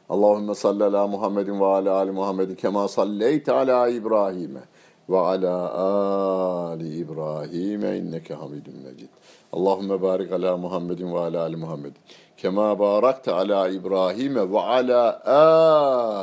Allahümme 0.09 0.55
salli 0.55 0.83
ala 0.83 1.07
Muhammedin 1.07 1.59
ve 1.59 1.65
ala 1.65 1.93
ali 1.93 2.11
Muhammedin 2.11 2.55
kema 2.55 2.87
salleyte 2.87 3.53
ala 3.53 3.89
İbrahim'e 3.89 4.61
ve 5.09 5.17
ala 5.17 5.77
ali 5.77 6.97
İbrahim'e 6.97 7.97
inneke 7.97 8.33
hamidun 8.33 8.73
mecid. 8.83 9.09
Allahümme 9.53 10.01
barik 10.01 10.31
ala 10.31 10.57
Muhammedin 10.57 11.13
ve 11.13 11.19
ala 11.19 11.41
ali 11.41 11.55
Muhammedin 11.55 12.01
kema 12.37 12.79
barakte 12.79 13.31
ala 13.31 13.69
İbrahim'e 13.69 14.51
ve 14.51 14.59
ala 14.59 15.21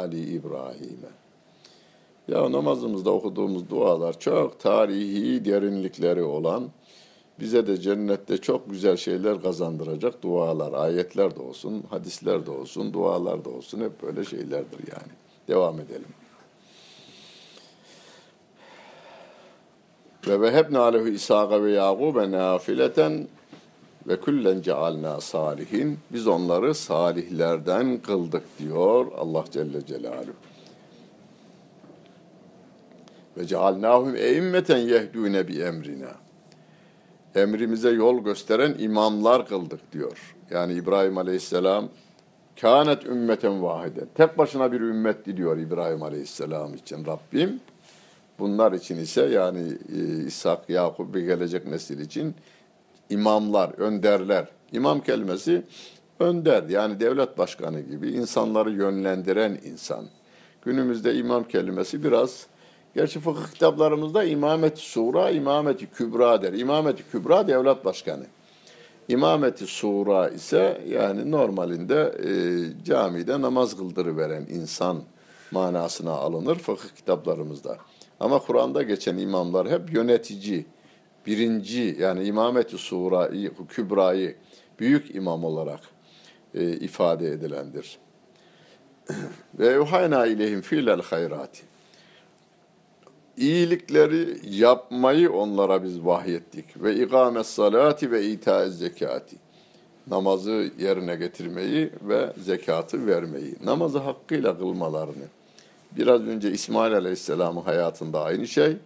ali 0.03 0.21
İbrahim'e. 0.21 1.17
Ya 2.29 2.53
namazımızda 2.53 3.11
okuduğumuz 3.11 3.71
dualar 3.71 4.19
çok 4.19 4.61
tarihi 4.61 5.45
derinlikleri 5.45 6.23
olan 6.23 6.65
bize 7.41 7.67
de 7.67 7.81
cennette 7.81 8.39
çok 8.39 8.71
güzel 8.71 8.97
şeyler 8.97 9.43
kazandıracak 9.43 10.23
dualar, 10.23 10.73
ayetler 10.73 11.37
de 11.37 11.41
olsun, 11.41 11.85
hadisler 11.91 12.47
de 12.47 12.51
olsun, 12.51 12.93
dualar 12.93 13.45
da 13.45 13.51
olsun 13.51 13.81
hep 13.81 14.03
böyle 14.03 14.25
şeylerdir 14.25 14.79
yani. 14.79 15.13
Devam 15.49 15.81
edelim. 15.81 16.09
Ve 20.27 20.41
vehebne 20.41 20.79
alehu 20.79 21.09
İsa'ga 21.09 21.63
ve 21.63 21.71
Yakub'e 21.71 22.31
nafileten 22.31 23.29
ve 24.07 24.21
küllen 24.21 24.63
cealna 24.63 25.21
salihin. 25.21 25.99
Biz 26.11 26.27
onları 26.27 26.75
salihlerden 26.75 27.99
kıldık 27.99 28.59
diyor 28.59 29.07
Allah 29.19 29.45
Celle 29.51 29.87
Celaluhu. 29.87 30.33
Ve 33.37 33.47
cealnahum 33.47 34.17
eimmeten 34.17 34.79
yehdûne 34.79 35.49
bi 35.49 35.61
emrina 35.61 36.26
emrimize 37.37 37.91
yol 37.91 38.25
gösteren 38.25 38.75
imamlar 38.79 39.49
kıldık 39.49 39.93
diyor. 39.93 40.35
Yani 40.51 40.73
İbrahim 40.73 41.19
Aleyhisselam 41.19 41.89
kânet 42.61 43.07
ümmeten 43.07 43.63
vahide. 43.63 44.01
Tek 44.15 44.39
başına 44.39 44.73
bir 44.73 44.81
ümmetti 44.81 45.37
diyor 45.37 45.59
İbrahim 45.59 46.03
Aleyhisselam 46.03 46.75
için 46.75 47.07
Rabbim. 47.07 47.61
Bunlar 48.39 48.73
için 48.73 48.97
ise 48.97 49.23
yani 49.23 49.73
e, 49.97 50.27
İshak, 50.27 50.71
Yakup 50.71 51.15
ve 51.15 51.21
gelecek 51.21 51.67
nesil 51.67 52.01
için 52.01 52.35
imamlar, 53.11 53.71
önderler. 53.79 54.49
İmam 54.73 55.01
kelimesi 55.01 55.63
önder 56.21 56.63
yani 56.63 57.01
devlet 57.01 57.39
başkanı 57.39 57.81
gibi 57.81 58.11
insanları 58.11 58.71
yönlendiren 58.71 59.59
insan. 59.65 60.05
Günümüzde 60.63 61.15
imam 61.15 61.45
kelimesi 61.45 62.05
biraz 62.05 62.47
Gerçi 62.97 63.21
fıkıh 63.21 63.53
kitaplarımızda 63.53 64.25
imamet 64.25 64.79
sura, 64.79 65.31
imameti 65.31 65.87
kübra 65.87 66.43
der. 66.43 66.53
İmameti 66.53 67.11
kübra 67.11 67.49
devlet 67.49 67.85
başkanı. 67.85 68.27
İmameti 69.09 69.67
sura 69.67 70.29
ise 70.29 70.83
yani 70.89 71.31
normalinde 71.31 72.15
e, 72.25 72.31
camide 72.85 73.41
namaz 73.41 73.77
kıldırıveren 73.77 74.47
insan 74.51 75.03
manasına 75.51 76.13
alınır 76.13 76.59
fıkıh 76.59 76.89
kitaplarımızda. 76.89 77.79
Ama 78.21 78.39
Kur'an'da 78.39 78.83
geçen 78.83 79.17
imamlar 79.17 79.69
hep 79.71 79.93
yönetici, 79.93 80.67
birinci 81.27 81.97
yani 82.01 82.25
imameti 82.25 82.79
sura, 82.79 83.31
kübrayı 83.69 84.37
büyük 84.79 85.15
imam 85.15 85.45
olarak 85.45 85.81
e, 86.55 86.73
ifade 86.73 87.29
edilendir. 87.29 87.99
Ve 89.59 89.73
yuhayna 89.73 90.27
ilehim 90.27 90.61
filel 90.61 91.03
hayrati 91.03 91.76
iyilikleri 93.37 94.39
yapmayı 94.51 95.33
onlara 95.33 95.85
biz 95.85 96.05
vahyettik. 96.05 96.83
Ve 96.83 96.97
ikamet 96.97 97.47
salati 97.47 98.11
ve 98.11 98.25
ita 98.25 98.71
zekati. 98.71 99.37
Namazı 100.11 100.71
yerine 100.79 101.17
getirmeyi 101.17 101.91
ve 102.03 102.33
zekatı 102.45 103.07
vermeyi. 103.07 103.55
Namazı 103.65 103.99
hakkıyla 103.99 104.59
kılmalarını. 104.59 105.25
Biraz 105.97 106.21
önce 106.21 106.51
İsmail 106.51 106.95
Aleyhisselam'ın 106.95 107.63
hayatında 107.63 108.23
aynı 108.23 108.47
şey. 108.47 108.77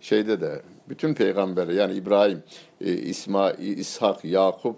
Şeyde 0.00 0.40
de 0.40 0.62
bütün 0.88 1.14
peygamber 1.14 1.68
yani 1.68 1.94
İbrahim, 1.94 2.42
e, 2.80 2.92
İsmail, 2.92 3.78
İshak, 3.78 4.24
Yakup 4.24 4.76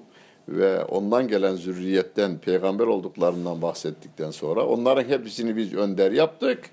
ve 0.48 0.84
ondan 0.84 1.28
gelen 1.28 1.56
zürriyetten 1.56 2.38
peygamber 2.38 2.86
olduklarından 2.86 3.62
bahsettikten 3.62 4.30
sonra 4.30 4.66
onların 4.66 5.04
hepsini 5.04 5.56
biz 5.56 5.74
önder 5.74 6.12
yaptık 6.12 6.70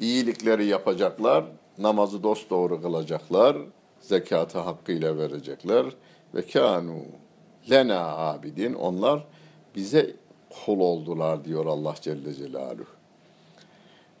iyilikleri 0.00 0.66
yapacaklar, 0.66 1.44
namazı 1.78 2.22
dosdoğru 2.22 2.82
kılacaklar, 2.82 3.56
zekatı 4.00 4.58
hakkıyla 4.58 5.18
verecekler 5.18 5.86
ve 6.34 6.46
kanu 6.46 6.98
lena 7.70 8.16
abidin 8.16 8.74
onlar 8.74 9.24
bize 9.76 10.16
kul 10.64 10.80
oldular 10.80 11.44
diyor 11.44 11.66
Allah 11.66 11.94
Celle 12.00 12.34
Celaluhu. 12.34 12.86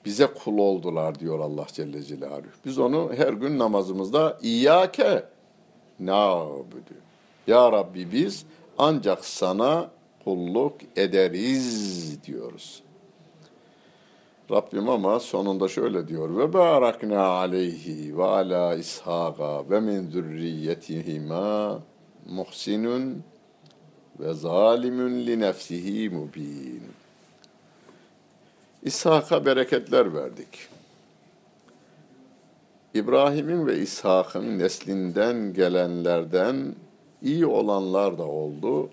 Bize 0.04 0.26
kul 0.26 0.58
oldular 0.58 1.18
diyor 1.18 1.38
Allah 1.38 1.66
Celle 1.72 2.02
Celaluhu. 2.02 2.50
Biz 2.64 2.78
onu 2.78 3.10
her 3.16 3.32
gün 3.32 3.58
namazımızda 3.58 4.38
İyyâke 4.42 5.24
nâbüdü. 6.00 6.94
Ya 7.46 7.72
Rabbi 7.72 8.12
biz 8.12 8.44
ancak 8.78 9.24
sana 9.24 9.90
kulluk 10.24 10.76
ederiz 10.96 12.22
diyoruz. 12.24 12.82
Rabbim 14.54 14.88
ama 14.88 15.20
sonunda 15.20 15.68
şöyle 15.68 16.08
diyor 16.08 16.36
ve 16.36 16.52
barakna 16.52 17.22
aleyhi 17.22 18.18
ve 18.18 18.24
ala 18.24 18.74
ishaqa 18.74 19.70
ve 19.70 19.80
min 19.80 20.10
zürriyetihima 20.10 21.80
muhsinun 22.26 23.22
ve 24.20 24.34
zalimun 24.34 25.10
li 25.10 25.40
nefsihi 25.40 26.10
mubin. 26.10 26.82
İshak'a 28.82 29.46
bereketler 29.46 30.14
verdik. 30.14 30.68
İbrahim'in 32.94 33.66
ve 33.66 33.78
İshak'ın 33.78 34.58
neslinden 34.58 35.52
gelenlerden 35.54 36.74
iyi 37.22 37.46
olanlar 37.46 38.18
da 38.18 38.26
oldu. 38.26 38.90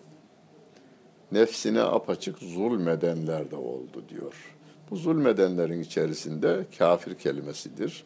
Nefsine 1.31 1.81
apaçık 1.81 2.37
zulmedenler 2.37 3.51
de 3.51 3.55
oldu 3.55 4.03
diyor. 4.09 4.50
Bu 4.91 4.95
zulmedenlerin 4.95 5.81
içerisinde 5.81 6.65
kafir 6.77 7.15
kelimesidir. 7.15 8.03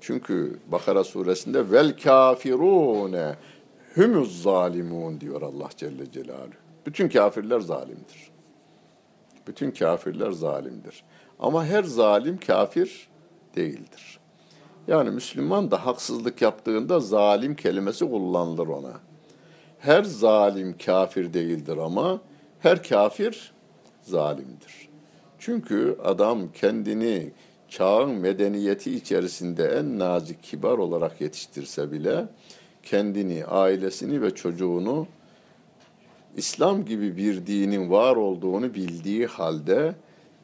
Çünkü 0.00 0.58
Bakara 0.66 1.04
suresinde 1.04 1.70
vel 1.70 1.98
kafirune 1.98 3.36
humuz 3.94 4.42
zalimun 4.42 5.20
diyor 5.20 5.42
Allah 5.42 5.68
Celle 5.76 6.12
Celaluhu. 6.12 6.50
Bütün 6.86 7.08
kafirler 7.08 7.60
zalimdir. 7.60 8.30
Bütün 9.46 9.70
kafirler 9.70 10.30
zalimdir. 10.30 11.04
Ama 11.40 11.66
her 11.66 11.82
zalim 11.84 12.38
kafir 12.38 13.08
değildir. 13.56 14.18
Yani 14.88 15.10
Müslüman 15.10 15.70
da 15.70 15.86
haksızlık 15.86 16.42
yaptığında 16.42 17.00
zalim 17.00 17.56
kelimesi 17.56 18.10
kullanılır 18.10 18.66
ona. 18.66 19.00
Her 19.78 20.02
zalim 20.02 20.76
kafir 20.78 21.32
değildir 21.32 21.76
ama 21.76 22.20
her 22.60 22.82
kafir 22.82 23.52
zalimdir. 24.02 24.91
Çünkü 25.44 25.98
adam 26.04 26.52
kendini 26.52 27.30
çağın 27.68 28.10
medeniyeti 28.10 28.94
içerisinde 28.94 29.64
en 29.64 29.98
nazik 29.98 30.42
kibar 30.42 30.78
olarak 30.78 31.20
yetiştirse 31.20 31.92
bile 31.92 32.24
kendini, 32.82 33.44
ailesini 33.44 34.22
ve 34.22 34.34
çocuğunu 34.34 35.06
İslam 36.36 36.84
gibi 36.84 37.16
bir 37.16 37.46
dinin 37.46 37.90
var 37.90 38.16
olduğunu 38.16 38.74
bildiği 38.74 39.26
halde 39.26 39.94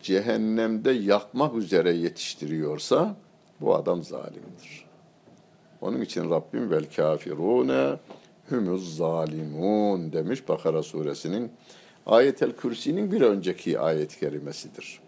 cehennemde 0.02 0.90
yakmak 0.90 1.56
üzere 1.56 1.92
yetiştiriyorsa 1.92 3.16
bu 3.60 3.74
adam 3.74 4.02
zalimdir. 4.02 4.84
Onun 5.80 6.00
için 6.00 6.30
Rabbim 6.30 6.70
vel 6.70 6.84
kafirune 6.96 7.96
humuz 8.48 8.96
zalimun 8.96 10.12
demiş 10.12 10.48
Bakara 10.48 10.82
suresinin 10.82 11.52
Ayetel 12.08 12.52
Kürsi'nin 12.52 13.12
bir 13.12 13.20
önceki 13.20 13.80
ayet-i 13.80 14.20
kerimesidir. 14.20 15.00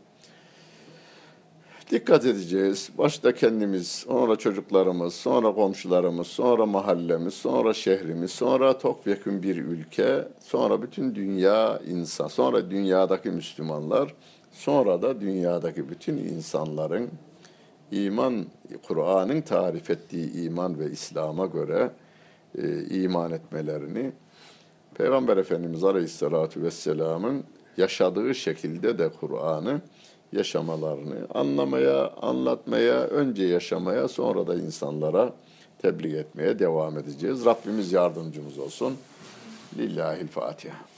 Dikkat 1.90 2.26
edeceğiz. 2.26 2.90
Başta 2.98 3.34
kendimiz, 3.34 3.88
sonra 3.88 4.36
çocuklarımız, 4.36 5.14
sonra 5.14 5.54
komşularımız, 5.54 6.26
sonra 6.26 6.66
mahallemiz, 6.66 7.34
sonra 7.34 7.74
şehrimiz, 7.74 8.30
sonra 8.30 8.78
topyekun 8.78 9.42
bir 9.42 9.56
ülke, 9.56 10.28
sonra 10.40 10.82
bütün 10.82 11.14
dünya 11.14 11.80
insan, 11.88 12.28
sonra 12.28 12.70
dünyadaki 12.70 13.30
Müslümanlar, 13.30 14.14
sonra 14.52 15.02
da 15.02 15.20
dünyadaki 15.20 15.90
bütün 15.90 16.16
insanların 16.16 17.10
iman, 17.92 18.46
Kur'an'ın 18.88 19.40
tarif 19.40 19.90
ettiği 19.90 20.32
iman 20.32 20.78
ve 20.78 20.90
İslam'a 20.90 21.46
göre 21.46 21.90
e, 22.58 22.84
iman 22.84 23.32
etmelerini, 23.32 24.12
Peygamber 24.94 25.36
Efendimiz 25.36 25.84
Aleyhisselatü 25.84 26.62
Vesselam'ın 26.62 27.44
yaşadığı 27.76 28.34
şekilde 28.34 28.98
de 28.98 29.08
Kur'an'ı 29.08 29.80
yaşamalarını 30.32 31.26
anlamaya, 31.34 32.10
anlatmaya, 32.10 33.00
önce 33.00 33.44
yaşamaya, 33.44 34.08
sonra 34.08 34.46
da 34.46 34.54
insanlara 34.54 35.32
tebliğ 35.82 36.16
etmeye 36.16 36.58
devam 36.58 36.98
edeceğiz. 36.98 37.44
Rabbimiz 37.44 37.92
yardımcımız 37.92 38.58
olsun. 38.58 38.96
Lillahil 39.78 40.28
Fatiha. 40.28 40.89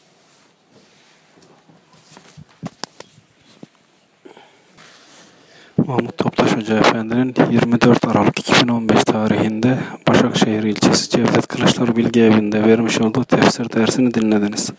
Mahmut 5.86 6.18
Toptaş 6.18 6.56
Hoca 6.56 6.78
Efendi'nin 6.78 7.34
24 7.50 8.04
Aralık 8.04 8.38
2015 8.38 9.04
tarihinde 9.04 9.78
Başakşehir 10.08 10.62
ilçesi 10.62 11.10
Cevdet 11.10 11.46
Kılıçlar 11.46 11.96
Bilgi 11.96 12.22
Evi'nde 12.22 12.64
vermiş 12.64 13.00
olduğu 13.00 13.24
tefsir 13.24 13.72
dersini 13.72 14.14
dinlediniz. 14.14 14.72